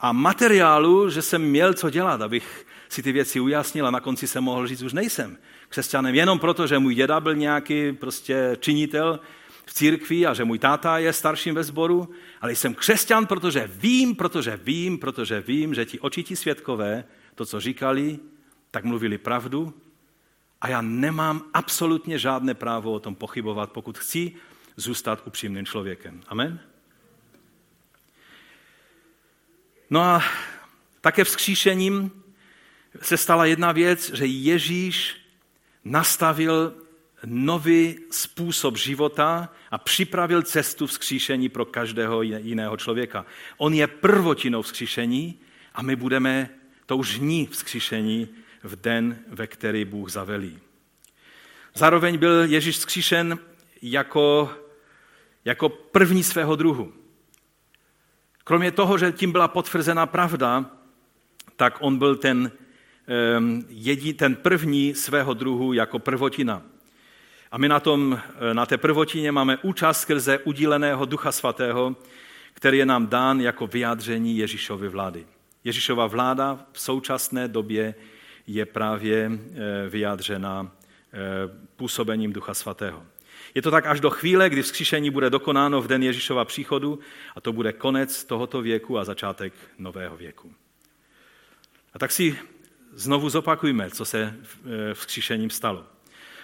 a 0.00 0.12
materiálu, 0.12 1.10
že 1.10 1.22
jsem 1.22 1.42
měl 1.42 1.74
co 1.74 1.90
dělat, 1.90 2.22
abych 2.22 2.66
si 2.88 3.02
ty 3.02 3.12
věci 3.12 3.40
ujasnil 3.40 3.86
a 3.86 3.90
na 3.90 4.00
konci 4.00 4.26
jsem 4.26 4.44
mohl 4.44 4.66
říct, 4.66 4.82
už 4.82 4.92
nejsem 4.92 5.38
křesťanem 5.68 6.14
jenom 6.14 6.38
proto, 6.38 6.66
že 6.66 6.78
můj 6.78 6.94
děda 6.94 7.20
byl 7.20 7.34
nějaký 7.34 7.92
prostě 7.92 8.56
činitel 8.60 9.20
v 9.66 9.74
církvi 9.74 10.26
a 10.26 10.34
že 10.34 10.44
můj 10.44 10.58
táta 10.58 10.98
je 10.98 11.12
starším 11.12 11.54
ve 11.54 11.64
sboru, 11.64 12.08
ale 12.40 12.52
jsem 12.52 12.74
křesťan, 12.74 13.26
protože 13.26 13.70
vím, 13.74 14.16
protože 14.16 14.60
vím, 14.64 14.98
protože 14.98 15.40
vím, 15.40 15.74
že 15.74 15.84
ti 15.84 16.00
očití 16.00 16.36
světkové 16.36 17.04
to, 17.34 17.46
co 17.46 17.60
říkali, 17.60 18.18
tak 18.70 18.84
mluvili 18.84 19.18
pravdu 19.18 19.74
a 20.60 20.68
já 20.68 20.82
nemám 20.82 21.42
absolutně 21.54 22.18
žádné 22.18 22.54
právo 22.54 22.92
o 22.92 23.00
tom 23.00 23.14
pochybovat, 23.14 23.72
pokud 23.72 23.98
chci 23.98 24.32
zůstat 24.76 25.22
upřímným 25.26 25.66
člověkem. 25.66 26.20
Amen? 26.28 26.60
No 29.90 30.00
a 30.00 30.22
také 31.00 31.24
vzkříšením 31.24 32.10
se 33.02 33.16
stala 33.16 33.44
jedna 33.44 33.72
věc, 33.72 34.10
že 34.14 34.26
Ježíš 34.26 35.16
nastavil 35.84 36.74
nový 37.24 37.98
způsob 38.10 38.76
života 38.76 39.48
a 39.70 39.78
připravil 39.78 40.42
cestu 40.42 40.86
vzkříšení 40.86 41.48
pro 41.48 41.64
každého 41.64 42.22
jiného 42.22 42.76
člověka. 42.76 43.26
On 43.56 43.74
je 43.74 43.86
prvotinou 43.86 44.62
vzkříšení 44.62 45.40
a 45.74 45.82
my 45.82 45.96
budeme 45.96 46.48
tou 46.86 47.02
žní 47.02 47.46
vzkříšení 47.46 48.28
v 48.62 48.76
den, 48.76 49.18
ve 49.28 49.46
který 49.46 49.84
Bůh 49.84 50.10
zavelí. 50.10 50.58
Zároveň 51.74 52.18
byl 52.18 52.44
Ježíš 52.44 52.76
vzkříšen 52.76 53.38
jako, 53.82 54.50
jako 55.44 55.68
první 55.68 56.22
svého 56.22 56.56
druhu. 56.56 56.92
Kromě 58.48 58.72
toho, 58.72 58.98
že 58.98 59.12
tím 59.12 59.32
byla 59.32 59.48
potvrzena 59.48 60.06
pravda, 60.06 60.64
tak 61.56 61.76
on 61.80 61.98
byl 61.98 62.16
ten, 62.16 62.50
jedí, 63.68 64.12
ten 64.12 64.34
první 64.34 64.94
svého 64.94 65.34
druhu 65.34 65.72
jako 65.72 65.98
prvotina. 65.98 66.62
A 67.50 67.58
my 67.58 67.68
na, 67.68 67.80
tom, 67.80 68.20
na 68.52 68.66
té 68.66 68.78
prvotině 68.78 69.32
máme 69.32 69.56
účast 69.62 70.00
skrze 70.00 70.38
udíleného 70.38 71.04
Ducha 71.04 71.32
Svatého, 71.32 71.96
který 72.52 72.78
je 72.78 72.86
nám 72.86 73.06
dán 73.06 73.40
jako 73.40 73.66
vyjádření 73.66 74.38
Ježíšovy 74.38 74.88
vlády. 74.88 75.26
Ježíšova 75.64 76.06
vláda 76.06 76.58
v 76.72 76.80
současné 76.80 77.48
době 77.48 77.94
je 78.46 78.66
právě 78.66 79.30
eh, 79.30 79.88
vyjádřena 79.88 80.72
eh, 80.72 81.18
působením 81.76 82.32
Ducha 82.32 82.54
Svatého. 82.54 83.02
Je 83.54 83.62
to 83.62 83.70
tak 83.70 83.86
až 83.86 84.00
do 84.00 84.10
chvíle, 84.10 84.50
kdy 84.50 84.62
vzkříšení 84.62 85.10
bude 85.10 85.30
dokonáno 85.30 85.82
v 85.82 85.86
den 85.86 86.02
Ježíšova 86.02 86.44
příchodu 86.44 86.98
a 87.36 87.40
to 87.40 87.52
bude 87.52 87.72
konec 87.72 88.24
tohoto 88.24 88.62
věku 88.62 88.98
a 88.98 89.04
začátek 89.04 89.52
nového 89.78 90.16
věku. 90.16 90.54
A 91.92 91.98
tak 91.98 92.12
si 92.12 92.38
znovu 92.92 93.30
zopakujme, 93.30 93.90
co 93.90 94.04
se 94.04 94.34
eh, 94.34 94.94
vzkříšením 94.94 95.50
stalo. 95.50 95.84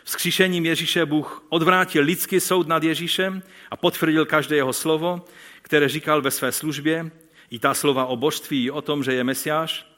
Vzkříšením 0.05 0.66
Ježíše 0.66 1.07
Bůh 1.07 1.44
odvrátil 1.48 2.05
lidský 2.05 2.40
soud 2.40 2.68
nad 2.68 2.82
Ježíšem 2.82 3.42
a 3.70 3.76
potvrdil 3.76 4.26
každé 4.26 4.57
jeho 4.57 4.72
slovo, 4.72 5.24
které 5.62 5.88
říkal 5.88 6.22
ve 6.22 6.30
své 6.30 6.52
službě, 6.52 7.11
i 7.50 7.59
ta 7.59 7.74
slova 7.74 8.07
o 8.07 8.16
božství, 8.16 8.70
o 8.70 8.82
tom, 8.82 9.05
že 9.05 9.14
je 9.14 9.24
Mesiáš, 9.24 9.93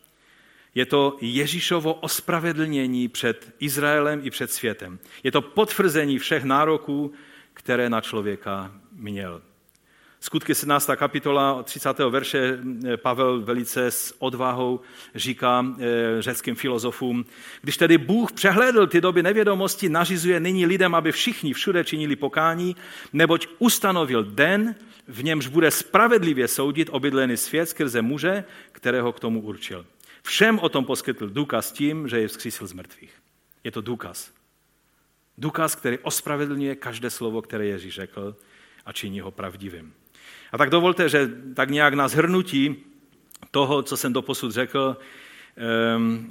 je 0.76 0.86
to 0.86 1.16
Ježíšovo 1.20 1.94
ospravedlnění 1.94 3.08
před 3.08 3.54
Izraelem 3.58 4.20
i 4.24 4.30
před 4.30 4.50
světem. 4.52 4.98
Je 5.22 5.32
to 5.32 5.42
potvrzení 5.42 6.18
všech 6.18 6.44
nároků, 6.44 7.12
které 7.54 7.90
na 7.90 8.00
člověka 8.00 8.72
měl. 8.92 9.42
Skutky 10.20 10.54
17. 10.54 10.90
kapitola 10.96 11.62
30. 11.62 11.98
verše 11.98 12.58
eh, 12.86 12.96
Pavel 12.96 13.40
velice 13.40 13.90
s 13.90 14.14
odvahou 14.18 14.80
říká 15.14 15.66
eh, 15.78 16.22
řeckým 16.22 16.54
filozofům, 16.54 17.24
když 17.62 17.76
tedy 17.76 17.98
Bůh 17.98 18.32
přehlédl 18.32 18.86
ty 18.86 19.00
doby 19.00 19.22
nevědomosti, 19.22 19.88
nařizuje 19.88 20.40
nyní 20.40 20.66
lidem, 20.66 20.94
aby 20.94 21.12
všichni 21.12 21.52
všude 21.52 21.84
činili 21.84 22.16
pokání, 22.16 22.76
neboť 23.12 23.46
ustanovil 23.58 24.24
den, 24.24 24.74
v 25.08 25.24
němž 25.24 25.46
bude 25.46 25.70
spravedlivě 25.70 26.48
soudit 26.48 26.88
obydlený 26.92 27.36
svět 27.36 27.66
skrze 27.66 28.02
muže, 28.02 28.44
kterého 28.72 29.12
k 29.12 29.20
tomu 29.20 29.40
určil. 29.40 29.84
Všem 30.26 30.58
o 30.58 30.68
tom 30.68 30.84
poskytl 30.84 31.28
důkaz 31.28 31.72
tím, 31.72 32.08
že 32.08 32.20
je 32.20 32.28
vzkřísil 32.28 32.66
z 32.66 32.72
mrtvých. 32.72 33.14
Je 33.64 33.70
to 33.70 33.80
důkaz. 33.80 34.32
Důkaz, 35.38 35.74
který 35.74 35.98
ospravedlňuje 35.98 36.74
každé 36.74 37.10
slovo, 37.10 37.42
které 37.42 37.66
Ježíš 37.66 37.94
řekl 37.94 38.36
a 38.86 38.92
činí 38.92 39.20
ho 39.20 39.30
pravdivým. 39.30 39.94
A 40.52 40.58
tak 40.58 40.70
dovolte, 40.70 41.08
že 41.08 41.30
tak 41.54 41.70
nějak 41.70 41.94
na 41.94 42.08
zhrnutí 42.08 42.76
toho, 43.50 43.82
co 43.82 43.96
jsem 43.96 44.12
doposud 44.12 44.52
řekl, 44.52 44.96
ehm, 45.56 46.28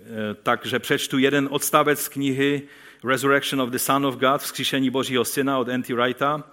eh, 0.00 0.34
takže 0.42 0.78
přečtu 0.78 1.18
jeden 1.18 1.48
odstavec 1.50 2.00
z 2.00 2.08
knihy 2.08 2.62
Resurrection 3.04 3.60
of 3.60 3.70
the 3.70 3.78
Son 3.78 4.06
of 4.06 4.16
God, 4.16 4.40
vzkříšení 4.40 4.90
Božího 4.90 5.24
syna 5.24 5.58
od 5.58 5.68
N.T. 5.68 5.94
Wrighta, 5.94 6.44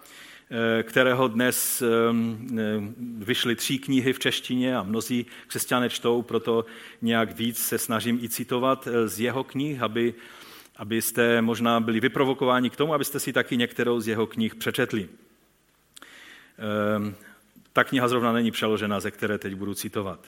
kterého 0.83 1.27
dnes 1.27 1.81
eh, 1.81 1.87
vyšly 3.17 3.55
tři 3.55 3.79
knihy 3.79 4.13
v 4.13 4.19
češtině 4.19 4.77
a 4.77 4.83
mnozí 4.83 5.25
křesťané 5.47 5.89
čtou, 5.89 6.21
proto 6.21 6.65
nějak 7.01 7.35
víc 7.35 7.57
se 7.57 7.77
snažím 7.77 8.19
i 8.23 8.29
citovat 8.29 8.87
z 9.05 9.19
jeho 9.19 9.43
knih, 9.43 9.81
aby, 9.81 10.13
abyste 10.75 11.41
možná 11.41 11.79
byli 11.79 11.99
vyprovokováni 11.99 12.69
k 12.69 12.75
tomu, 12.75 12.93
abyste 12.93 13.19
si 13.19 13.33
taky 13.33 13.57
některou 13.57 13.99
z 13.99 14.07
jeho 14.07 14.27
knih 14.27 14.55
přečetli. 14.55 15.09
Ta 17.73 17.83
kniha 17.83 18.07
zrovna 18.07 18.31
není 18.31 18.51
přeložena, 18.51 18.99
ze 18.99 19.11
které 19.11 19.37
teď 19.37 19.55
budu 19.55 19.73
citovat. 19.73 20.19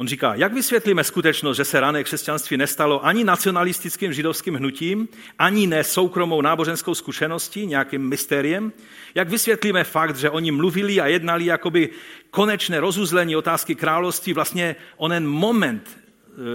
On 0.00 0.08
říká, 0.08 0.34
jak 0.34 0.52
vysvětlíme 0.52 1.04
skutečnost, 1.04 1.56
že 1.56 1.64
se 1.64 1.80
rané 1.80 2.04
křesťanství 2.04 2.56
nestalo 2.56 3.06
ani 3.06 3.24
nacionalistickým 3.24 4.12
židovským 4.12 4.54
hnutím, 4.54 5.08
ani 5.38 5.66
ne 5.66 5.84
soukromou 5.84 6.40
náboženskou 6.40 6.94
zkušeností, 6.94 7.66
nějakým 7.66 8.08
mystériem? 8.08 8.72
Jak 9.14 9.28
vysvětlíme 9.28 9.84
fakt, 9.84 10.16
že 10.16 10.30
oni 10.30 10.50
mluvili 10.50 11.00
a 11.00 11.06
jednali 11.06 11.44
jakoby 11.44 11.88
konečné 12.30 12.80
rozuzlení 12.80 13.36
otázky 13.36 13.74
království, 13.74 14.32
vlastně 14.32 14.76
onen 14.96 15.26
moment 15.26 16.00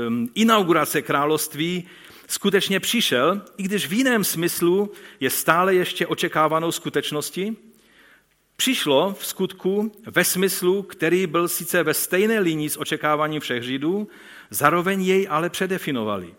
um, 0.08 0.30
inaugurace 0.36 1.02
království 1.02 1.84
skutečně 2.28 2.80
přišel, 2.80 3.42
i 3.58 3.64
když 3.64 3.88
v 3.88 3.94
jiném 3.94 4.24
smyslu 4.24 4.92
je 5.20 5.30
stále 5.30 5.76
ještě 5.76 6.08
očekávanou 6.08 6.72
skutečností? 6.72 7.58
Přišlo 8.56 9.16
v 9.20 9.26
skutku 9.26 9.92
ve 10.06 10.24
smyslu, 10.24 10.84
který 10.84 11.28
byl 11.28 11.48
sice 11.48 11.84
ve 11.84 11.94
stejné 11.94 12.40
linii 12.40 12.70
s 12.70 12.80
očekáváním 12.80 13.42
všech 13.42 13.64
Židů, 13.64 14.08
zároveň 14.50 15.04
jej 15.04 15.28
ale 15.30 15.50
předefinovali. 15.50 16.36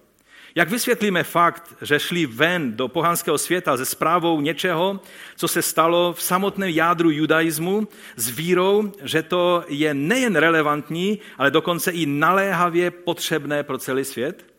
Jak 0.56 0.70
vysvětlíme 0.70 1.24
fakt, 1.24 1.74
že 1.82 2.00
šli 2.00 2.26
ven 2.26 2.76
do 2.76 2.88
pohanského 2.88 3.38
světa 3.38 3.76
se 3.76 3.84
zprávou 3.84 4.40
něčeho, 4.40 5.00
co 5.36 5.48
se 5.48 5.62
stalo 5.62 6.12
v 6.12 6.22
samotném 6.22 6.68
jádru 6.68 7.10
judaismu, 7.10 7.88
s 8.16 8.28
vírou, 8.28 8.92
že 9.02 9.22
to 9.22 9.64
je 9.68 9.94
nejen 9.94 10.36
relevantní, 10.36 11.18
ale 11.38 11.50
dokonce 11.50 11.90
i 11.90 12.06
naléhavě 12.06 12.90
potřebné 12.90 13.62
pro 13.62 13.78
celý 13.78 14.04
svět? 14.04 14.54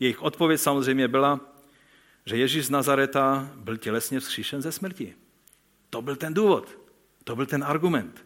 Jejich 0.00 0.22
odpověď 0.22 0.60
samozřejmě 0.60 1.08
byla, 1.08 1.40
že 2.26 2.36
Ježíš 2.36 2.66
z 2.66 2.70
Nazareta 2.70 3.50
byl 3.56 3.76
tělesně 3.76 4.20
vzkříšen 4.20 4.62
ze 4.62 4.72
smrti. 4.72 5.14
To 5.90 6.02
byl 6.02 6.16
ten 6.16 6.34
důvod. 6.34 6.83
To 7.24 7.36
byl 7.36 7.46
ten 7.46 7.64
argument. 7.64 8.24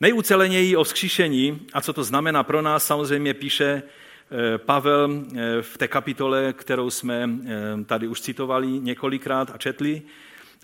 Nejuceleněji 0.00 0.76
o 0.76 0.84
vzkříšení 0.84 1.66
a 1.72 1.80
co 1.80 1.92
to 1.92 2.04
znamená 2.04 2.42
pro 2.42 2.62
nás, 2.62 2.86
samozřejmě 2.86 3.34
píše 3.34 3.82
eh, 3.82 4.58
Pavel 4.58 5.10
eh, 5.36 5.62
v 5.62 5.78
té 5.78 5.88
kapitole, 5.88 6.52
kterou 6.52 6.90
jsme 6.90 7.30
eh, 7.46 7.84
tady 7.84 8.08
už 8.08 8.20
citovali 8.20 8.66
několikrát 8.66 9.50
a 9.54 9.58
četli, 9.58 10.02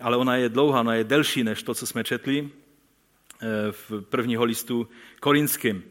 ale 0.01 0.17
ona 0.17 0.35
je 0.35 0.49
dlouhá, 0.49 0.79
ona 0.79 0.95
je 0.95 1.03
delší 1.03 1.43
než 1.43 1.63
to, 1.63 1.75
co 1.75 1.87
jsme 1.87 2.03
četli 2.03 2.49
v 3.71 4.01
prvního 4.01 4.43
listu 4.43 4.87
korinským. 5.19 5.83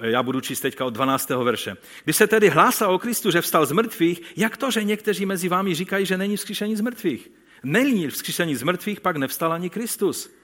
Já 0.00 0.22
budu 0.22 0.40
číst 0.40 0.60
teďka 0.60 0.84
od 0.84 0.90
12. 0.94 1.30
verše. 1.30 1.76
Když 2.04 2.16
se 2.16 2.26
tedy 2.26 2.48
hlásá 2.48 2.88
o 2.88 2.98
Kristu, 2.98 3.30
že 3.30 3.40
vstal 3.40 3.66
z 3.66 3.72
mrtvých, 3.72 4.22
jak 4.36 4.56
to, 4.56 4.70
že 4.70 4.84
někteří 4.84 5.26
mezi 5.26 5.48
vámi 5.48 5.74
říkají, 5.74 6.06
že 6.06 6.18
není 6.18 6.36
vzkříšení 6.36 6.76
z 6.76 6.80
mrtvých? 6.80 7.30
Není 7.62 8.08
vzkříšení 8.08 8.56
z 8.56 8.62
mrtvých, 8.62 9.00
pak 9.00 9.16
nevstal 9.16 9.52
ani 9.52 9.70
Kristus. 9.70 10.37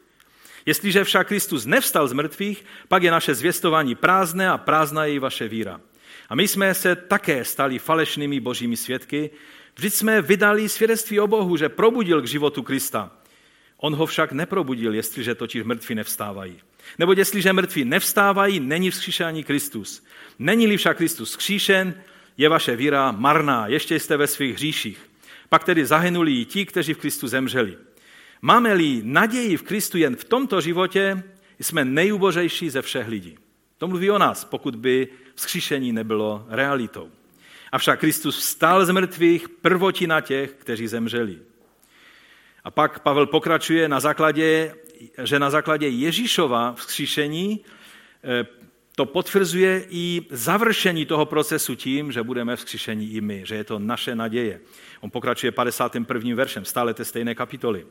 Jestliže 0.67 1.05
však 1.05 1.29
Kristus 1.29 1.67
nevstal 1.67 2.09
z 2.09 2.13
mrtvých, 2.13 2.65
pak 2.89 3.03
je 3.03 3.11
naše 3.11 3.35
zvěstování 3.35 3.95
prázdné 3.95 4.49
a 4.49 4.59
prázdná 4.59 5.05
je 5.05 5.15
i 5.15 5.19
vaše 5.19 5.49
víra. 5.49 5.81
A 6.29 6.35
my 6.35 6.49
jsme 6.49 6.75
se 6.75 6.97
také 6.97 7.45
stali 7.45 7.79
falešnými 7.79 8.41
božími 8.41 8.77
svědky, 8.77 9.31
vždyť 9.77 9.95
jsme 9.95 10.23
vydali 10.23 10.69
svědectví 10.69 11.21
o 11.21 11.27
Bohu, 11.27 11.57
že 11.57 11.69
probudil 11.69 12.23
k 12.23 12.27
životu 12.27 12.63
Krista. 12.63 13.11
On 13.77 13.95
ho 13.95 14.07
však 14.07 14.33
neprobudil, 14.33 14.95
jestliže 14.95 15.35
totiž 15.35 15.63
mrtví 15.63 15.95
nevstávají. 15.95 16.61
Nebo 16.99 17.13
jestliže 17.13 17.53
mrtví 17.53 17.85
nevstávají, 17.85 18.61
není 18.61 18.91
vzkříšení 18.91 19.45
Kristus. 19.45 20.05
Není-li 20.39 20.77
však 20.77 20.97
Kristus 20.97 21.31
vzkříšen, 21.31 21.95
je 22.37 22.49
vaše 22.49 22.77
víra 22.77 23.13
marná, 23.13 23.67
ještě 23.67 24.01
jste 24.01 24.17
ve 24.17 24.27
svých 24.27 24.55
hříších. 24.55 24.99
pak 25.49 25.65
tedy 25.65 25.87
zahynuli 25.87 26.33
i 26.33 26.45
ti, 26.45 26.67
kteří 26.67 26.95
v 26.95 26.99
Kristu 26.99 27.29
zemřeli. 27.29 27.77
Máme-li 28.45 29.01
naději 29.05 29.57
v 29.57 29.63
Kristu 29.63 29.99
jen 29.99 30.17
v 30.17 30.25
tomto 30.25 30.61
životě, 30.61 31.23
jsme 31.61 31.85
nejubořejší 31.85 32.71
ze 32.71 32.83
všech 32.83 33.09
lidí. 33.09 33.39
To 33.79 33.89
mluví 33.89 34.11
o 34.11 34.19
nás, 34.19 34.45
pokud 34.45 34.77
by 34.77 35.09
vzkříšení 35.35 35.93
nebylo 35.93 36.47
realitou. 36.49 37.11
Avšak 37.73 38.01
Kristus 38.01 38.39
vstal 38.39 38.87
z 38.87 38.91
mrtvých 38.91 39.49
prvotina 39.49 40.21
těch, 40.21 40.53
kteří 40.53 40.89
zemřeli. 40.89 41.39
A 42.65 42.71
pak 42.71 42.99
Pavel 42.99 43.27
pokračuje 43.27 43.89
na 43.89 44.01
základě, 44.01 44.75
že 45.23 45.39
na 45.39 45.51
základě 45.51 45.89
Ježíšova 45.89 46.73
vzkříšení 46.73 47.61
eh, 48.25 48.47
to 48.97 49.07
potvrzuje 49.07 49.85
i 49.91 50.23
završení 50.31 51.07
toho 51.07 51.27
procesu 51.27 51.75
tím, 51.75 52.13
že 52.13 52.23
budeme 52.23 52.57
vzkříšení 52.57 53.13
i 53.13 53.21
my, 53.21 53.43
že 53.45 53.55
je 53.55 53.65
to 53.65 53.79
naše 53.79 54.15
naděje. 54.15 54.61
On 55.01 55.11
pokračuje 55.11 55.53
51. 55.53 56.35
veršem, 56.35 56.65
stále 56.65 56.95
té 56.95 57.05
stejné 57.05 57.35
kapitoly. 57.35 57.87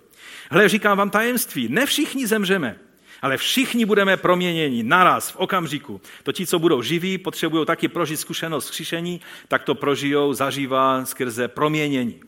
Hle, 0.50 0.70
říkám 0.70 0.98
vám 0.98 1.10
tajemství, 1.10 1.68
ne 1.70 1.86
všichni 1.86 2.28
zemřeme, 2.28 2.80
ale 3.22 3.38
všichni 3.38 3.86
budeme 3.86 4.18
proměněni 4.18 4.84
naraz, 4.84 5.32
v 5.32 5.36
okamžiku. 5.36 6.02
To 6.24 6.32
ti, 6.32 6.48
co 6.48 6.60
budou 6.60 6.82
živí, 6.82 7.18
potřebují 7.18 7.66
taky 7.66 7.88
prožít 7.88 8.20
zkušenost 8.20 8.66
vzkříšení, 8.66 9.22
tak 9.48 9.64
to 9.64 9.76
prožijou, 9.76 10.34
zažívá 10.34 11.06
skrze 11.06 11.48
proměnění. 11.48 12.22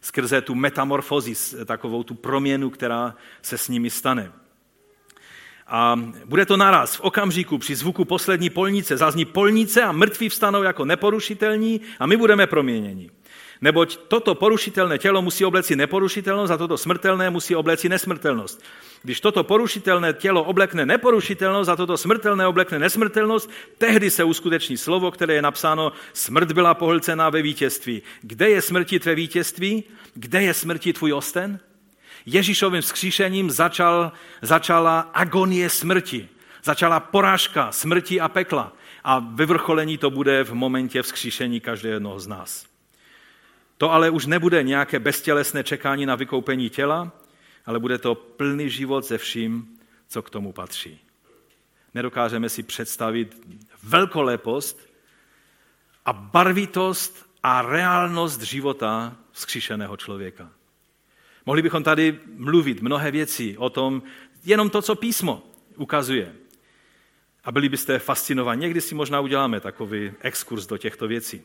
Skrze 0.00 0.40
tu 0.40 0.54
metamorfozi, 0.54 1.64
takovou 1.64 2.02
tu 2.02 2.14
proměnu, 2.14 2.70
která 2.70 3.14
se 3.42 3.58
s 3.58 3.68
nimi 3.68 3.90
stane. 3.90 4.32
A 5.74 6.00
bude 6.24 6.46
to 6.46 6.56
naraz, 6.56 6.96
v 6.96 7.00
okamžiku, 7.00 7.58
při 7.58 7.74
zvuku 7.74 8.04
poslední 8.04 8.50
polnice. 8.50 8.96
Zazní 8.96 9.24
polnice 9.24 9.82
a 9.82 9.92
mrtví 9.92 10.28
vstanou 10.28 10.62
jako 10.62 10.84
neporušitelní 10.84 11.80
a 11.98 12.06
my 12.06 12.16
budeme 12.16 12.46
proměněni. 12.46 13.10
Neboť 13.60 13.96
toto 14.08 14.34
porušitelné 14.34 14.98
tělo 14.98 15.22
musí 15.22 15.44
obleci 15.44 15.76
neporušitelnost 15.76 16.52
a 16.52 16.56
toto 16.56 16.78
smrtelné 16.78 17.30
musí 17.30 17.56
obleci 17.56 17.88
nesmrtelnost. 17.88 18.62
Když 19.02 19.20
toto 19.20 19.44
porušitelné 19.44 20.12
tělo 20.12 20.44
oblekne 20.44 20.86
neporušitelnost 20.86 21.70
a 21.70 21.76
toto 21.76 21.96
smrtelné 21.96 22.46
oblekne 22.46 22.78
nesmrtelnost, 22.78 23.50
tehdy 23.78 24.10
se 24.10 24.24
uskuteční 24.24 24.76
slovo, 24.76 25.10
které 25.10 25.34
je 25.34 25.42
napsáno, 25.42 25.92
smrt 26.12 26.52
byla 26.52 26.74
pohlcená 26.74 27.30
ve 27.30 27.42
vítězství. 27.42 28.02
Kde 28.22 28.50
je 28.50 28.62
smrti 28.62 29.00
tvé 29.00 29.14
vítězství? 29.14 29.84
Kde 30.14 30.42
je 30.42 30.54
smrti 30.54 30.92
tvůj 30.92 31.12
osten? 31.12 31.60
Ježíšovým 32.26 32.82
vzkříšením 32.82 33.50
začal, 33.50 34.12
začala 34.42 35.00
agonie 35.00 35.70
smrti. 35.70 36.28
Začala 36.64 37.00
porážka 37.00 37.72
smrti 37.72 38.20
a 38.20 38.28
pekla. 38.28 38.72
A 39.04 39.18
vyvrcholení 39.18 39.98
to 39.98 40.10
bude 40.10 40.44
v 40.44 40.54
momentě 40.54 41.02
vzkříšení 41.02 41.60
každého 41.60 41.94
jednoho 41.94 42.20
z 42.20 42.26
nás. 42.26 42.66
To 43.78 43.92
ale 43.92 44.10
už 44.10 44.26
nebude 44.26 44.62
nějaké 44.62 44.98
beztělesné 44.98 45.64
čekání 45.64 46.06
na 46.06 46.14
vykoupení 46.14 46.70
těla, 46.70 47.12
ale 47.66 47.78
bude 47.78 47.98
to 47.98 48.14
plný 48.14 48.70
život 48.70 49.04
se 49.04 49.18
vším, 49.18 49.78
co 50.08 50.22
k 50.22 50.30
tomu 50.30 50.52
patří. 50.52 51.00
Nedokážeme 51.94 52.48
si 52.48 52.62
představit 52.62 53.46
velkolepost 53.82 54.80
a 56.04 56.12
barvitost 56.12 57.26
a 57.42 57.62
reálnost 57.62 58.42
života 58.42 59.16
vzkříšeného 59.32 59.96
člověka. 59.96 60.50
Mohli 61.46 61.62
bychom 61.62 61.82
tady 61.82 62.18
mluvit 62.36 62.82
mnohé 62.82 63.10
věci 63.10 63.56
o 63.58 63.70
tom, 63.70 64.02
jenom 64.44 64.70
to, 64.70 64.82
co 64.82 64.94
písmo 64.94 65.42
ukazuje. 65.76 66.34
A 67.44 67.52
byli 67.52 67.68
byste 67.68 67.98
fascinovaní. 67.98 68.60
Někdy 68.60 68.80
si 68.80 68.94
možná 68.94 69.20
uděláme 69.20 69.60
takový 69.60 70.12
exkurs 70.20 70.66
do 70.66 70.78
těchto 70.78 71.08
věcí. 71.08 71.42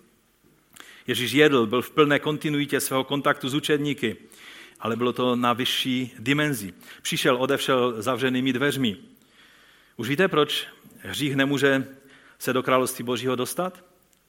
Ježíš 1.08 1.32
jedl, 1.32 1.66
byl 1.66 1.82
v 1.82 1.92
plné 1.92 2.20
kontinuitě 2.20 2.80
svého 2.80 3.04
kontaktu 3.04 3.50
s 3.50 3.54
učedníky, 3.54 4.18
ale 4.80 4.96
bylo 4.96 5.14
to 5.14 5.36
na 5.36 5.54
vyšší 5.54 6.14
dimenzi. 6.20 6.74
Přišel, 7.02 7.38
odevšel 7.38 8.02
zavřenými 8.02 8.54
dveřmi. 8.54 8.98
Už 9.98 10.10
víte, 10.10 10.28
proč 10.28 10.68
hřích 11.00 11.36
nemůže 11.36 11.88
se 12.40 12.54
do 12.54 12.64
království 12.64 13.06
Božího 13.06 13.36
dostat? 13.36 13.84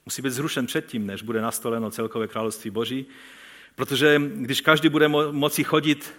Musí 0.04 0.22
být 0.22 0.30
zrušen 0.30 0.66
předtím, 0.66 1.06
než 1.06 1.22
bude 1.22 1.40
nastoleno 1.40 1.90
celkové 1.90 2.28
království 2.28 2.70
Boží. 2.70 3.06
Protože 3.78 4.22
když 4.34 4.60
každý 4.60 4.88
bude 4.88 5.08
mo- 5.08 5.32
moci 5.32 5.64
chodit, 5.64 6.14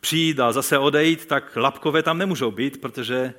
přijít 0.00 0.40
a 0.40 0.52
zase 0.52 0.78
odejít, 0.78 1.26
tak 1.26 1.56
lapkové 1.56 2.02
tam 2.02 2.18
nemůžou 2.18 2.50
být, 2.50 2.80
protože 2.80 3.34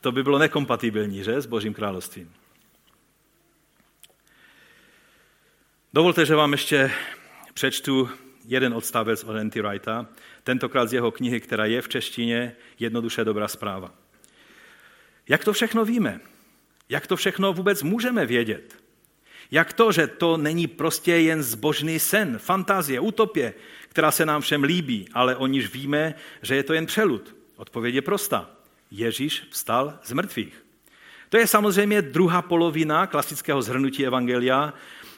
to 0.00 0.12
by 0.12 0.22
bylo 0.22 0.38
nekompatibilní 0.38 1.24
že, 1.24 1.40
s 1.40 1.46
Božím 1.46 1.74
královstvím. 1.74 2.32
Dovolte, 5.92 6.26
že 6.26 6.34
vám 6.34 6.52
ještě 6.52 6.90
přečtu 7.54 8.10
jeden 8.44 8.74
odstavec 8.74 9.24
od 9.24 9.36
N.T. 9.36 9.62
Wrighta, 9.62 10.06
tentokrát 10.44 10.86
z 10.86 10.92
jeho 10.92 11.10
knihy, 11.10 11.40
která 11.40 11.64
je 11.64 11.82
v 11.82 11.88
češtině 11.88 12.56
Jednoduše 12.78 13.24
dobrá 13.24 13.48
zpráva. 13.48 13.94
Jak 15.28 15.44
to 15.44 15.52
všechno 15.52 15.84
víme? 15.84 16.20
Jak 16.88 17.06
to 17.06 17.16
všechno 17.16 17.52
vůbec 17.52 17.82
můžeme 17.82 18.26
vědět? 18.26 18.81
Jak 19.52 19.72
to, 19.72 19.92
že 19.92 20.06
to 20.06 20.36
není 20.36 20.66
prostě 20.66 21.12
jen 21.12 21.42
zbožný 21.42 21.98
sen, 21.98 22.38
fantazie, 22.38 23.00
utopie, 23.00 23.54
která 23.88 24.10
se 24.10 24.26
nám 24.26 24.40
všem 24.40 24.64
líbí, 24.64 25.08
ale 25.12 25.36
o 25.36 25.46
níž 25.46 25.72
víme, 25.72 26.14
že 26.42 26.56
je 26.56 26.62
to 26.62 26.72
jen 26.72 26.86
přelud? 26.86 27.36
Odpověď 27.56 27.94
je 27.94 28.02
prostá. 28.02 28.50
Ježíš 28.90 29.42
vstal 29.50 29.98
z 30.04 30.12
mrtvých. 30.12 30.64
To 31.28 31.36
je 31.36 31.46
samozřejmě 31.46 32.02
druhá 32.02 32.42
polovina 32.42 33.06
klasického 33.06 33.62
zhrnutí 33.62 34.06
Evangelia, 34.06 34.74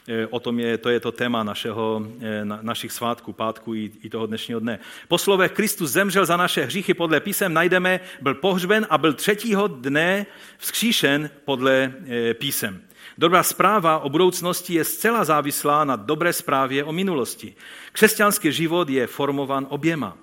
Eh, 0.07 0.27
o 0.29 0.39
tom 0.39 0.59
je, 0.59 0.77
to 0.77 0.89
je 0.89 0.99
to 0.99 1.11
téma 1.11 1.43
našeho, 1.43 2.07
eh, 2.21 2.45
na, 2.45 2.59
našich 2.61 2.91
svátků, 2.91 3.33
pátku 3.33 3.75
i, 3.75 3.91
i 4.03 4.09
toho 4.09 4.25
dnešního 4.25 4.59
dne. 4.59 4.79
Po 5.07 5.17
slovech 5.17 5.51
Kristus 5.51 5.91
zemřel 5.91 6.25
za 6.25 6.37
naše 6.37 6.65
hříchy 6.65 6.93
podle 6.93 7.19
písem 7.19 7.53
najdeme, 7.53 7.99
byl 8.21 8.33
pohřben 8.33 8.87
a 8.89 8.97
byl 8.97 9.13
třetího 9.13 9.67
dne 9.67 10.25
vzkříšen 10.57 11.29
podle 11.45 11.93
eh, 12.07 12.33
písem. 12.33 12.81
Dobrá 13.17 13.43
zpráva 13.43 13.99
o 13.99 14.09
budoucnosti 14.09 14.73
je 14.73 14.83
zcela 14.83 15.23
závislá 15.23 15.83
na 15.83 15.95
dobré 15.95 16.33
zprávě 16.33 16.83
o 16.83 16.91
minulosti. 16.91 17.55
Křesťanský 17.91 18.51
život 18.51 18.89
je 18.89 19.07
formovan 19.07 19.67
oběma. 19.69 20.17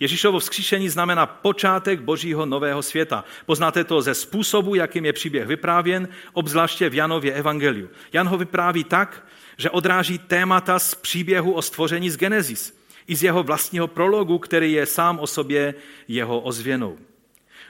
Ježíšovo 0.00 0.38
vzkříšení 0.38 0.88
znamená 0.88 1.26
počátek 1.26 2.00
božího 2.00 2.46
nového 2.46 2.82
světa. 2.82 3.24
Poznáte 3.46 3.84
to 3.84 4.02
ze 4.02 4.14
způsobu, 4.14 4.74
jakým 4.74 5.04
je 5.04 5.12
příběh 5.12 5.46
vyprávěn, 5.46 6.08
obzvláště 6.32 6.88
v 6.88 6.94
Janově 6.94 7.32
evangeliu. 7.32 7.88
Jan 8.12 8.28
ho 8.28 8.38
vypráví 8.38 8.84
tak, 8.84 9.26
že 9.56 9.70
odráží 9.70 10.18
témata 10.18 10.78
z 10.78 10.94
příběhu 10.94 11.52
o 11.52 11.62
stvoření 11.62 12.10
z 12.10 12.16
Genesis, 12.16 12.78
i 13.06 13.16
z 13.16 13.22
jeho 13.22 13.42
vlastního 13.42 13.88
prologu, 13.88 14.38
který 14.38 14.72
je 14.72 14.86
sám 14.86 15.18
o 15.18 15.26
sobě 15.26 15.74
jeho 16.08 16.40
ozvěnou. 16.40 16.98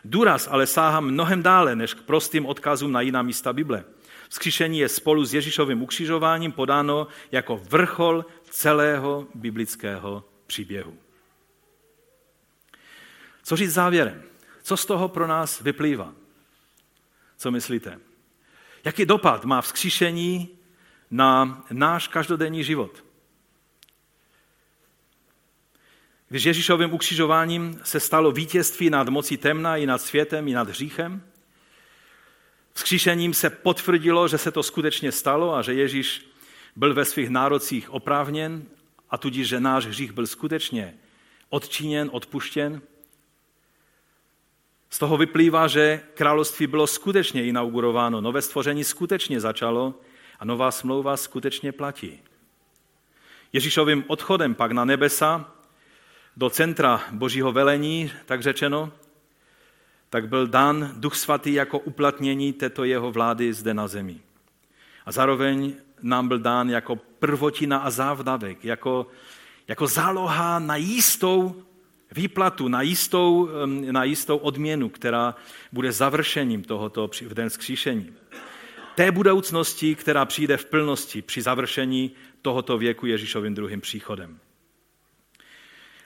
Důraz 0.05 0.48
ale 0.50 0.66
sáhá 0.66 1.00
mnohem 1.00 1.42
dále 1.42 1.76
než 1.76 1.94
k 1.94 2.02
prostým 2.02 2.46
odkazům 2.46 2.92
na 2.92 3.00
jiná 3.00 3.22
místa 3.22 3.52
Bible. 3.52 3.84
Vzkříšení 4.35 4.78
je 4.78 4.89
spolu 4.89 5.24
s 5.24 5.35
Ježíšovým 5.35 5.82
ukřižováním 5.82 6.53
podáno 6.53 7.07
jako 7.32 7.57
vrchol 7.57 8.24
celého 8.51 9.26
biblického 9.35 10.24
příběhu. 10.47 10.99
Co 13.43 13.57
říct 13.57 13.72
závěrem? 13.72 14.22
Co 14.62 14.76
z 14.76 14.87
toho 14.87 15.09
pro 15.09 15.26
nás 15.26 15.61
vyplývá? 15.61 16.14
Co 17.37 17.51
myslíte? 17.51 18.01
Jaký 18.85 19.07
dopad 19.07 19.45
má 19.45 19.61
vzkříšení 19.62 20.49
na 21.11 21.64
náš 21.70 22.09
každodenní 22.09 22.64
život? 22.64 23.05
Když 26.28 26.45
Ježíšovým 26.45 26.93
ukřižováním 26.93 27.80
se 27.85 28.01
stalo 28.01 28.32
vítězství 28.32 28.91
nad 28.91 29.09
mocí 29.09 29.37
temna 29.37 29.76
i 29.76 29.87
nad 29.87 30.03
světem 30.03 30.49
i 30.49 30.53
nad 30.53 30.68
hříchem, 30.68 31.22
vzkříšením 32.74 33.34
se 33.34 33.50
potvrdilo, 33.50 34.28
že 34.28 34.38
se 34.38 34.50
to 34.50 34.62
skutečně 34.62 35.12
stalo 35.12 35.54
a 35.54 35.62
že 35.62 35.74
Ježíš 35.74 36.26
byl 36.76 36.94
ve 36.94 37.04
svých 37.04 37.28
nárocích 37.28 37.90
oprávněn 37.90 38.64
a 39.10 39.18
tudíž, 39.18 39.48
že 39.48 39.60
náš 39.60 39.86
hřích 39.86 40.12
byl 40.12 40.26
skutečně 40.26 40.94
odčiněn, 41.50 42.10
odpuštěn, 42.12 42.82
z 44.94 44.98
toho 44.98 45.16
vyplývá, 45.16 45.66
že 45.66 46.00
království 46.14 46.66
bylo 46.66 46.86
skutečně 46.86 47.44
inaugurováno, 47.44 48.20
nové 48.20 48.42
stvoření 48.42 48.84
skutečně 48.84 49.40
začalo 49.40 49.94
a 50.38 50.44
nová 50.44 50.70
smlouva 50.70 51.16
skutečně 51.16 51.72
platí. 51.72 52.20
Ježíšovým 53.52 54.04
odchodem 54.06 54.54
pak 54.54 54.72
na 54.72 54.84
nebesa 54.84 55.54
do 56.36 56.50
centra 56.50 57.02
božího 57.10 57.52
velení, 57.52 58.12
tak 58.26 58.42
řečeno, 58.42 58.92
tak 60.14 60.28
byl 60.28 60.46
dán 60.46 60.92
Duch 60.96 61.14
Svatý 61.14 61.52
jako 61.52 61.78
uplatnění 61.78 62.52
této 62.52 62.84
jeho 62.84 63.12
vlády 63.12 63.52
zde 63.52 63.74
na 63.74 63.88
zemi. 63.88 64.20
A 65.06 65.12
zároveň 65.12 65.74
nám 66.02 66.28
byl 66.28 66.38
dán 66.38 66.70
jako 66.70 66.96
prvotina 66.96 67.78
a 67.78 67.90
závdavek, 67.90 68.64
jako, 68.64 69.06
jako 69.68 69.86
záloha 69.86 70.58
na 70.58 70.76
jistou 70.76 71.62
výplatu, 72.12 72.68
na 72.68 72.82
jistou, 72.82 73.48
na 73.90 74.04
jistou 74.04 74.36
odměnu, 74.36 74.88
která 74.88 75.34
bude 75.72 75.92
završením 75.92 76.64
tohoto 76.64 77.10
v 77.22 77.34
den 77.34 77.50
skříšení. 77.50 78.12
Té 78.94 79.10
budoucnosti, 79.10 79.94
která 79.94 80.24
přijde 80.24 80.56
v 80.56 80.64
plnosti 80.64 81.22
při 81.22 81.42
završení 81.42 82.10
tohoto 82.42 82.78
věku 82.78 83.06
Ježíšovým 83.06 83.54
druhým 83.54 83.80
příchodem. 83.80 84.38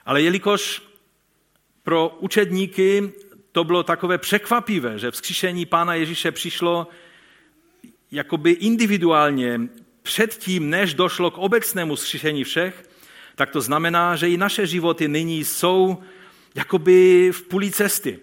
Ale 0.05 0.23
jelikož 0.23 0.83
pro 1.83 2.17
učedníky 2.21 3.13
to 3.53 3.65
bylo 3.65 3.83
takové 3.83 4.19
překvapivé, 4.19 4.99
že 4.99 5.11
vzkříšení 5.11 5.67
Pána 5.67 5.95
Ježíše 5.95 6.33
přišlo 6.33 6.89
jakoby 8.11 8.51
individuálně 8.51 9.61
předtím, 10.03 10.71
než 10.71 10.95
došlo 10.95 11.31
k 11.31 11.39
obecnému 11.39 11.95
vzkříšení 11.95 12.45
všech, 12.45 12.89
tak 13.35 13.51
to 13.51 13.61
znamená, 13.61 14.17
že 14.17 14.29
i 14.29 14.37
naše 14.37 14.67
životy 14.67 15.09
nyní 15.09 15.45
jsou 15.45 15.99
jakoby 16.55 17.31
v 17.33 17.43
půli 17.43 17.71
cesty. 17.71 18.19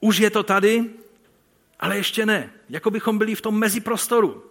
Už 0.00 0.18
je 0.18 0.30
to 0.30 0.42
tady, 0.42 0.84
ale 1.80 1.96
ještě 1.96 2.26
ne. 2.26 2.50
Jako 2.68 2.90
bychom 2.90 3.18
byli 3.18 3.34
v 3.34 3.40
tom 3.40 3.58
meziprostoru. 3.58 4.44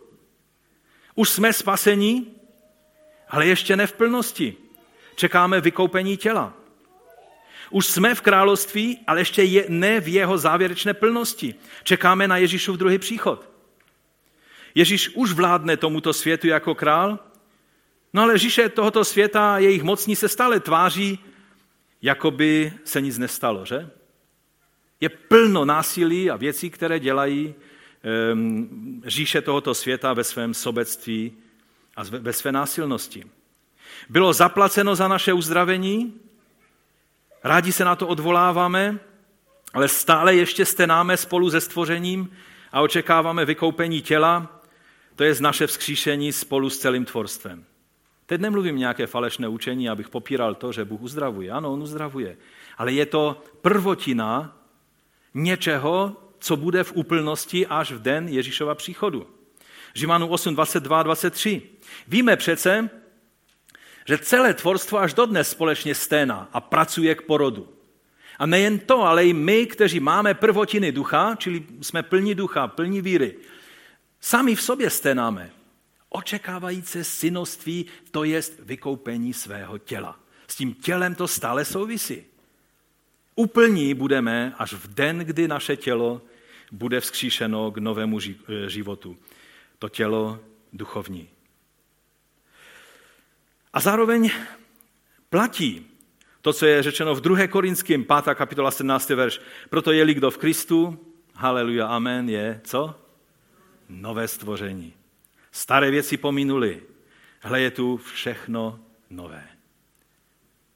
Už 1.15 1.29
jsme 1.29 1.53
spasení, 1.53 2.35
ale 3.29 3.47
ještě 3.47 3.75
ne 3.75 3.87
v 3.87 3.93
plnosti. 3.93 4.55
Čekáme 5.15 5.61
vykoupení 5.61 6.17
těla. 6.17 6.62
Už 7.69 7.85
jsme 7.85 8.15
v 8.15 8.21
království, 8.21 8.99
ale 9.07 9.21
ještě 9.21 9.43
je 9.43 9.65
ne 9.69 9.99
v 9.99 10.07
jeho 10.07 10.37
závěrečné 10.37 10.93
plnosti. 10.93 11.55
Čekáme 11.83 12.27
na 12.27 12.37
Ježíšův 12.37 12.77
druhý 12.77 12.97
příchod. 12.97 13.49
Ježíš 14.75 15.09
už 15.15 15.31
vládne 15.31 15.77
tomuto 15.77 16.13
světu 16.13 16.47
jako 16.47 16.75
král, 16.75 17.19
no 18.13 18.21
ale 18.21 18.33
Ježíše 18.33 18.69
tohoto 18.69 19.05
světa, 19.05 19.57
jejich 19.57 19.83
mocní 19.83 20.15
se 20.15 20.29
stále 20.29 20.59
tváří, 20.59 21.19
jako 22.01 22.31
by 22.31 22.73
se 22.83 23.01
nic 23.01 23.17
nestalo, 23.17 23.65
že? 23.65 23.89
Je 25.01 25.09
plno 25.09 25.65
násilí 25.65 26.29
a 26.29 26.35
věcí, 26.35 26.69
které 26.69 26.99
dělají 26.99 27.55
um, 28.33 29.03
říše 29.05 29.41
tohoto 29.41 29.73
světa 29.73 30.13
ve 30.13 30.23
svém 30.23 30.53
sobectví 30.53 31.33
a 31.95 32.03
ve 32.03 32.33
své 32.33 32.51
násilnosti. 32.51 33.23
Bylo 34.09 34.33
zaplaceno 34.33 34.95
za 34.95 35.07
naše 35.07 35.33
uzdravení, 35.33 36.13
rádi 37.43 37.71
se 37.71 37.85
na 37.85 37.95
to 37.95 38.07
odvoláváme, 38.07 38.99
ale 39.73 39.87
stále 39.87 40.35
ještě 40.35 40.65
stenáme 40.65 41.17
spolu 41.17 41.49
se 41.49 41.61
stvořením 41.61 42.31
a 42.71 42.81
očekáváme 42.81 43.45
vykoupení 43.45 44.01
těla, 44.01 44.61
to 45.15 45.23
je 45.23 45.33
z 45.33 45.41
naše 45.41 45.67
vzkříšení 45.67 46.33
spolu 46.33 46.69
s 46.69 46.77
celým 46.77 47.05
tvorstvem. 47.05 47.65
Teď 48.25 48.41
nemluvím 48.41 48.77
nějaké 48.77 49.07
falešné 49.07 49.47
učení, 49.47 49.89
abych 49.89 50.09
popíral 50.09 50.55
to, 50.55 50.71
že 50.71 50.85
Bůh 50.85 51.01
uzdravuje. 51.01 51.51
Ano, 51.51 51.73
on 51.73 51.81
uzdravuje. 51.81 52.37
Ale 52.77 52.91
je 52.91 53.05
to 53.05 53.43
prvotina 53.61 54.57
něčeho, 55.33 56.17
co 56.39 56.57
bude 56.57 56.83
v 56.83 56.93
úplnosti 56.95 57.67
až 57.67 57.91
v 57.91 58.01
den 58.01 58.27
Ježíšova 58.27 58.75
příchodu. 58.75 59.27
Žimanu 59.93 60.27
8, 60.27 60.55
22 60.55 61.03
23. 61.03 61.61
Víme 62.07 62.35
přece, 62.35 62.89
že 64.05 64.17
celé 64.17 64.53
tvorstvo 64.53 64.99
až 64.99 65.13
dodnes 65.13 65.49
společně 65.49 65.95
sténa 65.95 66.49
a 66.53 66.61
pracuje 66.61 67.15
k 67.15 67.21
porodu. 67.21 67.69
A 68.39 68.45
nejen 68.45 68.79
to, 68.79 69.01
ale 69.01 69.25
i 69.25 69.33
my, 69.33 69.65
kteří 69.65 69.99
máme 69.99 70.33
prvotiny 70.33 70.91
ducha, 70.91 71.35
čili 71.35 71.63
jsme 71.81 72.03
plní 72.03 72.35
ducha, 72.35 72.67
plní 72.67 73.01
víry, 73.01 73.35
sami 74.21 74.55
v 74.55 74.61
sobě 74.61 74.89
sténáme, 74.89 75.51
očekávající 76.09 77.03
synoství, 77.03 77.85
to 78.11 78.23
jest 78.23 78.59
vykoupení 78.59 79.33
svého 79.33 79.77
těla. 79.77 80.19
S 80.47 80.55
tím 80.55 80.73
tělem 80.73 81.15
to 81.15 81.27
stále 81.27 81.65
souvisí. 81.65 82.23
Úplní 83.35 83.93
budeme 83.93 84.53
až 84.57 84.73
v 84.73 84.93
den, 84.93 85.19
kdy 85.19 85.47
naše 85.47 85.75
tělo 85.75 86.21
bude 86.71 86.99
vzkříšeno 86.99 87.71
k 87.71 87.77
novému 87.77 88.19
životu. 88.67 89.17
To 89.79 89.89
tělo 89.89 90.39
duchovní. 90.73 91.29
A 93.73 93.79
zároveň 93.79 94.31
platí 95.29 95.85
to, 96.41 96.53
co 96.53 96.65
je 96.65 96.83
řečeno 96.83 97.15
v 97.15 97.21
2. 97.21 97.47
Korinským 97.47 98.05
5. 98.05 98.35
kapitola 98.35 98.71
17. 98.71 99.09
verš. 99.09 99.41
Proto 99.69 99.91
je 99.91 100.13
kdo 100.13 100.31
v 100.31 100.37
Kristu, 100.37 100.99
haleluja, 101.33 101.87
amen, 101.87 102.29
je 102.29 102.61
co? 102.63 102.95
Nové 103.89 104.27
stvoření. 104.27 104.93
Staré 105.51 105.91
věci 105.91 106.17
pominuly. 106.17 106.81
Hle, 107.39 107.61
je 107.61 107.71
tu 107.71 107.97
všechno 107.97 108.79
nové. 109.09 109.43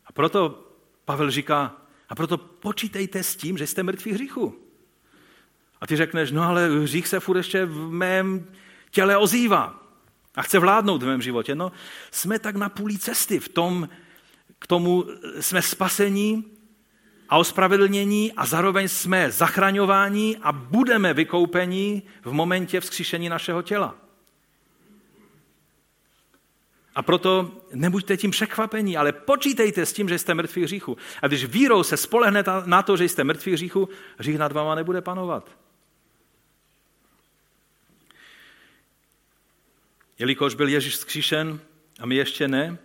A 0.05 0.11
proto 0.11 0.63
Pavel 1.05 1.31
říká, 1.31 1.75
a 2.09 2.15
proto 2.15 2.37
počítejte 2.37 3.23
s 3.23 3.35
tím, 3.35 3.57
že 3.57 3.67
jste 3.67 3.83
mrtví 3.83 4.11
hříchu. 4.11 4.59
A 5.81 5.87
ty 5.87 5.95
řekneš, 5.95 6.31
no 6.31 6.43
ale 6.43 6.69
hřích 6.69 7.07
se 7.07 7.19
furt 7.19 7.37
ještě 7.37 7.65
v 7.65 7.91
mém 7.91 8.47
těle 8.91 9.17
ozývá 9.17 9.86
a 10.37 10.41
chce 10.41 10.59
vládnout 10.59 11.03
v 11.03 11.05
mém 11.05 11.21
životě. 11.21 11.55
No, 11.55 11.71
jsme 12.11 12.39
tak 12.39 12.55
na 12.55 12.69
půli 12.69 12.97
cesty 12.97 13.39
v 13.39 13.49
tom, 13.49 13.89
k 14.59 14.67
tomu 14.67 15.05
jsme 15.39 15.61
spasení 15.61 16.45
a 17.29 17.37
ospravedlnění 17.37 18.33
a 18.33 18.45
zároveň 18.45 18.87
jsme 18.87 19.31
zachraňováni 19.31 20.37
a 20.41 20.51
budeme 20.51 21.13
vykoupeni 21.13 22.01
v 22.23 22.31
momentě 22.31 22.79
vzkříšení 22.79 23.29
našeho 23.29 23.61
těla. 23.61 23.95
A 26.95 27.01
proto 27.01 27.51
nebuďte 27.73 28.17
tím 28.17 28.31
překvapení, 28.31 28.97
ale 28.97 29.11
počítejte 29.11 29.85
s 29.85 29.93
tím, 29.93 30.09
že 30.09 30.19
jste 30.19 30.33
mrtví 30.33 30.63
hříchu. 30.63 30.97
A 31.21 31.27
když 31.27 31.45
vírou 31.45 31.83
se 31.83 31.97
spolehnete 31.97 32.51
na 32.65 32.81
to, 32.81 32.97
že 32.97 33.03
jste 33.03 33.23
mrtví 33.23 33.53
hříchu, 33.53 33.89
hřích 34.17 34.37
nad 34.37 34.51
váma 34.51 34.75
nebude 34.75 35.01
panovat. 35.01 35.49
Jelikož 40.19 40.55
byl 40.55 40.67
Ježíš 40.67 40.93
vzkříšen 40.93 41.59
a 41.99 42.05
my 42.05 42.15
ještě 42.15 42.47
ne, 42.47 42.77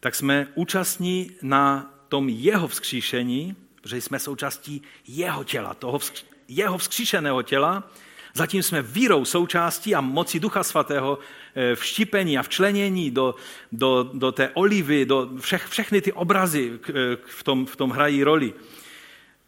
tak 0.00 0.14
jsme 0.14 0.46
účastní 0.54 1.30
na 1.42 1.94
tom 2.08 2.28
jeho 2.28 2.68
vzkříšení, 2.68 3.56
protože 3.80 4.00
jsme 4.00 4.18
součástí 4.18 4.82
jeho 5.08 5.44
těla, 5.44 5.74
toho 5.74 5.98
vzkří, 5.98 6.26
jeho 6.48 6.78
vzkříšeného 6.78 7.42
těla, 7.42 7.90
Zatím 8.34 8.62
jsme 8.62 8.82
vírou 8.82 9.24
součástí 9.24 9.94
a 9.94 10.00
moci 10.00 10.40
Ducha 10.40 10.62
Svatého 10.62 11.18
eh, 11.54 11.74
vštípení 11.74 12.38
a 12.38 12.42
včlenění 12.42 13.10
do, 13.10 13.34
do, 13.72 14.10
do 14.14 14.32
té 14.32 14.48
olivy, 14.48 15.06
do 15.06 15.30
všech, 15.40 15.66
všechny 15.66 16.00
ty 16.00 16.12
obrazy 16.12 16.78
eh, 16.88 16.92
v 17.26 17.42
tom, 17.42 17.66
v 17.66 17.76
tom 17.76 17.90
hrají 17.90 18.24
roli. 18.24 18.54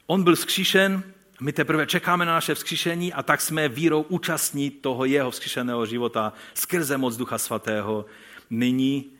On 0.06 0.22
byl 0.22 0.36
vzkříšen, 0.36 1.02
my 1.42 1.52
teprve 1.52 1.86
čekáme 1.86 2.24
na 2.24 2.32
naše 2.32 2.54
vzkříšení 2.54 3.12
a 3.12 3.22
tak 3.22 3.40
jsme 3.40 3.68
vírou 3.68 4.02
účastní 4.02 4.70
toho 4.70 5.04
jeho 5.04 5.30
vzkříšeného 5.30 5.86
života 5.86 6.32
skrze 6.54 6.98
moc 6.98 7.16
Ducha 7.16 7.38
Svatého 7.38 8.06
nyní. 8.50 9.12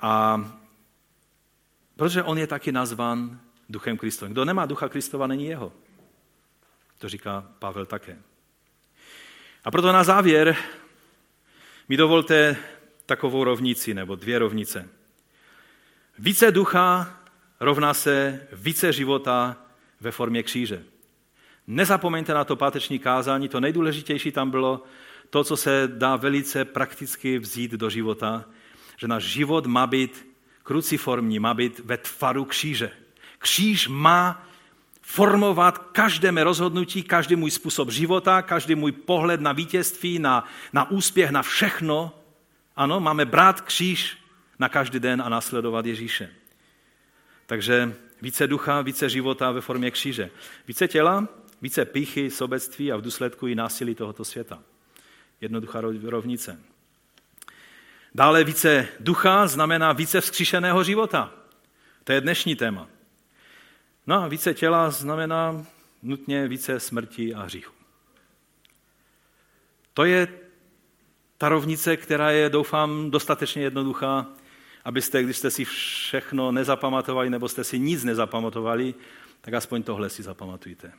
A 0.00 0.44
protože 1.96 2.22
on 2.22 2.38
je 2.38 2.46
taky 2.46 2.72
nazvan 2.72 3.40
Duchem 3.68 3.96
Kristovým. 3.96 4.32
Kdo 4.32 4.44
nemá 4.44 4.66
Ducha 4.66 4.88
Kristova, 4.88 5.26
není 5.26 5.46
jeho. 5.46 5.72
To 6.98 7.08
říká 7.08 7.44
Pavel 7.58 7.86
také. 7.86 8.18
A 9.64 9.70
proto 9.70 9.92
na 9.92 10.04
závěr 10.04 10.56
mi 11.88 11.96
dovolte 11.96 12.56
takovou 13.06 13.44
rovnici, 13.44 13.94
nebo 13.94 14.16
dvě 14.16 14.38
rovnice. 14.38 14.88
Více 16.18 16.50
ducha 16.50 17.16
rovná 17.60 17.94
se 17.94 18.46
více 18.52 18.92
života 18.92 19.56
ve 20.00 20.10
formě 20.10 20.42
kříže. 20.42 20.84
Nezapomeňte 21.66 22.34
na 22.34 22.44
to 22.44 22.56
páteční 22.56 22.98
kázání, 22.98 23.48
to 23.48 23.60
nejdůležitější 23.60 24.32
tam 24.32 24.50
bylo 24.50 24.84
to, 25.30 25.44
co 25.44 25.56
se 25.56 25.88
dá 25.92 26.16
velice 26.16 26.64
prakticky 26.64 27.38
vzít 27.38 27.70
do 27.70 27.90
života, 27.90 28.44
že 28.96 29.08
náš 29.08 29.24
život 29.24 29.66
má 29.66 29.86
být 29.86 30.26
kruciformní, 30.62 31.38
má 31.38 31.54
být 31.54 31.78
ve 31.78 31.96
tvaru 31.96 32.44
kříže. 32.44 32.90
Kříž 33.38 33.88
má 33.88 34.46
formovat 35.02 35.78
každé 35.78 36.32
mé 36.32 36.44
rozhodnutí, 36.44 37.02
každý 37.02 37.36
můj 37.36 37.50
způsob 37.50 37.90
života, 37.90 38.42
každý 38.42 38.74
můj 38.74 38.92
pohled 38.92 39.40
na 39.40 39.52
vítězství, 39.52 40.18
na, 40.18 40.44
na 40.72 40.90
úspěch, 40.90 41.30
na 41.30 41.42
všechno. 41.42 42.14
Ano, 42.76 43.00
máme 43.00 43.24
brát 43.24 43.60
kříž 43.60 44.18
na 44.58 44.68
každý 44.68 45.00
den 45.00 45.22
a 45.22 45.28
následovat 45.28 45.86
Ježíše. 45.86 46.30
Takže 47.46 47.94
více 48.22 48.46
ducha, 48.46 48.82
více 48.82 49.08
života 49.08 49.50
ve 49.50 49.60
formě 49.60 49.90
kříže. 49.90 50.30
Více 50.68 50.88
těla, 50.88 51.28
více 51.62 51.84
píchy, 51.84 52.30
sobectví 52.30 52.92
a 52.92 52.96
v 52.96 53.02
důsledku 53.02 53.46
i 53.46 53.54
násilí 53.54 53.94
tohoto 53.94 54.24
světa. 54.24 54.62
Jednoduchá 55.40 55.80
rovnice. 56.02 56.60
Dále 58.14 58.44
více 58.44 58.88
ducha 59.00 59.46
znamená 59.46 59.92
více 59.92 60.20
vzkříšeného 60.20 60.84
života. 60.84 61.32
To 62.04 62.12
je 62.12 62.20
dnešní 62.20 62.56
téma. 62.56 62.88
No 64.06 64.14
a 64.22 64.28
více 64.28 64.54
těla 64.54 64.90
znamená 64.90 65.66
nutně 66.02 66.48
více 66.48 66.80
smrti 66.80 67.34
a 67.34 67.42
hříchu. 67.42 67.74
To 69.94 70.04
je 70.04 70.28
ta 71.38 71.48
rovnice, 71.48 71.96
která 71.96 72.30
je, 72.30 72.48
doufám, 72.48 73.10
dostatečně 73.10 73.62
jednoduchá, 73.62 74.26
abyste, 74.84 75.22
když 75.22 75.36
jste 75.36 75.50
si 75.50 75.64
všechno 75.64 76.52
nezapamatovali, 76.52 77.30
nebo 77.30 77.48
jste 77.48 77.64
si 77.64 77.78
nic 77.78 78.04
nezapamatovali, 78.04 78.94
tak 79.40 79.54
aspoň 79.54 79.82
tohle 79.82 80.10
si 80.10 80.22
zapamatujte. 80.22 80.92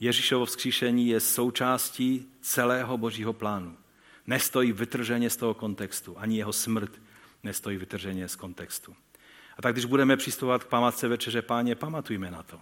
Ježíšovo 0.00 0.46
vzkříšení 0.46 1.08
je 1.08 1.20
součástí 1.20 2.26
celého 2.40 2.98
božího 2.98 3.32
plánu. 3.32 3.76
Nestojí 4.26 4.72
vytrženě 4.72 5.30
z 5.30 5.36
toho 5.36 5.54
kontextu, 5.54 6.18
ani 6.18 6.38
jeho 6.38 6.52
smrt, 6.52 6.90
nestojí 7.42 7.76
vytrženě 7.76 8.28
z 8.28 8.36
kontextu. 8.36 8.96
A 9.58 9.62
tak 9.62 9.74
když 9.74 9.84
budeme 9.84 10.16
přistupovat 10.16 10.64
k 10.64 10.68
památce 10.68 11.08
večeře 11.08 11.42
páně, 11.42 11.74
pamatujme 11.74 12.30
na 12.30 12.42
to, 12.42 12.60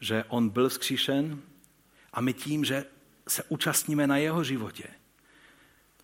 že 0.00 0.24
on 0.28 0.48
byl 0.48 0.68
vzkříšen 0.68 1.40
a 2.12 2.20
my 2.20 2.32
tím, 2.32 2.64
že 2.64 2.84
se 3.28 3.42
účastníme 3.48 4.06
na 4.06 4.16
jeho 4.16 4.44
životě, 4.44 4.84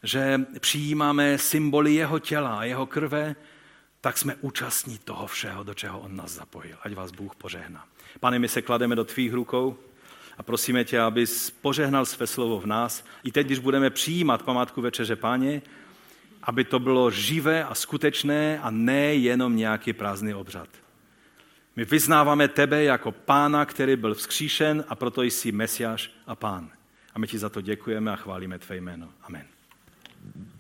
že 0.03 0.41
přijímáme 0.61 1.39
symboly 1.39 1.95
jeho 1.95 2.19
těla 2.19 2.59
a 2.59 2.65
jeho 2.65 2.87
krve, 2.87 3.37
tak 4.01 4.19
jsme 4.19 4.35
účastní 4.35 4.99
toho 4.99 5.27
všeho, 5.27 5.63
do 5.63 5.75
čeho 5.75 6.01
on 6.01 6.17
nás 6.17 6.33
zapojil. 6.33 6.77
Ať 6.83 6.95
vás 6.95 7.11
Bůh 7.11 7.37
požehná. 7.37 7.89
Pane, 8.21 8.39
my 8.39 8.49
se 8.49 8.63
klademe 8.63 8.97
do 8.97 9.05
tvých 9.05 9.33
rukou 9.33 9.79
a 10.41 10.43
prosíme 10.43 10.85
tě, 10.85 11.01
abys 11.01 11.51
požehnal 11.51 12.07
své 12.07 12.27
slovo 12.27 12.61
v 12.61 12.67
nás. 12.67 13.05
I 13.25 13.33
teď, 13.33 13.47
když 13.47 13.59
budeme 13.59 13.91
přijímat 13.91 14.43
památku 14.43 14.81
Večeře 14.81 15.17
Páně, 15.17 15.63
aby 16.43 16.65
to 16.65 16.79
bylo 16.79 17.11
živé 17.11 17.65
a 17.65 17.75
skutečné 17.75 18.61
a 18.61 18.71
ne 18.71 19.15
jenom 19.15 19.57
nějaký 19.57 19.93
prázdný 19.93 20.35
obřad. 20.35 20.69
My 21.77 21.85
vyznáváme 21.85 22.49
tebe 22.49 22.85
jako 22.85 23.13
pána, 23.13 23.65
který 23.65 23.97
byl 23.97 24.15
vzkříšen 24.15 24.85
a 24.89 24.95
proto 24.95 25.23
jsi 25.23 25.53
Mesiáš 25.53 26.11
a 26.27 26.35
pán. 26.35 26.71
A 27.15 27.19
my 27.19 27.27
ti 27.27 27.39
za 27.39 27.49
to 27.49 27.61
děkujeme 27.61 28.13
a 28.13 28.17
chválíme 28.17 28.59
tvé 28.59 28.77
jméno. 28.77 29.09
Amen. 29.23 29.47